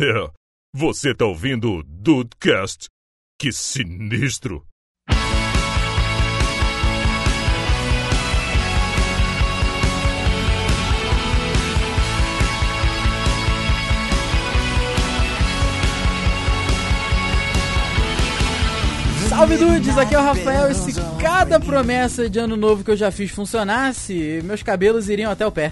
É, 0.00 0.30
você 0.74 1.14
tá 1.14 1.26
ouvindo 1.26 1.70
o 1.70 1.82
Dudecast? 1.82 2.88
Que 3.38 3.52
sinistro! 3.52 4.66
Salve 19.28 19.58
dudes, 19.58 19.98
aqui 19.98 20.14
é 20.14 20.18
o 20.18 20.22
Rafael 20.22 20.70
e 20.70 20.74
se 20.74 20.92
cada 21.20 21.60
promessa 21.60 22.30
de 22.30 22.38
ano 22.38 22.56
novo 22.56 22.82
que 22.82 22.90
eu 22.90 22.96
já 22.96 23.10
fiz 23.10 23.30
funcionasse, 23.30 24.40
meus 24.42 24.62
cabelos 24.62 25.10
iriam 25.10 25.30
até 25.30 25.46
o 25.46 25.52
pé. 25.52 25.70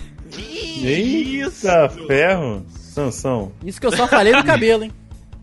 Eita, 0.83 1.89
ferro! 2.07 2.80
Sansão. 2.91 3.53
Isso 3.65 3.81
que 3.81 3.87
eu 3.87 3.93
só 3.93 4.07
falei 4.09 4.35
do 4.35 4.43
cabelo, 4.45 4.83
hein? 4.85 4.93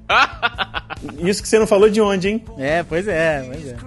Isso 1.19 1.41
que 1.41 1.47
você 1.47 1.57
não 1.57 1.65
falou 1.67 1.89
de 1.89 2.01
onde, 2.01 2.27
hein? 2.29 2.43
É, 2.57 2.83
pois 2.83 3.07
é, 3.07 3.41
pois 3.43 3.65
é. 3.67 3.77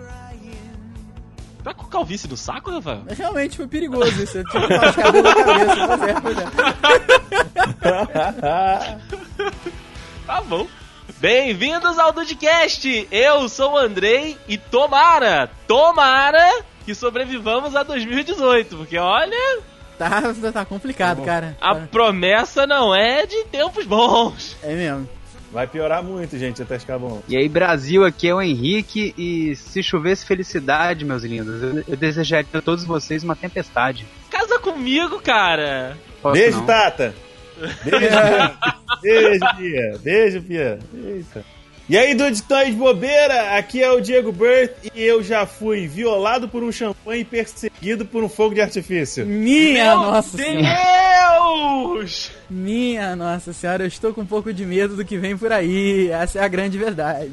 Tá 1.62 1.74
com 1.74 1.84
calvície 1.86 2.26
do 2.26 2.38
saco, 2.38 2.70
Rafael? 2.70 3.02
Realmente 3.08 3.56
foi 3.58 3.66
perigoso 3.66 4.22
isso, 4.22 4.38
eu 4.38 4.44
tive 4.44 4.66
que 4.66 4.72
na 4.74 4.92
cabeça, 4.92 5.86
pois 5.86 6.02
é, 6.02 6.14
pois 6.22 6.38
é. 8.42 8.98
Tá 10.26 10.40
bom. 10.40 10.66
Bem-vindos 11.18 11.98
ao 11.98 12.12
Dudcast! 12.12 13.06
Eu 13.10 13.46
sou 13.50 13.72
o 13.72 13.76
Andrei 13.76 14.38
e 14.48 14.56
tomara, 14.56 15.50
tomara 15.68 16.62
que 16.86 16.94
sobrevivamos 16.94 17.76
a 17.76 17.82
2018, 17.82 18.78
porque 18.78 18.96
olha, 18.96 19.58
Tá, 20.00 20.22
tá 20.50 20.64
complicado, 20.64 21.22
cara. 21.22 21.58
a 21.60 21.74
promessa 21.74 22.66
não 22.66 22.94
é 22.94 23.26
de 23.26 23.44
tempos 23.44 23.84
bons. 23.84 24.56
É 24.62 24.74
mesmo. 24.74 25.06
Vai 25.52 25.66
piorar 25.66 26.02
muito, 26.02 26.38
gente, 26.38 26.62
até 26.62 26.78
ficar 26.78 26.98
bom. 26.98 27.22
E 27.28 27.36
aí, 27.36 27.46
Brasil, 27.50 28.02
aqui 28.02 28.26
é 28.26 28.34
o 28.34 28.40
Henrique 28.40 29.12
e 29.18 29.54
se 29.56 29.82
chovesse 29.82 30.24
felicidade, 30.24 31.04
meus 31.04 31.22
lindos, 31.22 31.62
eu, 31.62 31.84
eu 31.86 31.96
desejaria 31.98 32.48
a 32.54 32.62
todos 32.62 32.84
vocês 32.84 33.22
uma 33.22 33.36
tempestade. 33.36 34.06
Casa 34.30 34.58
comigo, 34.58 35.20
cara! 35.20 35.98
Posso 36.22 36.32
Beijo, 36.32 36.58
não? 36.58 36.66
Tata! 36.66 37.14
Beijo, 37.82 37.98
Pia! 37.98 38.56
Beijo, 39.02 39.56
Pia! 39.58 39.98
Beijo, 40.02 40.42
Pia! 40.42 40.78
Eita! 40.94 41.44
E 41.90 41.98
aí, 41.98 42.14
dudes 42.14 42.38
que 42.38 42.44
estão 42.44 42.56
aí 42.56 42.70
de 42.70 42.76
bobeira, 42.76 43.58
aqui 43.58 43.82
é 43.82 43.90
o 43.90 44.00
Diego 44.00 44.30
Burt 44.30 44.70
e 44.94 45.02
eu 45.02 45.24
já 45.24 45.44
fui 45.44 45.88
violado 45.88 46.48
por 46.48 46.62
um 46.62 46.70
champanhe 46.70 47.22
e 47.22 47.24
perseguido 47.24 48.06
por 48.06 48.22
um 48.22 48.28
fogo 48.28 48.54
de 48.54 48.60
artifício. 48.60 49.26
Minha 49.26 49.86
Meu 49.86 49.96
nossa 49.96 50.36
senhora. 50.36 50.68
Deus! 51.98 52.30
Minha 52.48 53.16
nossa 53.16 53.52
senhora, 53.52 53.82
eu 53.82 53.88
estou 53.88 54.14
com 54.14 54.20
um 54.20 54.26
pouco 54.26 54.52
de 54.52 54.64
medo 54.64 54.94
do 54.94 55.04
que 55.04 55.18
vem 55.18 55.36
por 55.36 55.50
aí. 55.50 56.08
Essa 56.12 56.38
é 56.38 56.44
a 56.44 56.48
grande 56.48 56.78
verdade. 56.78 57.28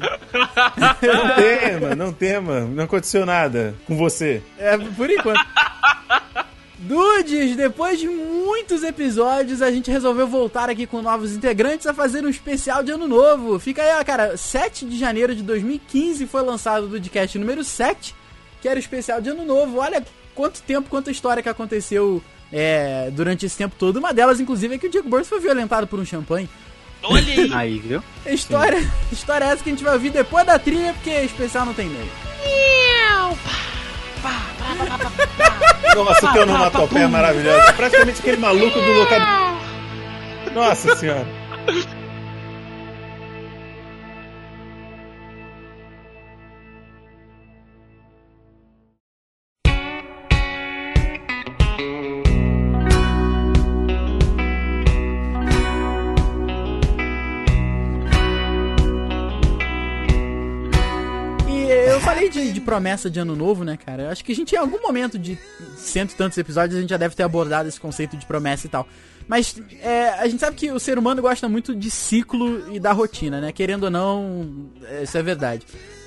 Não 0.76 1.36
tema, 1.36 1.94
não 1.94 2.12
tema, 2.12 2.60
não 2.62 2.82
aconteceu 2.82 3.24
nada 3.24 3.76
com 3.86 3.96
você. 3.96 4.42
É, 4.58 4.76
por 4.76 5.08
enquanto. 5.08 5.38
Dudes, 6.88 7.54
depois 7.54 8.00
de 8.00 8.08
muitos 8.08 8.82
episódios, 8.82 9.60
a 9.60 9.70
gente 9.70 9.90
resolveu 9.90 10.26
voltar 10.26 10.70
aqui 10.70 10.86
com 10.86 11.02
novos 11.02 11.34
integrantes 11.36 11.86
a 11.86 11.92
fazer 11.92 12.24
um 12.24 12.30
especial 12.30 12.82
de 12.82 12.90
ano 12.90 13.06
novo. 13.06 13.58
Fica 13.58 13.82
aí, 13.82 14.00
ó, 14.00 14.02
cara, 14.02 14.38
7 14.38 14.86
de 14.86 14.98
janeiro 14.98 15.34
de 15.34 15.42
2015 15.42 16.26
foi 16.26 16.40
lançado 16.40 16.84
o 16.84 16.88
Dudcast 16.88 17.38
número 17.38 17.62
7, 17.62 18.14
que 18.62 18.66
era 18.66 18.78
o 18.78 18.80
especial 18.80 19.20
de 19.20 19.28
ano 19.28 19.44
novo. 19.44 19.76
Olha 19.80 20.02
quanto 20.34 20.62
tempo, 20.62 20.88
quanta 20.88 21.10
história 21.10 21.42
que 21.42 21.48
aconteceu 21.50 22.22
é, 22.50 23.10
durante 23.12 23.44
esse 23.44 23.58
tempo 23.58 23.76
todo. 23.78 23.98
Uma 23.98 24.14
delas, 24.14 24.40
inclusive, 24.40 24.76
é 24.76 24.78
que 24.78 24.86
o 24.86 24.90
Diego 24.90 25.10
Burns 25.10 25.28
foi 25.28 25.40
violentado 25.40 25.86
por 25.86 26.00
um 26.00 26.06
champanhe. 26.06 26.48
Olha 27.02 27.34
aí! 27.34 27.52
Aí, 27.52 27.78
viu? 27.80 28.02
História, 28.24 28.80
história 29.12 29.44
essa 29.44 29.62
que 29.62 29.68
a 29.68 29.72
gente 29.72 29.84
vai 29.84 29.92
ouvir 29.92 30.08
depois 30.08 30.46
da 30.46 30.58
trilha, 30.58 30.94
porque 30.94 31.10
especial 31.10 31.66
não 31.66 31.74
tem 31.74 31.86
meio. 31.86 32.10
Nossa, 35.94 36.32
que 36.32 36.38
onomatopeia 36.38 37.08
maravilhosa. 37.08 37.72
Praticamente 37.72 38.20
aquele 38.20 38.36
maluco 38.36 38.80
do 38.80 38.92
local. 38.92 39.20
Nossa 40.54 40.96
senhora. 40.96 41.26
Promessa 62.68 63.08
de 63.08 63.18
ano 63.18 63.34
novo, 63.34 63.64
né, 63.64 63.78
cara? 63.78 64.02
Eu 64.02 64.10
acho 64.10 64.22
que 64.22 64.30
a 64.30 64.34
gente, 64.34 64.54
em 64.54 64.58
algum 64.58 64.78
momento 64.82 65.18
de 65.18 65.38
cento 65.74 66.12
e 66.12 66.14
tantos 66.14 66.36
episódios, 66.36 66.76
a 66.76 66.80
gente 66.82 66.90
já 66.90 66.98
deve 66.98 67.14
ter 67.14 67.22
abordado 67.22 67.66
esse 67.66 67.80
conceito 67.80 68.14
de 68.14 68.26
promessa 68.26 68.66
e 68.66 68.68
tal. 68.68 68.86
Mas 69.26 69.58
é, 69.80 70.10
a 70.10 70.28
gente 70.28 70.38
sabe 70.40 70.54
que 70.54 70.70
o 70.70 70.78
ser 70.78 70.98
humano 70.98 71.22
gosta 71.22 71.48
muito 71.48 71.74
de 71.74 71.90
ciclo 71.90 72.74
e 72.74 72.78
da 72.78 72.92
rotina, 72.92 73.40
né? 73.40 73.52
Querendo 73.52 73.84
ou 73.84 73.90
não, 73.90 74.70
isso 75.02 75.16
é 75.16 75.22
verdade. 75.22 75.64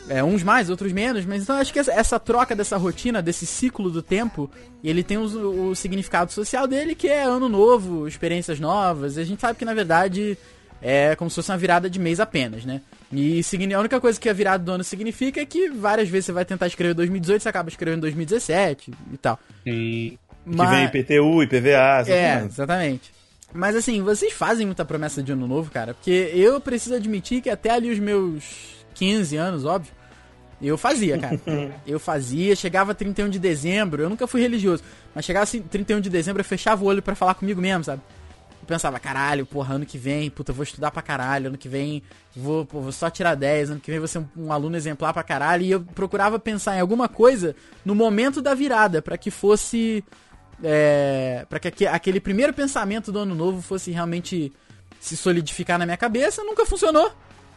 É, 0.08 0.24
uns 0.24 0.44
mais, 0.44 0.70
outros 0.70 0.92
menos, 0.92 1.26
mas 1.26 1.42
então 1.42 1.56
acho 1.56 1.74
que 1.74 1.80
essa, 1.80 1.92
essa 1.94 2.20
troca 2.20 2.56
dessa 2.56 2.78
rotina, 2.78 3.24
desse 3.24 3.48
ciclo 3.48 3.90
do 3.90 4.04
tempo, 4.04 4.50
ele 4.84 5.04
tem 5.04 5.18
o, 5.18 5.74
significado 5.74 6.32
social 6.32 6.68
dele, 6.68 6.94
que 6.94 7.08
é 7.08 7.24
ano 7.24 7.50
novo, 7.50 8.08
experiências 8.08 8.60
novas. 8.60 9.18
E 9.18 9.22
a 9.22 9.24
gente 9.24 9.42
sabe 9.42 9.58
que, 9.58 9.66
na 9.66 9.74
verdade, 9.74 10.38
é 10.80 11.16
como 11.16 11.30
se 11.30 11.38
fosse 11.38 11.50
uma 11.50 11.58
virada 11.58 11.90
de 11.90 12.00
mês 12.00 12.20
apenas, 12.20 12.66
né? 12.66 12.82
E 13.12 13.42
a 13.74 13.80
única 13.80 14.00
coisa 14.00 14.20
que 14.20 14.30
a 14.30 14.34
virada 14.34 14.64
do 14.64 14.72
ano 14.72 14.84
significa 14.84 15.42
é 15.42 15.46
que 15.46 15.70
várias 15.70 16.08
vezes 16.08 16.28
você 16.28 16.32
vai 16.32 16.46
tentar 16.46 16.68
escrever 16.68 16.94
2018, 16.94 17.44
você 17.44 17.50
acaba 17.50 17.70
escrevendo 17.70 18.02
2017 18.02 18.92
e 19.14 19.18
tal. 19.18 19.40
E 19.66 20.18
Que 20.46 20.66
vem 20.66 20.86
IPTU, 20.86 21.44
IPVA, 21.44 22.04
É, 22.08 22.46
exatamente. 22.46 23.12
Mas 23.54 23.76
assim, 23.76 24.02
vocês 24.02 24.32
fazem 24.32 24.66
muita 24.66 24.86
promessa 24.86 25.22
de 25.22 25.32
ano 25.32 25.46
novo, 25.46 25.70
cara? 25.70 25.94
Porque 25.94 26.32
eu 26.34 26.60
preciso 26.62 26.96
admitir 26.96 27.42
que 27.42 27.50
até 27.50 27.72
ali 27.72 27.90
os 27.92 28.00
meus 28.00 28.86
15 28.94 29.36
anos, 29.36 29.66
óbvio, 29.66 29.92
eu 30.62 30.78
fazia, 30.78 31.18
cara. 31.18 31.40
eu 31.86 32.00
fazia, 32.00 32.56
chegava 32.56 32.96
31 32.96 33.30
de 33.30 33.40
dezembro, 33.40 34.04
eu 34.04 34.10
nunca 34.10 34.26
fui 34.26 34.42
religioso, 34.42 34.84
mas 35.14 35.26
chegava 35.26 35.44
assim, 35.44 35.62
31 35.62 36.00
de 36.00 36.10
dezembro, 36.10 36.40
eu 36.40 36.46
fechava 36.46 36.84
o 36.84 36.88
olho 36.88 37.02
pra 37.02 37.14
falar 37.14 37.34
comigo 37.34 37.60
mesmo, 37.60 37.84
sabe? 37.84 38.02
Eu 38.72 38.76
pensava, 38.78 39.00
caralho, 39.00 39.46
porra, 39.46 39.76
ano 39.76 39.86
que 39.86 39.98
vem, 39.98 40.30
puta, 40.30 40.52
eu 40.52 40.56
vou 40.56 40.64
estudar 40.64 40.92
pra 40.92 41.02
caralho, 41.02 41.48
ano 41.48 41.58
que 41.58 41.68
vem 41.68 42.02
vou, 42.34 42.66
pô, 42.66 42.80
vou 42.80 42.92
só 42.94 43.10
tirar 43.10 43.36
10, 43.36 43.72
ano 43.72 43.80
que 43.82 43.92
vem 43.92 44.00
vou 44.00 44.08
ser 44.08 44.20
um, 44.20 44.26
um 44.38 44.54
aluno 44.54 44.78
exemplar 44.78 45.12
pra 45.14 45.24
caralho, 45.24 45.64
e 45.64 45.72
eu 45.72 45.82
procurava 45.82 46.40
pensar 46.40 46.78
em 46.78 46.80
alguma 46.80 47.10
coisa 47.10 47.54
no 47.84 47.94
momento 47.94 48.42
da 48.42 48.54
virada, 48.54 49.02
pra 49.02 49.18
que 49.18 49.30
fosse 49.30 50.02
é, 50.64 51.46
para 51.50 51.60
que 51.60 51.68
aque- 51.68 51.88
aquele 51.88 52.22
primeiro 52.22 52.54
pensamento 52.54 53.12
do 53.12 53.20
ano 53.20 53.36
novo 53.36 53.62
fosse 53.62 53.92
realmente 53.92 54.54
se 55.02 55.18
solidificar 55.18 55.78
na 55.78 55.86
minha 55.86 55.98
cabeça, 55.98 56.42
nunca 56.44 56.66
funcionou. 56.66 57.12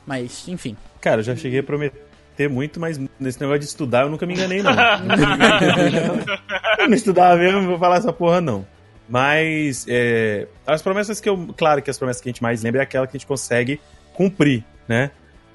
Mas, 0.07 0.49
enfim. 0.49 0.77
Cara, 1.01 1.21
eu 1.21 1.25
já 1.25 1.37
cheguei 1.37 1.61
a 1.61 1.63
prometer 1.63 2.49
muito, 2.51 2.81
mas 2.81 2.99
nesse 3.21 3.41
negócio 3.41 3.61
de 3.61 3.67
estudar 3.67 4.03
eu 4.03 4.11
nunca 4.11 4.27
me 4.27 4.35
enganei, 4.35 4.63
não. 4.63 4.73
eu 6.79 6.89
não 6.89 6.95
estudava 6.95 7.37
mesmo, 7.37 7.61
não 7.61 7.69
vou 7.69 7.79
falar 7.79 7.97
essa 7.99 8.13
porra, 8.13 8.41
não. 8.41 8.67
Mas 9.09 9.87
é, 9.89 10.47
as 10.67 10.83
promessas 10.83 11.21
que 11.21 11.29
eu. 11.29 11.49
Claro 11.57 11.83
que 11.83 11.91
as 11.91 11.99
promessas 11.99 12.23
que 12.23 12.29
a 12.29 12.33
gente 12.33 12.43
mais 12.43 12.63
lembra 12.63 12.81
é 12.81 12.85
aquela 12.85 13.07
que 13.07 13.17
a 13.17 13.19
gente 13.19 13.27
consegue 13.27 13.81
cumprir, 14.15 14.65
né? 14.89 15.11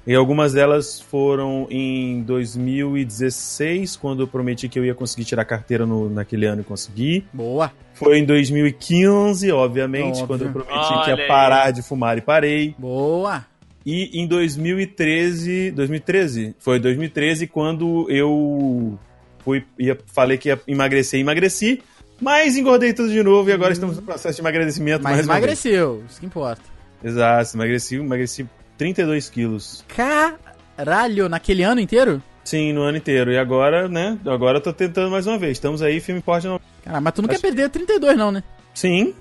E 0.07 0.15
algumas 0.15 0.53
delas 0.53 0.99
foram 0.99 1.67
em 1.69 2.23
2016, 2.23 3.95
quando 3.95 4.23
eu 4.23 4.27
prometi 4.27 4.67
que 4.67 4.79
eu 4.79 4.85
ia 4.85 4.95
conseguir 4.95 5.25
tirar 5.25 5.45
carteira 5.45 5.85
no, 5.85 6.09
naquele 6.09 6.45
ano 6.45 6.61
e 6.61 6.63
consegui. 6.63 7.25
Boa. 7.31 7.71
Foi 7.93 8.17
em 8.17 8.25
2015, 8.25 9.51
obviamente, 9.51 10.21
Óbvio. 10.21 10.27
quando 10.27 10.45
eu 10.45 10.51
prometi 10.51 10.73
Olha 10.73 11.03
que 11.03 11.11
aí. 11.11 11.19
ia 11.19 11.27
parar 11.27 11.71
de 11.71 11.83
fumar 11.83 12.17
e 12.17 12.21
parei. 12.21 12.73
Boa. 12.77 13.45
E 13.85 14.19
em 14.19 14.25
2013, 14.25 15.71
2013? 15.71 16.55
Foi 16.59 16.79
2013 16.79 17.47
quando 17.47 18.09
eu 18.09 18.97
fui, 19.39 19.63
ia, 19.77 19.97
falei 20.07 20.37
que 20.37 20.49
ia 20.49 20.59
emagrecer 20.67 21.19
e 21.19 21.21
emagreci, 21.21 21.81
mas 22.21 22.57
engordei 22.57 22.93
tudo 22.93 23.09
de 23.09 23.21
novo 23.23 23.49
e 23.49 23.53
agora 23.53 23.71
estamos 23.73 23.95
no 23.95 24.01
processo 24.01 24.35
de 24.35 24.41
emagrecimento 24.41 25.03
Mas 25.03 25.13
mais 25.13 25.25
emagreceu, 25.25 26.03
isso 26.09 26.19
que 26.19 26.25
importa. 26.25 26.61
Exato, 27.03 27.55
emagreci, 27.55 27.95
emagreci 27.95 28.47
32 28.77 29.29
quilos. 29.29 29.85
Caralho, 29.87 31.29
naquele 31.29 31.63
ano 31.63 31.79
inteiro? 31.81 32.21
Sim, 32.43 32.73
no 32.73 32.81
ano 32.81 32.97
inteiro. 32.97 33.31
E 33.31 33.37
agora, 33.37 33.87
né? 33.87 34.17
Agora 34.25 34.57
eu 34.57 34.61
tô 34.61 34.73
tentando 34.73 35.11
mais 35.11 35.27
uma 35.27 35.37
vez. 35.37 35.53
Estamos 35.53 35.81
aí, 35.81 35.99
filme 35.99 36.19
porte 36.21 36.47
não. 36.47 36.59
Cara, 36.83 36.99
mas 36.99 37.13
tu 37.13 37.21
não 37.21 37.29
Acho- 37.29 37.39
quer 37.39 37.47
perder 37.47 37.69
32 37.69 38.17
não, 38.17 38.31
né? 38.31 38.43
Sim. 38.73 39.13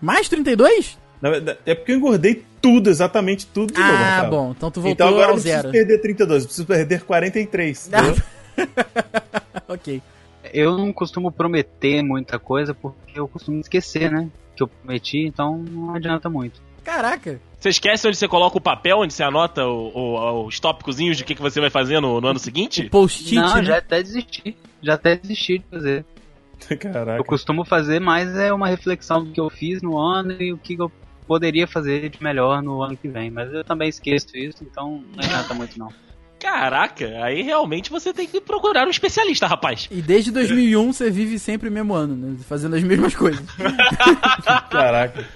Mais 0.00 0.28
32? 0.28 0.96
Na 1.20 1.30
verdade, 1.30 1.58
é 1.66 1.74
porque 1.74 1.92
eu 1.92 1.96
engordei 1.96 2.44
tudo, 2.60 2.90
exatamente 2.90 3.46
tudo 3.46 3.72
de 3.72 3.80
novo. 3.80 3.92
Ah, 3.92 4.24
bom, 4.30 4.52
então 4.56 4.70
tu 4.70 4.80
voltou 4.80 4.92
Então 4.92 5.08
agora 5.08 5.32
eu 5.32 5.36
não 5.36 5.42
preciso 5.42 5.70
perder 5.70 5.98
32, 6.00 6.42
eu 6.42 6.46
preciso 6.46 6.66
perder 6.66 7.02
43. 7.02 7.88
entendeu? 7.88 8.16
ok. 9.68 10.02
Eu 10.52 10.76
não 10.76 10.92
costumo 10.92 11.30
prometer 11.32 12.02
muita 12.02 12.38
coisa 12.38 12.74
porque 12.74 13.18
eu 13.18 13.26
costumo 13.28 13.60
esquecer, 13.60 14.10
né? 14.10 14.28
Que 14.56 14.62
eu 14.62 14.68
prometi, 14.68 15.18
então 15.26 15.58
não 15.58 15.94
adianta 15.94 16.28
muito. 16.30 16.60
Caraca. 16.82 17.40
Você 17.58 17.70
esquece 17.70 18.06
onde 18.06 18.16
você 18.16 18.28
coloca 18.28 18.56
o 18.58 18.60
papel, 18.60 18.98
onde 18.98 19.12
você 19.12 19.22
anota 19.24 19.66
o- 19.66 19.90
o- 19.94 20.46
os 20.46 20.60
tópicozinhos 20.60 21.16
de 21.16 21.24
o 21.24 21.26
que, 21.26 21.34
que 21.34 21.42
você 21.42 21.60
vai 21.60 21.70
fazer 21.70 22.00
no, 22.00 22.20
no 22.20 22.28
ano 22.28 22.38
seguinte? 22.38 22.88
Post-it, 22.88 23.34
Não, 23.34 23.56
né? 23.56 23.64
já 23.64 23.78
até 23.78 24.02
desisti. 24.02 24.56
Já 24.80 24.94
até 24.94 25.16
desisti 25.16 25.58
de 25.58 25.64
fazer. 25.68 26.04
Caraca. 26.80 27.18
Eu 27.20 27.24
costumo 27.24 27.64
fazer 27.64 28.00
mais 28.00 28.34
é 28.36 28.52
uma 28.52 28.68
reflexão 28.68 29.24
do 29.24 29.32
que 29.32 29.40
eu 29.40 29.50
fiz 29.50 29.82
no 29.82 29.98
ano 29.98 30.32
e 30.40 30.52
o 30.52 30.58
que 30.58 30.74
eu 30.80 30.90
poderia 31.26 31.66
fazer 31.66 32.08
de 32.08 32.22
melhor 32.22 32.62
no 32.62 32.80
ano 32.82 32.96
que 32.96 33.08
vem. 33.08 33.30
Mas 33.30 33.52
eu 33.52 33.64
também 33.64 33.88
esqueço 33.88 34.36
isso, 34.36 34.62
então 34.62 35.02
não 35.16 35.24
adianta 35.24 35.52
muito 35.54 35.76
não. 35.78 35.88
Caraca, 36.38 37.06
aí 37.24 37.42
realmente 37.42 37.90
você 37.90 38.12
tem 38.12 38.26
que 38.26 38.40
procurar 38.40 38.86
um 38.86 38.90
especialista, 38.90 39.46
rapaz. 39.46 39.88
E 39.90 40.02
desde 40.02 40.30
2001 40.30 40.92
você 40.92 41.10
vive 41.10 41.38
sempre 41.38 41.68
o 41.68 41.72
mesmo 41.72 41.94
ano, 41.94 42.14
né? 42.14 42.36
Fazendo 42.46 42.76
as 42.76 42.82
mesmas 42.82 43.14
coisas. 43.14 43.44
Caraca. 44.70 45.26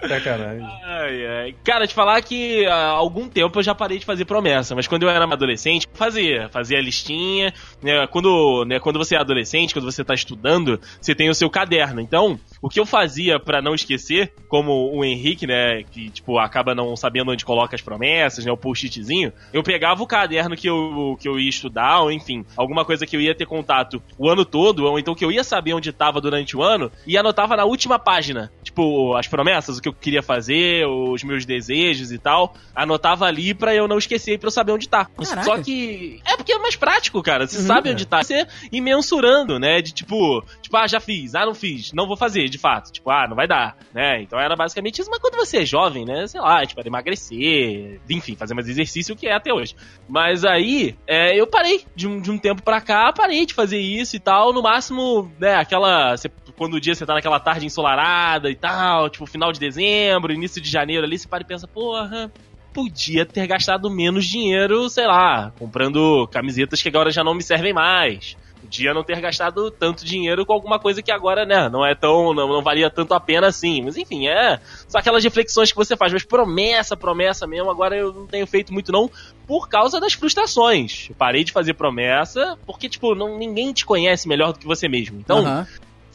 Sacanagem. 0.00 0.66
Ai, 0.84 1.26
ai. 1.26 1.54
Cara, 1.64 1.86
te 1.86 1.94
falar 1.94 2.20
que 2.22 2.66
há 2.66 2.88
algum 2.88 3.28
tempo 3.28 3.58
eu 3.58 3.62
já 3.62 3.74
parei 3.74 3.98
de 3.98 4.04
fazer 4.04 4.24
promessa, 4.24 4.74
mas 4.74 4.86
quando 4.86 5.04
eu 5.04 5.08
era 5.08 5.24
adolescente, 5.24 5.86
fazia. 5.94 6.48
Fazia 6.50 6.78
a 6.78 6.82
listinha. 6.82 7.52
Né, 7.82 8.06
quando, 8.06 8.64
né, 8.64 8.78
quando 8.78 8.98
você 8.98 9.16
é 9.16 9.18
adolescente, 9.18 9.72
quando 9.72 9.90
você 9.90 10.04
tá 10.04 10.14
estudando, 10.14 10.80
você 11.00 11.14
tem 11.14 11.28
o 11.28 11.34
seu 11.34 11.48
caderno. 11.50 12.00
Então, 12.00 12.38
o 12.60 12.68
que 12.68 12.78
eu 12.78 12.86
fazia 12.86 13.38
pra 13.40 13.62
não 13.62 13.74
esquecer, 13.74 14.32
como 14.48 14.92
o 14.94 15.04
Henrique, 15.04 15.46
né, 15.46 15.82
que 15.90 16.10
tipo, 16.10 16.38
acaba 16.38 16.74
não 16.74 16.96
sabendo 16.96 17.30
onde 17.30 17.44
coloca 17.44 17.74
as 17.74 17.82
promessas, 17.82 18.44
né, 18.44 18.52
o 18.52 18.56
post-itzinho, 18.56 19.32
eu 19.52 19.62
pegava 19.62 20.02
o 20.02 20.06
caderno 20.06 20.56
que 20.56 20.68
eu, 20.68 21.16
que 21.20 21.28
eu 21.28 21.38
ia 21.38 21.48
estudar, 21.48 22.00
ou 22.00 22.12
enfim, 22.12 22.44
alguma 22.56 22.84
coisa 22.84 23.06
que 23.06 23.16
eu 23.16 23.20
ia 23.20 23.34
ter 23.34 23.46
contato 23.46 24.02
o 24.18 24.28
ano 24.28 24.44
todo, 24.44 24.84
ou 24.84 24.98
então 24.98 25.14
que 25.14 25.24
eu 25.24 25.32
ia 25.32 25.44
saber 25.44 25.74
onde 25.74 25.92
tava 25.92 26.20
durante 26.20 26.56
o 26.56 26.62
ano, 26.62 26.90
e 27.06 27.16
anotava 27.16 27.56
na 27.56 27.64
última 27.64 27.98
página, 27.98 28.52
tipo, 28.62 29.16
as 29.16 29.26
promessas, 29.26 29.78
o 29.78 29.85
que 29.92 29.96
eu 29.96 30.00
queria 30.00 30.22
fazer, 30.22 30.86
os 30.86 31.22
meus 31.22 31.44
desejos 31.44 32.10
e 32.12 32.18
tal, 32.18 32.54
anotava 32.74 33.26
ali 33.26 33.54
pra 33.54 33.74
eu 33.74 33.86
não 33.86 33.98
esquecer 33.98 34.34
e 34.34 34.38
pra 34.38 34.48
eu 34.48 34.52
saber 34.52 34.72
onde 34.72 34.88
tá. 34.88 35.04
Caraca. 35.04 35.42
Só 35.44 35.58
que 35.62 36.20
é 36.24 36.36
porque 36.36 36.52
é 36.52 36.58
mais 36.58 36.76
prático, 36.76 37.22
cara, 37.22 37.46
você 37.46 37.60
sabe 37.62 37.90
onde 37.90 38.04
tá, 38.06 38.22
você 38.22 38.46
ir 38.72 38.80
mensurando, 38.80 39.58
né, 39.58 39.80
de 39.80 39.92
tipo, 39.92 40.44
tipo, 40.60 40.76
ah, 40.76 40.86
já 40.86 41.00
fiz, 41.00 41.34
ah, 41.34 41.46
não 41.46 41.54
fiz, 41.54 41.92
não 41.92 42.06
vou 42.06 42.16
fazer, 42.16 42.48
de 42.48 42.58
fato, 42.58 42.92
tipo, 42.92 43.10
ah, 43.10 43.26
não 43.28 43.36
vai 43.36 43.46
dar, 43.46 43.76
né, 43.94 44.22
então 44.22 44.38
era 44.38 44.56
basicamente 44.56 45.00
isso, 45.00 45.10
mas 45.10 45.20
quando 45.20 45.36
você 45.36 45.58
é 45.58 45.64
jovem, 45.64 46.04
né, 46.04 46.26
sei 46.26 46.40
lá, 46.40 46.64
tipo, 46.66 46.80
era 46.80 46.88
emagrecer, 46.88 48.00
enfim, 48.08 48.34
fazer 48.36 48.54
mais 48.54 48.68
exercício, 48.68 49.14
o 49.14 49.18
que 49.18 49.26
é 49.26 49.34
até 49.34 49.52
hoje. 49.52 49.74
Mas 50.08 50.44
aí, 50.44 50.96
é, 51.06 51.38
eu 51.38 51.46
parei, 51.46 51.84
de 51.94 52.06
um, 52.06 52.20
de 52.20 52.30
um 52.30 52.38
tempo 52.38 52.62
pra 52.62 52.80
cá, 52.80 53.12
parei 53.12 53.46
de 53.46 53.54
fazer 53.54 53.78
isso 53.78 54.16
e 54.16 54.20
tal, 54.20 54.52
no 54.52 54.62
máximo, 54.62 55.30
né, 55.38 55.54
aquela, 55.56 56.16
você- 56.16 56.30
quando 56.56 56.74
o 56.74 56.80
dia 56.80 56.94
você 56.94 57.04
tá 57.04 57.14
naquela 57.14 57.38
tarde 57.38 57.66
ensolarada 57.66 58.50
e 58.50 58.54
tal, 58.54 59.10
tipo, 59.10 59.26
final 59.26 59.52
de 59.52 59.60
dezembro, 59.60 60.32
início 60.32 60.60
de 60.60 60.70
janeiro 60.70 61.04
ali, 61.04 61.18
você 61.18 61.28
para 61.28 61.42
e 61.42 61.46
pensa, 61.46 61.68
porra, 61.68 62.30
podia 62.72 63.24
ter 63.24 63.46
gastado 63.46 63.90
menos 63.90 64.26
dinheiro, 64.26 64.88
sei 64.88 65.06
lá, 65.06 65.52
comprando 65.58 66.28
camisetas 66.28 66.82
que 66.82 66.88
agora 66.88 67.10
já 67.10 67.22
não 67.22 67.34
me 67.34 67.42
servem 67.42 67.72
mais. 67.72 68.36
Podia 68.60 68.92
não 68.92 69.04
ter 69.04 69.20
gastado 69.20 69.70
tanto 69.70 70.04
dinheiro 70.04 70.44
com 70.44 70.52
alguma 70.52 70.78
coisa 70.78 71.00
que 71.00 71.12
agora, 71.12 71.46
né, 71.46 71.68
não 71.68 71.86
é 71.86 71.94
tão. 71.94 72.34
não, 72.34 72.48
não 72.48 72.62
valia 72.62 72.90
tanto 72.90 73.14
a 73.14 73.20
pena 73.20 73.46
assim. 73.46 73.80
Mas 73.82 73.96
enfim, 73.96 74.26
é. 74.26 74.58
Só 74.88 74.98
aquelas 74.98 75.22
reflexões 75.22 75.70
que 75.70 75.76
você 75.76 75.96
faz. 75.96 76.12
Mas 76.12 76.24
promessa, 76.24 76.96
promessa 76.96 77.46
mesmo, 77.46 77.70
agora 77.70 77.96
eu 77.96 78.12
não 78.12 78.26
tenho 78.26 78.46
feito 78.46 78.72
muito, 78.72 78.90
não, 78.90 79.10
por 79.46 79.68
causa 79.68 80.00
das 80.00 80.14
frustrações. 80.14 81.06
Eu 81.08 81.14
parei 81.14 81.44
de 81.44 81.52
fazer 81.52 81.74
promessa, 81.74 82.58
porque, 82.66 82.88
tipo, 82.88 83.14
não, 83.14 83.38
ninguém 83.38 83.72
te 83.72 83.86
conhece 83.86 84.26
melhor 84.26 84.52
do 84.52 84.58
que 84.58 84.66
você 84.66 84.88
mesmo. 84.88 85.20
Então, 85.20 85.38
Aham. 85.38 85.66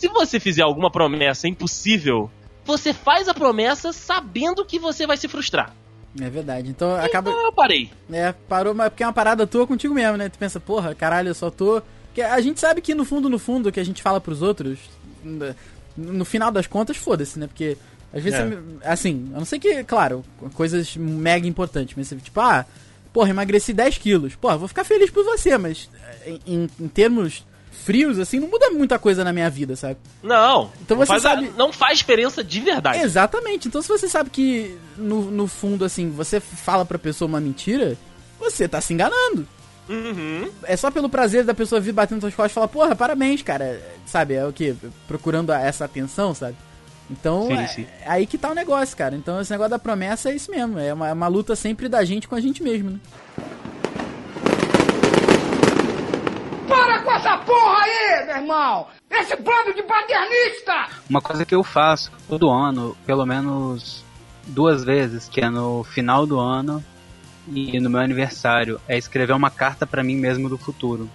Se 0.02 0.08
você 0.08 0.40
fizer 0.40 0.64
alguma 0.64 0.90
promessa 0.90 1.48
impossível, 1.48 2.30
você 2.66 2.92
faz 2.94 3.28
a 3.30 3.34
promessa 3.34 3.94
sabendo 3.94 4.66
que 4.66 4.80
você 4.80 5.06
vai 5.06 5.16
se 5.16 5.28
frustrar. 5.28 5.76
É 6.20 6.30
verdade. 6.30 6.70
Então 6.70 6.94
acaba. 6.96 7.30
Então 7.30 7.46
eu 7.46 7.54
parei. 7.54 7.90
É, 8.12 8.32
parou, 8.50 8.74
mas 8.74 8.90
porque 8.90 9.04
é 9.04 9.08
uma 9.08 9.14
parada 9.14 9.46
tua 9.48 9.66
contigo 9.68 9.94
mesmo, 9.94 10.18
né? 10.18 10.28
Tu 10.28 10.38
pensa, 10.38 10.60
porra, 10.60 10.94
caralho, 10.96 11.30
eu 11.30 11.36
só 11.36 11.50
tô. 11.50 11.82
Porque 12.08 12.22
a 12.22 12.42
gente 12.42 12.60
sabe 12.60 12.82
que 12.82 12.94
no 12.96 13.06
fundo, 13.06 13.30
no 13.30 13.40
fundo, 13.40 13.70
o 13.70 13.72
que 13.72 13.80
a 13.80 13.86
gente 13.86 14.02
fala 14.02 14.20
pros 14.20 14.42
outros, 14.42 14.80
no- 15.96 16.26
final 16.26 16.52
das 16.52 16.68
contas, 16.68 16.98
foda-se, 16.98 17.40
né? 17.40 17.48
Porque 17.48 17.78
às 18.14 18.22
vezes, 18.22 18.40
É. 18.40 18.46
você- 18.50 18.58
assim, 18.84 19.32
a 19.34 19.38
não 19.38 19.46
ser 19.46 19.60
que, 19.60 19.84
claro, 19.86 20.24
coisas 20.54 20.98
mega 20.98 21.48
importantes, 21.48 21.96
mas 21.96 22.08
você, 22.08 22.16
tipo, 22.18 22.40
ah, 22.42 22.66
porra, 23.14 23.30
emagreci 23.30 23.72
10 23.72 23.98
quilos. 23.98 24.36
Porra, 24.36 24.58
vou 24.58 24.68
ficar 24.68 24.84
feliz 24.84 25.10
por 25.10 25.24
você, 25.24 25.58
mas 25.58 25.90
em, 26.46 26.68
em 26.80 26.88
termos 26.90 27.46
frios, 27.72 28.20
assim, 28.20 28.40
não 28.40 28.48
muda 28.50 28.70
muita 28.70 29.00
coisa 29.00 29.24
na 29.24 29.34
minha 29.34 29.50
vida, 29.50 29.76
sabe? 29.76 29.98
Não. 30.22 30.70
Então 30.82 30.96
não 30.98 31.06
você 31.06 31.08
faz 31.14 31.26
a- 31.26 31.30
sabe- 31.30 31.52
não 31.58 31.74
faz 31.74 31.98
diferença 31.98 32.44
de 32.44 32.60
verdade. 32.60 33.00
Exatamente. 33.00 33.68
Então 33.68 33.82
se 33.82 33.88
você 33.88 34.08
sabe 34.08 34.30
que 34.30 34.78
no, 34.98 35.32
no 35.32 35.48
fundo, 35.48 35.84
assim, 35.86 36.10
você 36.12 36.40
fala 36.40 36.86
pra 36.86 37.00
pessoa 37.00 37.28
uma 37.28 37.40
mentira, 37.42 37.98
você 38.40 38.68
tá 38.68 38.80
se 38.82 38.94
enganando. 38.94 39.48
Uhum. 39.90 40.50
É 40.64 40.78
só 40.78 40.92
pelo 40.92 41.10
prazer 41.10 41.44
da 41.44 41.54
pessoa 41.54 41.82
vir 41.82 41.92
batendo 41.92 42.22
suas 42.22 42.34
costas 42.36 42.52
e 42.52 42.56
falar, 42.56 42.68
porra, 42.68 42.96
parabéns, 42.96 43.42
cara. 43.42 43.82
Sabe, 44.06 44.36
é 44.36 44.46
o 44.46 44.54
que? 44.54 44.76
Procurando 45.08 45.52
a- 45.52 45.60
essa 45.60 45.86
atenção, 45.86 46.34
sabe? 46.36 46.56
Então, 47.10 47.48
Sim, 47.48 47.58
é, 47.58 47.68
sim. 47.68 47.88
é 48.06 48.10
aí 48.10 48.26
que 48.26 48.38
tá 48.38 48.50
o 48.52 48.54
negócio, 48.56 48.96
cara. 48.96 49.16
Então, 49.16 49.42
esse 49.42 49.52
negócio 49.52 49.72
da 49.72 49.80
promessa 49.80 50.30
é 50.30 50.36
isso 50.36 50.50
mesmo. 50.50 50.80
É 50.80 50.94
uma, 50.94 51.10
é 51.10 51.14
uma 51.14 51.28
luta 51.28 51.56
sempre 51.58 51.90
da 51.90 52.06
gente 52.06 52.26
com 52.28 52.36
a 52.36 52.40
gente 52.40 52.64
mesmo, 52.64 52.92
né? 52.92 53.00
Para 56.70 57.00
com 57.04 57.11
essa 57.22 57.38
porra 57.38 57.84
aí, 57.84 58.26
meu 58.26 58.36
irmão! 58.38 58.88
Esse 59.10 59.36
bando 59.36 59.74
de 59.76 59.84
paternista! 59.84 60.88
Uma 61.08 61.22
coisa 61.22 61.46
que 61.46 61.54
eu 61.54 61.64
faço 61.64 62.12
todo 62.28 62.50
ano, 62.50 62.98
pelo 63.06 63.26
menos 63.28 64.04
duas 64.48 64.84
vezes, 64.84 65.30
que 65.30 65.40
é 65.40 65.50
no 65.50 65.84
final 65.84 66.26
do 66.26 66.40
ano 66.40 66.84
e 67.48 67.80
no 67.80 67.92
meu 67.92 68.02
aniversário, 68.02 68.82
é 68.88 68.98
escrever 68.98 69.34
uma 69.34 69.52
carta 69.52 69.86
pra 69.86 70.04
mim 70.04 70.16
mesmo 70.16 70.50
do 70.50 70.58
futuro. 70.58 71.08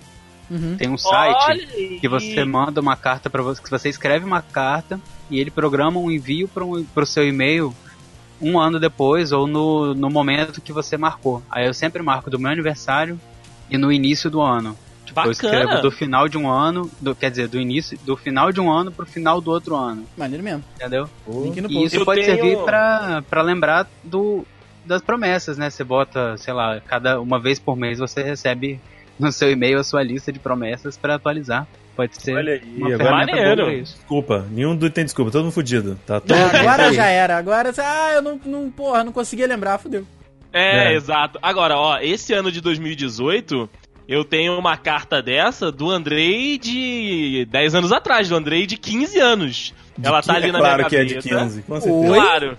Uhum. 0.48 0.76
Tem 0.76 0.88
um 0.88 0.96
site 0.96 1.98
que 2.00 2.08
você 2.08 2.44
manda 2.44 2.80
uma 2.80 2.94
carta 2.94 3.28
para 3.28 3.42
você, 3.42 3.60
que 3.60 3.70
você 3.70 3.88
escreve 3.88 4.24
uma 4.24 4.40
carta 4.40 5.00
e 5.28 5.40
ele 5.40 5.50
programa 5.50 5.98
um 5.98 6.08
envio 6.08 6.46
para 6.46 6.64
um, 6.64 6.86
o 6.94 7.06
seu 7.06 7.26
e-mail 7.26 7.74
um 8.40 8.60
ano 8.60 8.78
depois 8.78 9.32
ou 9.32 9.48
no, 9.48 9.92
no 9.92 10.08
momento 10.08 10.60
que 10.60 10.72
você 10.72 10.96
marcou. 10.96 11.42
Aí 11.50 11.66
eu 11.66 11.74
sempre 11.74 12.00
marco 12.00 12.30
do 12.30 12.38
meu 12.38 12.52
aniversário 12.52 13.20
e 13.68 13.76
no 13.76 13.90
início 13.90 14.30
do 14.30 14.40
ano. 14.40 14.76
Tipo, 15.06 15.20
eu 15.20 15.32
Bacana. 15.32 15.32
escrevo 15.32 15.82
do 15.82 15.90
final 15.90 16.28
de 16.28 16.36
um 16.36 16.50
ano, 16.50 16.90
do, 17.00 17.14
quer 17.14 17.30
dizer, 17.30 17.48
do 17.48 17.58
início, 17.60 17.98
do 18.04 18.16
final 18.16 18.52
de 18.52 18.60
um 18.60 18.70
ano 18.70 18.90
pro 18.92 19.06
final 19.06 19.40
do 19.40 19.50
outro 19.50 19.74
ano, 19.76 20.04
Maneiro 20.16 20.42
mesmo. 20.44 20.64
entendeu? 20.74 21.08
Link 21.26 21.60
no 21.60 21.70
E 21.70 21.84
isso 21.84 21.96
Eu 21.96 22.04
pode 22.04 22.22
tenho- 22.22 22.34
servir 22.36 22.58
pra, 22.64 23.22
pra 23.30 23.40
lembrar 23.42 23.88
do, 24.04 24.44
das 24.84 25.00
promessas, 25.00 25.56
né? 25.56 25.70
Você 25.70 25.82
bota, 25.84 26.36
sei 26.36 26.52
lá, 26.52 26.80
cada 26.80 27.20
uma 27.20 27.40
vez 27.40 27.58
por 27.58 27.76
mês 27.76 27.98
você 27.98 28.22
recebe 28.22 28.80
no 29.18 29.32
seu 29.32 29.50
e-mail 29.50 29.78
a 29.78 29.84
sua 29.84 30.02
lista 30.02 30.30
de 30.32 30.38
promessas 30.38 30.96
pra 30.96 31.14
atualizar. 31.14 31.66
Pode 31.96 32.20
ser 32.20 32.34
Olha 32.36 32.52
aí, 32.52 32.62
uma 32.76 32.94
agora- 32.94 33.10
Maneiro. 33.10 33.64
pra 33.64 33.74
isso. 33.74 33.96
Desculpa, 33.96 34.44
nenhum 34.50 34.76
do 34.76 34.90
tem 34.90 35.02
desculpa, 35.04 35.30
todo 35.30 35.44
mundo 35.44 35.52
fudido. 35.52 35.98
Tá 36.06 36.20
todo 36.20 36.36
É, 36.36 36.60
agora 36.60 36.88
aí. 36.88 36.94
já 36.94 37.06
era. 37.06 37.38
Agora, 37.38 37.72
ah, 37.78 38.12
eu 38.12 38.20
não, 38.20 38.38
não 38.44 38.70
porra, 38.70 39.02
não 39.02 39.12
conseguia 39.12 39.46
lembrar, 39.46 39.78
fodeu. 39.78 40.04
É, 40.52 40.92
É. 40.92 40.94
exato. 40.94 41.38
Agora, 41.40 41.74
ó, 41.76 41.98
esse 41.98 42.34
ano 42.34 42.52
de 42.52 42.60
2018, 42.60 43.68
eu 44.08 44.24
tenho 44.24 44.58
uma 44.58 44.76
carta 44.76 45.20
dessa 45.20 45.72
do 45.72 45.90
Andrei 45.90 46.58
de 46.58 47.46
10 47.50 47.74
anos 47.74 47.92
atrás, 47.92 48.28
do 48.28 48.36
Andrei 48.36 48.66
de 48.66 48.76
15 48.76 49.18
anos. 49.18 49.74
De 49.98 50.06
Ela 50.06 50.22
tá 50.22 50.34
ali 50.34 50.52
na 50.52 50.58
claro 50.58 50.76
minha 50.76 50.88
que 50.88 50.96
é 50.96 51.04
de 51.04 51.14
15, 51.16 51.62
com 51.62 51.80
certeza. 51.80 52.10
Oi? 52.10 52.18
Claro. 52.18 52.58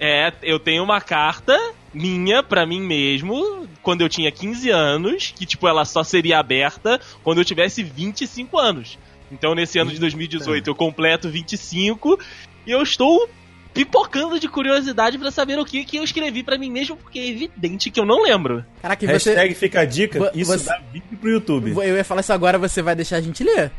É, 0.00 0.32
eu 0.42 0.58
tenho 0.58 0.82
uma 0.82 1.00
carta 1.00 1.58
minha 1.92 2.42
pra 2.42 2.64
mim 2.64 2.80
mesmo, 2.80 3.66
quando 3.82 4.02
eu 4.02 4.08
tinha 4.08 4.30
15 4.30 4.70
anos, 4.70 5.34
que 5.36 5.44
tipo 5.44 5.66
ela 5.66 5.84
só 5.84 6.04
seria 6.04 6.38
aberta 6.38 7.00
quando 7.24 7.38
eu 7.38 7.44
tivesse 7.44 7.82
25 7.82 8.58
anos. 8.58 8.98
Então 9.30 9.54
nesse 9.54 9.78
ano 9.78 9.90
de 9.90 9.98
2018 9.98 10.68
eu 10.68 10.74
completo 10.74 11.28
25 11.28 12.18
e 12.66 12.70
eu 12.70 12.82
estou 12.82 13.28
pipocando 13.72 14.38
de 14.40 14.48
curiosidade 14.48 15.18
pra 15.18 15.30
saber 15.30 15.58
o 15.58 15.64
que 15.64 15.84
que 15.84 15.96
eu 15.96 16.04
escrevi 16.04 16.42
pra 16.42 16.58
mim 16.58 16.70
mesmo, 16.70 16.96
porque 16.96 17.18
é 17.18 17.28
evidente 17.28 17.90
que 17.90 18.00
eu 18.00 18.04
não 18.06 18.22
lembro. 18.22 18.64
Caraca, 18.82 19.04
e 19.04 19.08
você. 19.08 19.30
Hashtag 19.34 19.54
fica 19.54 19.80
a 19.80 19.84
dica, 19.84 20.30
isso 20.34 20.50
você- 20.52 20.66
dá 20.66 20.80
vídeo 20.92 21.16
pro 21.20 21.30
YouTube. 21.30 21.70
Eu 21.72 21.96
ia 21.96 22.04
falar 22.04 22.20
isso 22.22 22.32
agora, 22.32 22.58
você 22.58 22.82
vai 22.82 22.94
deixar 22.94 23.16
a 23.16 23.20
gente 23.20 23.42
ler? 23.44 23.70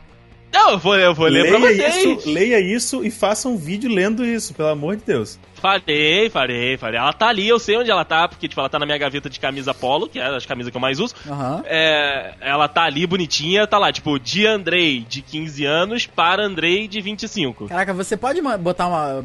Não, 0.52 0.72
eu 0.72 0.80
vou, 0.80 0.96
eu 0.96 1.14
vou 1.14 1.28
ler 1.28 1.48
pra 1.48 1.60
leia 1.60 1.92
vocês. 1.92 2.20
isso, 2.20 2.30
leia 2.30 2.60
isso 2.60 3.06
e 3.06 3.12
faça 3.12 3.48
um 3.48 3.56
vídeo 3.56 3.90
lendo 3.90 4.26
isso, 4.26 4.54
pelo 4.54 4.70
amor 4.70 4.96
de 4.96 5.04
Deus. 5.06 5.40
Farei, 5.56 6.30
farei, 6.30 6.78
farei. 6.78 7.00
Ela 7.00 7.14
tá 7.14 7.28
ali, 7.28 7.48
eu 7.48 7.60
sei 7.60 7.78
onde 7.78 7.92
ela 7.92 8.06
tá, 8.06 8.28
porque 8.28 8.48
tipo, 8.48 8.60
ela 8.60 8.70
tá 8.70 8.80
na 8.80 8.86
minha 8.86 8.98
gaveta 8.98 9.30
de 9.30 9.40
camisa 9.40 9.74
polo, 9.74 10.08
que 10.08 10.18
é 10.20 10.26
as 10.26 10.46
camisas 10.46 10.72
que 10.72 10.78
eu 10.78 10.82
mais 10.82 11.00
uso. 11.00 11.14
Aham. 11.30 11.64
É, 11.66 12.34
ela 12.42 12.68
tá 12.68 12.84
ali 12.84 13.06
bonitinha, 13.06 13.68
tá 13.68 13.78
lá, 13.78 13.92
tipo, 13.92 14.18
de 14.20 14.48
Andrei 14.48 15.06
de 15.08 15.22
15 15.22 15.66
anos 15.66 16.06
para 16.08 16.44
Andrei 16.44 16.88
de 16.88 17.02
25. 17.02 17.68
Caraca, 17.68 17.94
você 17.94 18.16
pode 18.18 18.42
botar 18.60 18.88
uma. 18.88 19.24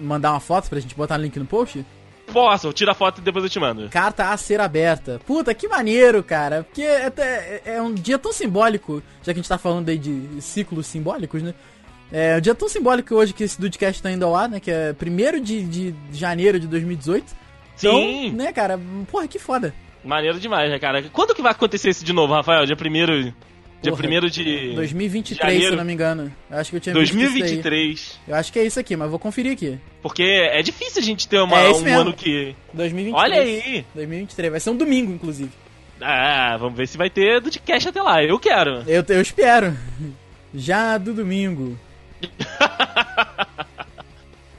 mandar 0.00 0.30
uma 0.30 0.40
foto 0.40 0.68
pra 0.70 0.80
gente 0.80 0.94
botar 0.94 1.18
no 1.18 1.24
link 1.24 1.38
no 1.38 1.46
post? 1.46 1.84
Posso, 2.32 2.72
tira 2.72 2.92
a 2.92 2.94
foto 2.94 3.18
e 3.18 3.24
depois 3.24 3.44
eu 3.44 3.50
te 3.50 3.60
mando. 3.60 3.88
Carta 3.90 4.30
a 4.30 4.36
ser 4.36 4.60
aberta. 4.60 5.20
Puta, 5.26 5.54
que 5.54 5.68
maneiro, 5.68 6.22
cara. 6.22 6.62
Porque 6.64 6.82
é, 6.82 7.06
até- 7.06 7.62
é 7.64 7.82
um 7.82 7.92
dia 7.94 8.18
tão 8.18 8.32
simbólico, 8.32 9.02
já 9.22 9.32
que 9.32 9.38
a 9.38 9.42
gente 9.42 9.48
tá 9.48 9.58
falando 9.58 9.88
aí 9.88 9.98
de 9.98 10.40
ciclos 10.40 10.86
simbólicos, 10.86 11.42
né? 11.42 11.54
É 12.10 12.36
um 12.36 12.40
dia 12.40 12.54
tão 12.54 12.68
simbólico 12.68 13.14
hoje 13.14 13.32
que 13.32 13.44
esse 13.44 13.60
Dudcast 13.60 14.02
tá 14.02 14.10
indo 14.10 14.24
ao 14.24 14.36
ar, 14.36 14.48
né? 14.48 14.60
Que 14.60 14.70
é 14.70 14.94
1 15.00 15.40
de, 15.42 15.62
de 15.64 15.94
janeiro 16.12 16.60
de 16.60 16.66
2018. 16.66 17.24
Então, 17.78 17.94
Sim. 17.96 18.32
né, 18.32 18.52
cara, 18.52 18.78
porra, 19.10 19.26
que 19.26 19.38
foda. 19.38 19.74
Maneiro 20.04 20.38
demais, 20.38 20.70
né, 20.70 20.78
cara? 20.78 21.02
Quando 21.12 21.34
que 21.34 21.40
vai 21.42 21.52
acontecer 21.52 21.88
isso 21.90 22.04
de 22.04 22.12
novo, 22.12 22.34
Rafael? 22.34 22.66
Dia 22.66 22.76
1 22.76 23.22
Dia 23.22 23.34
Porra, 23.90 24.06
1 24.06 24.26
de 24.28 24.72
2023, 24.74 25.38
Janeiro. 25.52 25.66
se 25.66 25.72
eu 25.72 25.76
não 25.78 25.84
me 25.84 25.92
engano. 25.92 26.32
Eu 26.50 26.58
acho 26.58 26.70
que 26.70 26.76
eu 26.76 26.80
tinha 26.80 26.94
visto 26.94 27.10
isso 27.16 27.18
daí. 27.18 27.38
2023. 27.40 28.20
Eu 28.28 28.34
acho 28.36 28.52
que 28.52 28.58
é 28.58 28.64
isso 28.64 28.78
aqui, 28.80 28.96
mas 28.96 29.10
vou 29.10 29.18
conferir 29.18 29.52
aqui. 29.52 29.78
Porque 30.00 30.22
é 30.22 30.62
difícil 30.62 31.00
a 31.02 31.04
gente 31.04 31.26
ter 31.28 31.38
uma, 31.40 31.58
É 31.58 31.68
um 31.70 31.80
mesmo. 31.80 32.00
ano 32.00 32.12
que. 32.12 32.54
2023. 32.72 33.14
Olha 33.32 33.40
aí! 33.42 33.84
2023. 33.94 34.50
Vai 34.50 34.60
ser 34.60 34.70
um 34.70 34.76
domingo, 34.76 35.12
inclusive. 35.12 35.50
Ah, 36.00 36.56
vamos 36.58 36.76
ver 36.76 36.86
se 36.88 36.96
vai 36.98 37.08
ter 37.10 37.40
do 37.40 37.50
de 37.50 37.58
cash 37.60 37.86
até 37.86 38.00
lá. 38.02 38.22
Eu 38.22 38.38
quero. 38.38 38.82
Eu, 38.88 39.04
eu 39.08 39.20
espero. 39.20 39.76
Já 40.54 40.98
do 40.98 41.12
domingo. 41.14 41.78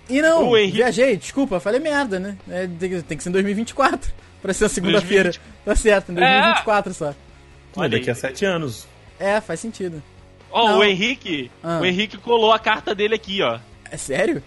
E 0.10 0.22
não, 0.22 0.50
O 0.50 0.58
Henrique- 0.58 0.78
viajei, 0.78 1.16
desculpa, 1.18 1.60
falei 1.60 1.80
merda, 1.80 2.20
né? 2.20 2.38
É, 2.50 2.68
tem, 2.68 2.90
que- 3.18 3.24
ser 3.24 3.30
em 3.30 3.32
2024. 3.32 4.12
Pra 4.42 4.54
ser 4.54 4.66
uma 4.66 4.70
segunda-feira. 4.70 5.32
Tá 5.64 5.76
certo, 5.76 6.12
em 6.12 6.16
2024 6.16 6.94
só. 6.94 7.16
Mas 7.76 7.90
daqui 7.90 8.12
a 8.12 8.16
sete 8.16 8.44
anos. 8.46 8.86
É, 9.24 9.42
faz 9.42 9.60
sentido. 9.60 10.02
Ó, 10.52 10.68
Não. 10.70 10.80
o 10.80 10.84
Henrique. 10.84 11.50
Ah. 11.64 11.80
O 11.82 11.86
Henrique 11.86 12.18
colou 12.18 12.52
a 12.52 12.60
carta 12.60 12.94
dele 12.94 13.16
aqui, 13.16 13.42
ó. 13.42 13.60
É 13.90 13.98
sério? 13.98 14.44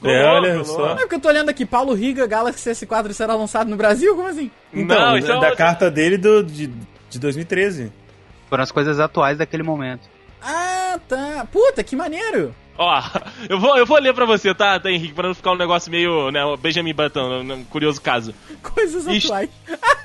Colou, 0.00 0.14
É, 0.14 0.24
olha 0.26 0.50
colou. 0.52 0.64
só. 0.64 0.92
É 0.92 0.96
porque 0.96 1.14
eu 1.14 1.20
tô 1.20 1.28
olhando 1.28 1.48
aqui, 1.48 1.64
Paulo 1.64 1.94
Riga, 1.94 2.26
Galaxy 2.26 2.68
S4 2.70 3.12
será 3.12 3.34
lançado 3.34 3.68
no 3.70 3.76
Brasil? 3.76 4.14
Como 4.16 4.28
assim? 4.28 4.50
Então, 4.72 4.98
Não, 4.98 5.12
da- 5.12 5.18
então- 5.18 5.40
da 5.40 5.54
carta 5.54 5.90
dele 5.90 6.16
do, 6.18 6.42
de, 6.42 6.70
de 7.10 7.18
2013. 7.18 7.92
Foram 8.48 8.62
as 8.64 8.72
coisas 8.72 8.98
atuais 9.00 9.38
daquele 9.38 9.62
momento. 9.62 10.08
Ah, 10.42 10.98
tá. 11.08 11.46
Puta, 11.50 11.82
que 11.84 11.94
maneiro. 11.96 12.54
Ó, 12.76 13.00
eu 13.48 13.58
vou, 13.60 13.76
eu 13.78 13.86
vou 13.86 13.98
ler 14.00 14.12
pra 14.12 14.26
você, 14.26 14.52
tá, 14.52 14.78
tá, 14.80 14.90
Henrique? 14.90 15.14
Pra 15.14 15.28
não 15.28 15.34
ficar 15.34 15.52
um 15.52 15.56
negócio 15.56 15.90
meio, 15.90 16.30
né, 16.32 16.44
o 16.44 16.56
Benjamin 16.56 16.92
Button, 16.92 17.42
um 17.42 17.64
curioso 17.64 18.00
caso. 18.00 18.34
Coisas 18.62 19.06
Isto- 19.06 19.32
atuais. 19.32 19.50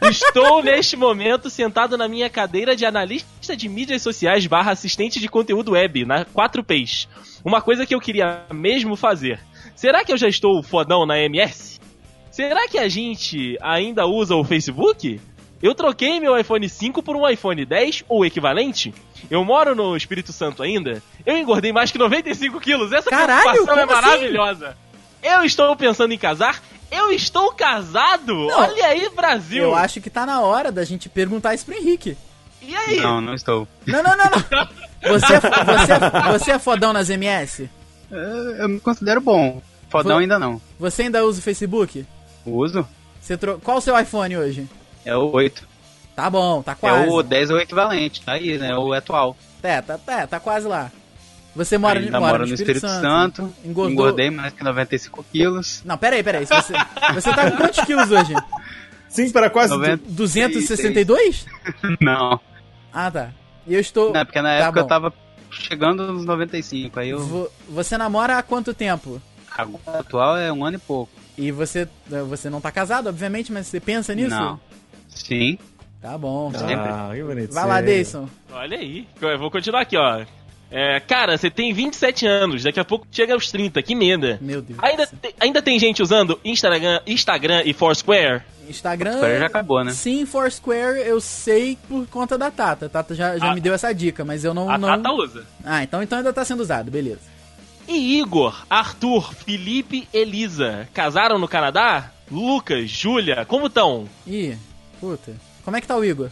Estou 0.04 0.62
neste 0.64 0.96
momento 0.96 1.50
sentado 1.50 1.98
na 1.98 2.08
minha 2.08 2.30
cadeira 2.30 2.76
de 2.76 2.86
analista 2.86 3.56
de 3.56 3.68
mídias 3.68 4.02
sociais 4.04 4.46
barra 4.46 4.72
assistente 4.72 5.20
de 5.20 5.28
conteúdo 5.28 5.72
web, 5.72 6.06
na 6.06 6.26
4Ps. 6.26 7.08
Uma 7.44 7.60
coisa 7.62 7.86
que 7.86 7.96
eu 7.96 8.00
queria 8.00 8.44
mesmo 8.54 8.96
fazer. 8.96 9.40
Será 9.76 10.06
que 10.06 10.12
eu 10.12 10.18
já 10.18 10.28
estou 10.28 10.62
fodão 10.62 11.06
na 11.06 11.18
MS? 11.20 11.80
Será 12.30 12.68
que 12.68 12.78
a 12.78 12.88
gente 12.88 13.58
ainda 13.62 14.06
usa 14.06 14.36
o 14.36 14.44
Facebook? 14.44 15.20
Eu 15.62 15.74
troquei 15.76 16.20
meu 16.20 16.38
iPhone 16.38 16.70
5 16.70 17.02
por 17.04 17.16
um 17.16 17.28
iPhone 17.28 17.66
10 17.66 18.06
ou 18.08 18.26
equivalente? 18.26 18.94
Eu 19.30 19.44
moro 19.46 19.76
no 19.76 19.96
Espírito 19.96 20.34
Santo 20.34 20.64
ainda? 20.64 21.02
Eu 21.26 21.38
engordei 21.38 21.72
mais 21.72 21.92
que 21.92 21.98
95 21.98 22.60
quilos. 22.60 22.92
Essa 22.92 23.10
Caralho, 23.10 23.52
preocupação 23.52 23.78
é 23.80 23.84
assim? 23.84 23.94
maravilhosa. 23.94 24.78
Eu 25.22 25.44
estou 25.44 25.76
pensando 25.76 26.14
em 26.14 26.18
casar? 26.18 26.62
Eu 26.92 27.12
estou 27.12 27.52
casado! 27.54 28.48
Olha 28.48 28.86
aí, 28.88 29.08
Brasil! 29.16 29.64
Eu 29.64 29.76
acho 29.76 30.02
que 30.02 30.10
tá 30.10 30.26
na 30.26 30.42
hora 30.42 30.72
da 30.72 30.84
gente 30.84 31.08
perguntar 31.08 31.54
isso 31.54 31.66
pro 31.66 31.76
Henrique. 31.76 32.18
E 32.62 32.76
aí? 32.76 33.00
Não, 33.00 33.22
não 33.22 33.36
estou. 33.36 33.68
Não, 33.86 34.02
não, 34.02 34.18
não, 34.18 34.26
não. 34.26 34.68
Você 35.20 35.34
é, 35.36 35.40
você, 35.40 35.94
é, 35.94 36.32
você 36.40 36.52
é 36.52 36.60
fodão 36.60 36.92
nas 36.92 37.10
MS? 37.10 37.70
É, 38.12 38.64
Eu 38.64 38.70
me 38.70 38.80
considero 38.80 39.22
bom. 39.22 39.62
Fodão 39.90 40.14
Foi- 40.16 40.24
ainda 40.24 40.40
não. 40.40 40.60
Você 40.80 41.04
ainda 41.04 41.24
usa 41.24 41.40
o 41.40 41.44
Facebook? 41.44 42.06
Uso. 42.46 42.88
Você 43.22 43.38
tro... 43.38 43.60
Qual 43.64 43.78
o 43.78 43.82
seu 43.82 43.98
iPhone 44.00 44.36
hoje? 44.38 44.68
É 45.06 45.16
o 45.16 45.30
8. 45.32 45.69
Tá 46.22 46.30
bom, 46.30 46.62
tá 46.62 46.74
É 46.74 46.76
quase. 46.76 47.10
o 47.10 47.24
10 47.24 47.50
ou 47.52 47.56
o 47.56 47.60
equivalente. 47.62 48.22
Tá 48.22 48.34
aí, 48.34 48.58
né? 48.58 48.76
O 48.76 48.92
atual. 48.92 49.38
É, 49.64 49.82
tá, 49.82 49.98
tá, 49.98 50.28
tá 50.28 50.40
quase 50.40 50.68
lá. 50.68 50.92
Você 51.56 51.78
mora, 51.78 51.98
Ainda 52.00 52.20
mora 52.20 52.34
moro 52.40 52.48
no 52.48 52.54
Espírito 52.54 52.88
Santo. 52.88 53.54
Engordou- 53.64 53.90
Engordei 53.92 54.30
mais 54.30 54.54
que 54.54 54.62
95 54.64 55.24
quilos. 55.32 55.82
Não, 55.86 55.98
peraí, 55.98 56.22
peraí. 56.22 56.46
Você, 56.46 56.74
você 57.14 57.34
tá 57.34 57.50
com 57.52 57.56
quantos 57.58 57.80
quilos 57.86 58.12
hoje? 58.12 58.34
Sim, 59.08 59.32
para 59.32 59.50
quase. 59.50 59.74
90. 59.74 60.04
262? 60.10 61.46
Não. 62.02 62.40
Ah, 62.94 63.10
tá. 63.10 63.30
E 63.66 63.74
eu 63.74 63.80
estou... 63.80 64.12
Não, 64.14 64.26
porque 64.26 64.42
na 64.42 64.50
Tá 64.50 64.66
época 64.66 64.80
eu 64.82 64.88
tava 64.88 65.14
chegando 65.50 66.12
nos 66.12 66.26
95. 66.26 67.00
Aí 67.00 67.10
eu. 67.12 67.20
Vo- 67.20 67.50
Você 67.70 67.98
namora 67.98 68.38
há 68.38 68.44
quanto 68.44 68.74
tempo? 68.74 69.22
Agora 69.58 70.00
atual 70.00 70.38
é 70.38 70.52
um 70.52 70.64
ano 70.66 70.76
e 70.76 70.80
pouco. 70.80 71.12
E 71.38 71.50
você, 71.52 71.88
você 72.28 72.50
não 72.50 72.60
tá 72.62 72.72
casado, 72.72 73.08
obviamente, 73.08 73.52
mas 73.52 73.68
você 73.68 73.80
pensa 73.80 74.14
nisso? 74.14 74.30
Não. 74.30 74.60
Sim. 75.08 75.58
Tá 76.02 76.18
bom. 76.18 76.52
tá. 76.52 76.60
Sempre. 76.60 76.76
Ah, 76.90 77.12
que 77.14 77.24
bonito. 77.24 77.54
Vai 77.54 77.68
lá. 77.68 77.82
Deison. 77.82 78.30
Olha 78.52 78.78
aí. 78.78 79.08
Eu 79.22 79.38
vou 79.40 79.52
continuar 79.52 79.82
aqui, 79.82 79.98
ó. 79.98 80.24
É, 80.72 81.00
cara, 81.00 81.36
você 81.36 81.50
tem 81.50 81.74
27 81.74 82.28
anos, 82.28 82.64
daqui 82.64 82.80
a 82.80 82.86
pouco 82.86 83.08
chega 83.12 83.34
aos 83.34 83.50
30, 83.52 83.82
que 83.82 83.96
merda. 83.96 84.38
Meu 84.40 84.62
Deus. 84.62 84.78
Ainda, 84.84 85.08
te- 85.08 85.36
ainda 85.40 85.62
tem 85.64 85.80
gente 85.80 86.02
usando 86.04 86.40
Instagram, 86.46 87.00
Instagram 87.08 87.64
e 87.66 87.74
Foursquare? 87.74 88.44
Instagram. 88.70 89.16
Agora 89.18 89.40
já 89.40 89.46
acabou, 89.48 89.84
né? 89.84 89.92
Sim, 89.94 90.28
Foursquare 90.28 91.00
eu 91.00 91.20
sei 91.20 91.76
por 91.88 92.06
conta 92.08 92.38
da 92.38 92.52
Tata. 92.52 92.86
A 92.86 92.90
Tata 92.90 93.16
já, 93.16 93.36
já 93.40 93.50
A- 93.50 93.56
me 93.56 93.60
deu 93.60 93.74
essa 93.74 93.92
dica, 93.92 94.24
mas 94.24 94.44
eu 94.46 94.54
não. 94.54 94.70
A 94.70 94.78
não... 94.78 94.90
Tata 94.90 95.12
usa. 95.12 95.44
Ah, 95.66 95.82
então, 95.82 96.04
então 96.04 96.20
ainda 96.20 96.32
tá 96.32 96.46
sendo 96.46 96.60
usado, 96.62 96.92
beleza. 96.92 97.22
E 97.88 98.20
Igor, 98.20 98.64
Arthur, 98.70 99.34
Felipe, 99.34 100.08
Elisa, 100.14 100.88
casaram 100.94 101.40
no 101.40 101.48
Canadá? 101.48 102.12
Lucas, 102.32 102.88
Júlia, 102.92 103.44
como 103.44 103.66
estão? 103.66 104.08
Ih, 104.28 104.56
puta. 105.02 105.34
Como 105.70 105.78
é 105.78 105.82
que 105.82 105.88
tá 105.88 105.96
o 105.96 106.04
Igor? 106.04 106.30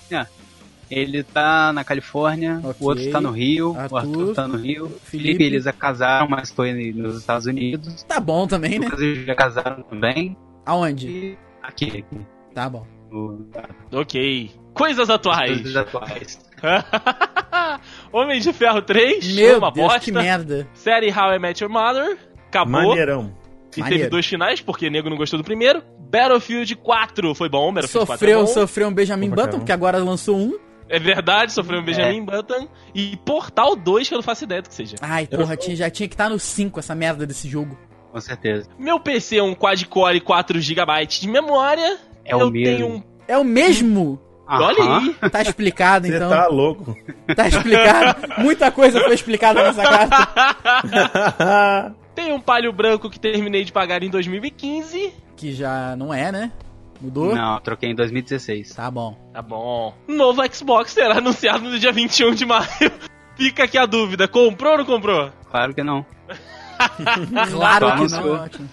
Ele 0.89 1.21
tá 1.21 1.71
na 1.73 1.83
Califórnia, 1.83 2.59
Ok. 2.63 2.75
o 2.79 2.85
outro 2.85 3.11
tá 3.11 3.21
no 3.21 3.29
Rio, 3.31 3.75
Arthur, 3.77 3.93
o 3.93 3.97
Arthur 3.97 4.33
tá 4.33 4.47
no 4.47 4.57
Rio. 4.57 4.87
Felipe. 5.03 5.05
Felipe 5.27 5.43
e 5.43 5.47
Elisa 5.47 5.71
casaram, 5.73 6.27
mas 6.29 6.49
foi 6.49 6.73
nos 6.93 7.17
Estados 7.19 7.45
Unidos. 7.45 8.03
Tá 8.03 8.19
bom 8.19 8.47
também, 8.47 8.79
né? 8.79 8.85
Lucas 8.85 9.01
e 9.01 9.13
Júlia 9.15 9.35
casaram 9.35 9.83
também. 9.83 10.35
Aonde? 10.65 11.07
E 11.07 11.37
aqui, 11.61 11.85
aqui. 11.87 12.05
Tá 12.53 12.69
bom. 12.69 12.87
No, 13.11 13.47
Ok. 13.91 14.49
Coisas 14.73 15.09
atuais. 15.09 15.61
nos 15.61 15.75
atuais. 15.75 16.39
Homem 18.11 18.39
de 18.39 18.51
Ferro 18.53 18.81
3, 18.81 19.35
Meu 19.35 19.57
uma 19.59 19.71
Deus, 19.71 19.87
bosta. 19.87 19.99
que 19.99 20.11
merda. 20.11 20.67
Série 20.73 21.11
How 21.11 21.33
I 21.35 21.39
Met 21.39 21.63
Your 21.63 21.71
Mother, 21.71 22.17
acabou. 22.47 22.71
Maneirão. 22.71 23.33
E 23.75 23.79
Maneiro. 23.81 23.99
teve 24.03 24.09
dois 24.09 24.25
finais, 24.25 24.61
porque 24.61 24.89
nego 24.89 25.09
não 25.09 25.17
gostou 25.17 25.37
do 25.37 25.43
primeiro. 25.43 25.83
Battlefield 26.09 26.75
4 26.75 27.35
foi 27.35 27.49
bom, 27.49 27.73
Battlefield 27.73 28.07
4 28.07 28.19
Sofreu, 28.19 28.39
é 28.39 28.41
bom. 28.43 28.47
sofreu 28.47 28.87
um 28.87 28.93
Benjamin 28.93 29.27
Opa, 29.31 29.43
Button, 29.43 29.57
porque 29.59 29.71
agora 29.71 29.97
lançou 29.97 30.37
um. 30.37 30.57
É 30.89 30.99
verdade, 30.99 31.51
sofreu 31.51 31.81
um 31.81 31.83
Benjamin 31.83 32.23
Button. 32.23 32.67
E 32.95 33.17
Portal 33.25 33.75
2, 33.75 34.07
que 34.07 34.13
eu 34.13 34.17
não 34.17 34.23
faço 34.23 34.45
ideia 34.45 34.61
do 34.61 34.69
que 34.69 34.75
seja. 34.75 34.95
Ai, 35.01 35.27
porra, 35.27 35.57
tinha, 35.57 35.75
já 35.75 35.89
tinha 35.89 36.07
que 36.07 36.13
estar 36.15 36.29
no 36.29 36.39
5 36.39 36.79
essa 36.79 36.95
merda 36.95 37.25
desse 37.27 37.49
jogo. 37.49 37.77
Com 38.11 38.21
certeza. 38.21 38.69
Meu 38.79 38.99
PC 38.99 39.37
é 39.37 39.43
um 39.43 39.53
quad-core 39.53 40.21
4GB 40.21 41.05
de 41.19 41.27
memória. 41.27 41.97
É 42.23 42.35
o 42.35 42.39
eu 42.41 42.51
mesmo. 42.51 42.77
tenho 42.77 42.87
um... 42.87 43.03
É 43.27 43.37
o 43.37 43.43
mesmo? 43.43 44.19
Olha 44.47 44.81
Aham. 44.81 44.99
aí. 44.99 45.15
Tá 45.29 45.41
explicado, 45.41 46.07
Você 46.07 46.15
então. 46.15 46.29
tá 46.29 46.47
louco. 46.47 46.95
Tá 47.35 47.47
explicado. 47.49 48.41
Muita 48.41 48.71
coisa 48.71 49.01
foi 49.01 49.13
explicada 49.13 49.61
nessa 49.61 49.83
carta. 50.07 51.95
Tem 52.17 52.33
um 52.33 52.39
palio 52.41 52.73
branco 52.73 53.11
que 53.11 53.19
terminei 53.19 53.63
de 53.63 53.71
pagar 53.71 54.01
em 54.01 54.09
2015. 54.09 55.13
Que 55.35 55.53
já 55.53 55.95
não 55.95 56.11
é, 56.11 56.31
né? 56.31 56.51
Mudou? 56.99 57.35
Não, 57.35 57.59
troquei 57.59 57.91
em 57.91 57.95
2016. 57.95 58.73
Tá 58.73 58.89
bom. 58.89 59.15
Tá 59.31 59.39
bom. 59.39 59.93
Novo 60.07 60.41
Xbox 60.51 60.93
será 60.93 61.19
anunciado 61.19 61.69
no 61.69 61.77
dia 61.77 61.91
21 61.91 62.33
de 62.33 62.43
maio. 62.43 62.65
Fica 63.37 63.65
aqui 63.65 63.77
a 63.77 63.85
dúvida, 63.85 64.27
comprou 64.27 64.71
ou 64.71 64.77
não 64.79 64.85
comprou? 64.85 65.31
Claro 65.51 65.75
que 65.75 65.83
não. 65.83 66.03
Claro 67.51 67.95
que 67.97 68.11
não. 68.11 68.33
Ótimo. 68.33 68.69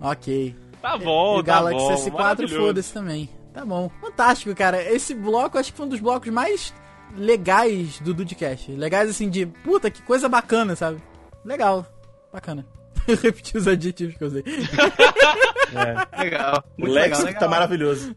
Ok. 0.00 0.56
Tá 0.82 0.98
bom, 0.98 1.36
e 1.36 1.40
o 1.40 1.44
tá 1.44 1.52
Galaxy 1.52 1.78
bom. 1.78 1.94
S4 1.94 2.12
maravilhoso. 2.12 2.56
foda-se 2.56 2.92
também. 2.92 3.30
Tá 3.54 3.64
bom. 3.64 3.88
Fantástico, 4.00 4.52
cara. 4.56 4.82
Esse 4.82 5.14
bloco 5.14 5.58
acho 5.58 5.70
que 5.70 5.76
foi 5.76 5.86
um 5.86 5.90
dos 5.90 6.00
blocos 6.00 6.32
mais 6.32 6.74
legais 7.16 8.00
do 8.00 8.12
Dudcast. 8.12 8.72
Legais 8.72 9.08
assim 9.08 9.30
de 9.30 9.46
puta, 9.46 9.92
que 9.92 10.02
coisa 10.02 10.28
bacana, 10.28 10.74
sabe? 10.74 11.00
Legal. 11.44 11.86
Bacana. 12.32 12.66
Eu 13.14 13.16
repeti 13.16 13.56
os 13.56 13.66
adjetivos 13.66 14.16
que 14.16 14.22
eu 14.22 14.28
usei. 14.28 14.44
É. 15.74 16.22
Legal. 16.22 16.64
O 16.78 16.82
Muito 16.82 16.92
Lex 16.92 17.18
legal, 17.24 17.40
tá 17.40 17.48
maravilhoso. 17.48 18.14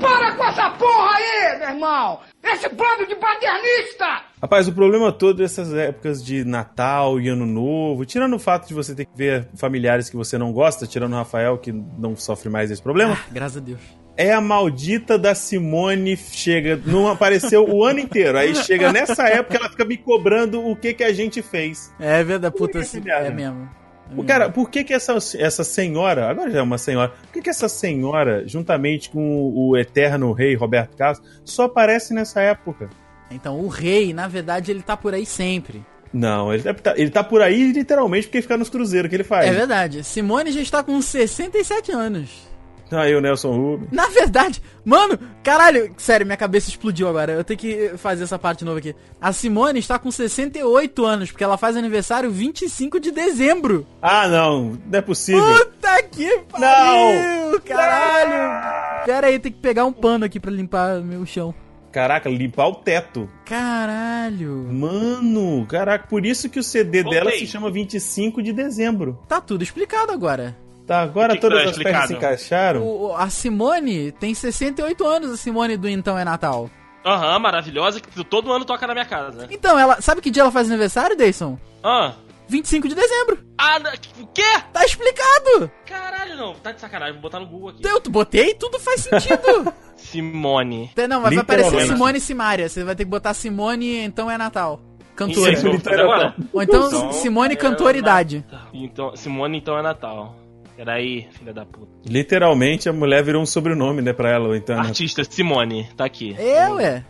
Para 0.00 0.32
com 0.36 0.42
essa 0.54 0.70
porra 0.70 1.16
aí, 1.16 1.58
meu 1.58 1.68
irmão! 1.68 2.20
Esse 2.42 2.68
bando 2.68 3.06
de 3.08 3.16
paternista! 3.16 4.22
Rapaz, 4.40 4.68
o 4.68 4.72
problema 4.72 5.10
todo 5.10 5.38
dessas 5.38 5.72
épocas 5.74 6.24
de 6.24 6.44
Natal 6.44 7.20
e 7.20 7.28
Ano 7.28 7.46
Novo, 7.46 8.04
tirando 8.04 8.36
o 8.36 8.38
fato 8.38 8.68
de 8.68 8.74
você 8.74 8.94
ter 8.94 9.06
que 9.06 9.16
ver 9.16 9.48
familiares 9.56 10.08
que 10.08 10.16
você 10.16 10.38
não 10.38 10.52
gosta, 10.52 10.86
tirando 10.86 11.12
o 11.12 11.16
Rafael, 11.16 11.58
que 11.58 11.72
não 11.72 12.14
sofre 12.14 12.48
mais 12.48 12.68
desse 12.70 12.82
problema, 12.82 13.18
Graças 13.32 13.56
a 13.56 13.60
Deus. 13.60 13.80
é 14.16 14.32
a 14.32 14.40
maldita 14.40 15.18
da 15.18 15.34
Simone 15.34 16.16
chega, 16.16 16.80
não 16.86 17.08
apareceu 17.08 17.68
o 17.68 17.82
ano 17.84 17.98
inteiro. 18.00 18.38
Aí 18.38 18.54
chega 18.54 18.92
nessa 18.92 19.26
época, 19.28 19.56
ela 19.56 19.70
fica 19.70 19.84
me 19.84 19.96
cobrando 19.96 20.64
o 20.64 20.76
que 20.76 20.94
que 20.94 21.02
a 21.02 21.12
gente 21.12 21.42
fez. 21.42 21.92
É 21.98 22.22
verdade, 22.22 22.54
puta, 22.54 22.78
assim, 22.78 23.02
é 23.06 23.30
mesmo. 23.30 23.68
O 24.06 24.16
mesmo. 24.16 24.24
cara, 24.24 24.50
por 24.50 24.70
que 24.70 24.84
que 24.84 24.92
essa, 24.92 25.16
essa 25.38 25.64
senhora, 25.64 26.28
agora 26.28 26.50
já 26.50 26.58
é 26.58 26.62
uma 26.62 26.78
senhora, 26.78 27.08
por 27.08 27.32
que 27.32 27.42
que 27.42 27.50
essa 27.50 27.68
senhora, 27.68 28.46
juntamente 28.46 29.10
com 29.10 29.20
o, 29.20 29.70
o 29.70 29.76
eterno 29.76 30.32
rei 30.32 30.54
Roberto 30.54 30.96
Carlos, 30.96 31.22
só 31.44 31.64
aparece 31.64 32.12
nessa 32.12 32.40
época? 32.40 32.90
Então 33.30 33.60
o 33.60 33.68
rei, 33.68 34.12
na 34.12 34.28
verdade, 34.28 34.70
ele 34.70 34.82
tá 34.82 34.96
por 34.96 35.14
aí 35.14 35.24
sempre. 35.24 35.84
Não, 36.12 36.54
ele 36.54 36.62
tá, 36.62 36.94
ele 36.96 37.10
tá 37.10 37.24
por 37.24 37.42
aí 37.42 37.72
literalmente 37.72 38.28
porque 38.28 38.40
fica 38.40 38.56
nos 38.56 38.68
cruzeiros 38.68 39.08
que 39.08 39.16
ele 39.16 39.24
faz. 39.24 39.48
É 39.48 39.52
verdade. 39.52 40.04
Simone 40.04 40.52
já 40.52 40.60
está 40.60 40.82
com 40.82 41.00
67 41.02 41.90
anos. 41.90 42.53
Aí 42.90 43.14
o 43.14 43.20
Nelson 43.20 43.50
Rubens. 43.56 43.88
Na 43.90 44.06
verdade, 44.08 44.62
mano, 44.84 45.18
caralho, 45.42 45.92
sério, 45.96 46.24
minha 46.26 46.36
cabeça 46.36 46.68
explodiu 46.68 47.08
agora. 47.08 47.32
Eu 47.32 47.42
tenho 47.44 47.58
que 47.58 47.92
fazer 47.96 48.24
essa 48.24 48.38
parte 48.38 48.60
de 48.60 48.64
novo 48.64 48.78
aqui. 48.78 48.94
A 49.20 49.32
Simone 49.32 49.78
está 49.78 49.98
com 49.98 50.10
68 50.10 51.04
anos, 51.04 51.30
porque 51.30 51.42
ela 51.44 51.56
faz 51.56 51.76
aniversário 51.76 52.30
25 52.30 53.00
de 53.00 53.10
dezembro. 53.10 53.86
Ah, 54.00 54.28
não, 54.28 54.78
não 54.86 54.98
é 54.98 55.02
possível. 55.02 55.42
Puta 55.42 56.02
que 56.04 56.38
pariu! 56.50 57.60
Caralho! 57.62 59.04
Pera 59.04 59.26
aí, 59.28 59.38
tem 59.38 59.52
que 59.52 59.58
pegar 59.58 59.84
um 59.84 59.92
pano 59.92 60.24
aqui 60.24 60.38
pra 60.38 60.50
limpar 60.50 61.00
meu 61.00 61.24
chão. 61.26 61.54
Caraca, 61.90 62.28
limpar 62.28 62.66
o 62.68 62.74
teto. 62.74 63.28
Caralho! 63.44 64.68
Mano, 64.72 65.64
caraca, 65.66 66.06
por 66.08 66.26
isso 66.26 66.48
que 66.48 66.58
o 66.58 66.62
CD 66.62 67.02
Voltei. 67.02 67.20
dela 67.20 67.30
se 67.32 67.46
chama 67.46 67.70
25 67.70 68.42
de 68.42 68.52
dezembro. 68.52 69.18
Tá 69.28 69.40
tudo 69.40 69.62
explicado 69.62 70.10
agora. 70.10 70.56
Tá, 70.86 71.00
agora 71.00 71.28
que 71.32 71.36
que 71.36 71.40
todas 71.40 71.62
tá 71.64 71.70
as 71.70 71.76
peças 71.76 71.76
se 71.76 71.80
explicado? 71.80 72.12
encaixaram. 72.12 72.82
O- 72.86 73.14
a 73.16 73.30
Simone 73.30 74.12
tem 74.12 74.34
68 74.34 75.06
anos, 75.06 75.30
a 75.30 75.36
Simone 75.36 75.76
do 75.76 75.88
Então 75.88 76.18
é 76.18 76.24
Natal. 76.24 76.68
Aham, 77.04 77.38
maravilhosa, 77.38 78.00
que 78.00 78.24
todo 78.24 78.50
ano 78.52 78.64
toca 78.64 78.86
na 78.86 78.94
minha 78.94 79.04
casa. 79.04 79.46
Então, 79.50 79.78
ela. 79.78 80.00
Sabe 80.00 80.20
que 80.22 80.30
dia 80.30 80.42
ela 80.42 80.50
faz 80.52 80.68
aniversário, 80.68 81.16
Dayson? 81.16 81.58
Ah. 81.82 82.12
25 82.48 82.88
de 82.88 82.94
dezembro. 82.94 83.38
Ah, 83.58 83.78
o 84.20 84.26
quê? 84.28 84.42
Tá 84.72 84.84
explicado! 84.84 85.70
Caralho, 85.86 86.36
não. 86.36 86.54
Tá 86.54 86.72
de 86.72 86.80
sacanagem, 86.80 87.14
vou 87.14 87.22
botar 87.22 87.40
no 87.40 87.46
Google 87.46 87.70
aqui. 87.70 87.80
Eu 87.86 88.00
botei 88.08 88.50
e 88.50 88.54
tudo 88.54 88.78
faz 88.78 89.00
sentido. 89.02 89.72
Simone. 89.96 90.90
Não, 91.08 91.20
mas 91.20 91.34
vai 91.34 91.42
aparecer. 91.42 91.86
Simone 91.86 92.20
Simária. 92.20 92.68
Você 92.68 92.84
vai 92.84 92.94
ter 92.94 93.04
que 93.04 93.10
botar 93.10 93.32
Simone, 93.34 93.98
então 93.98 94.30
é 94.30 94.36
Natal. 94.38 94.80
Cantora. 95.16 95.52
Isso, 95.52 95.78
fazer 95.80 96.00
agora? 96.00 96.34
Ou 96.52 96.62
então, 96.62 96.86
Então, 96.88 97.12
Simone 97.12 97.52
é 97.54 97.56
Cantoridade. 97.56 98.44
Natal. 98.50 98.68
Então, 98.72 99.16
Simone, 99.16 99.58
então 99.58 99.78
é 99.78 99.82
Natal. 99.82 100.36
Peraí, 100.76 101.28
filha 101.32 101.52
da 101.52 101.64
puta. 101.64 101.88
Literalmente 102.06 102.88
a 102.88 102.92
mulher 102.92 103.22
virou 103.22 103.40
um 103.42 103.46
sobrenome, 103.46 104.02
né, 104.02 104.12
pra 104.12 104.30
ela, 104.30 104.56
então. 104.56 104.76
né? 104.76 104.82
Artista, 104.88 105.22
Simone, 105.24 105.88
tá 105.96 106.04
aqui. 106.04 106.34
É, 106.38 106.68
ué. 106.70 107.04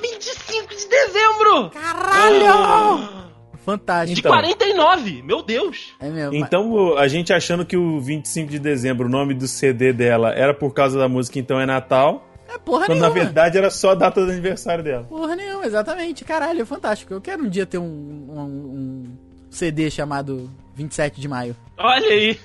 25 0.00 0.68
de 0.74 0.88
dezembro! 0.88 1.70
Caralho! 1.70 3.24
Fantástico. 3.64 4.14
De 4.14 4.20
Então. 4.20 4.32
49, 4.32 5.22
meu 5.22 5.42
Deus! 5.42 5.94
É 6.00 6.08
mesmo. 6.10 6.34
Então, 6.34 6.96
a 6.98 7.08
gente 7.08 7.32
achando 7.32 7.64
que 7.64 7.76
o 7.76 8.00
25 8.00 8.50
de 8.50 8.58
dezembro, 8.58 9.06
o 9.06 9.10
nome 9.10 9.32
do 9.34 9.48
CD 9.48 9.92
dela, 9.92 10.32
era 10.34 10.52
por 10.52 10.72
causa 10.74 10.98
da 10.98 11.08
música 11.08 11.38
Então 11.38 11.58
é 11.58 11.64
Natal, 11.64 12.28
É 12.46 12.58
porra 12.58 12.86
quando 12.86 12.98
nenhuma. 13.00 13.08
na 13.08 13.14
verdade 13.14 13.56
era 13.56 13.70
só 13.70 13.90
a 13.90 13.94
data 13.94 14.24
do 14.24 14.30
aniversário 14.30 14.84
dela. 14.84 15.04
Porra 15.04 15.34
nenhuma, 15.34 15.64
exatamente. 15.66 16.24
Caralho, 16.24 16.60
é 16.60 16.64
fantástico. 16.66 17.14
Eu 17.14 17.20
quero 17.22 17.42
um 17.44 17.48
dia 17.48 17.64
ter 17.64 17.78
um, 17.78 17.84
um, 17.84 18.40
um 18.40 19.16
CD 19.56 19.90
chamado 19.90 20.50
27 20.76 21.20
de 21.20 21.28
maio. 21.28 21.56
Olha 21.78 22.06
aí. 22.08 22.38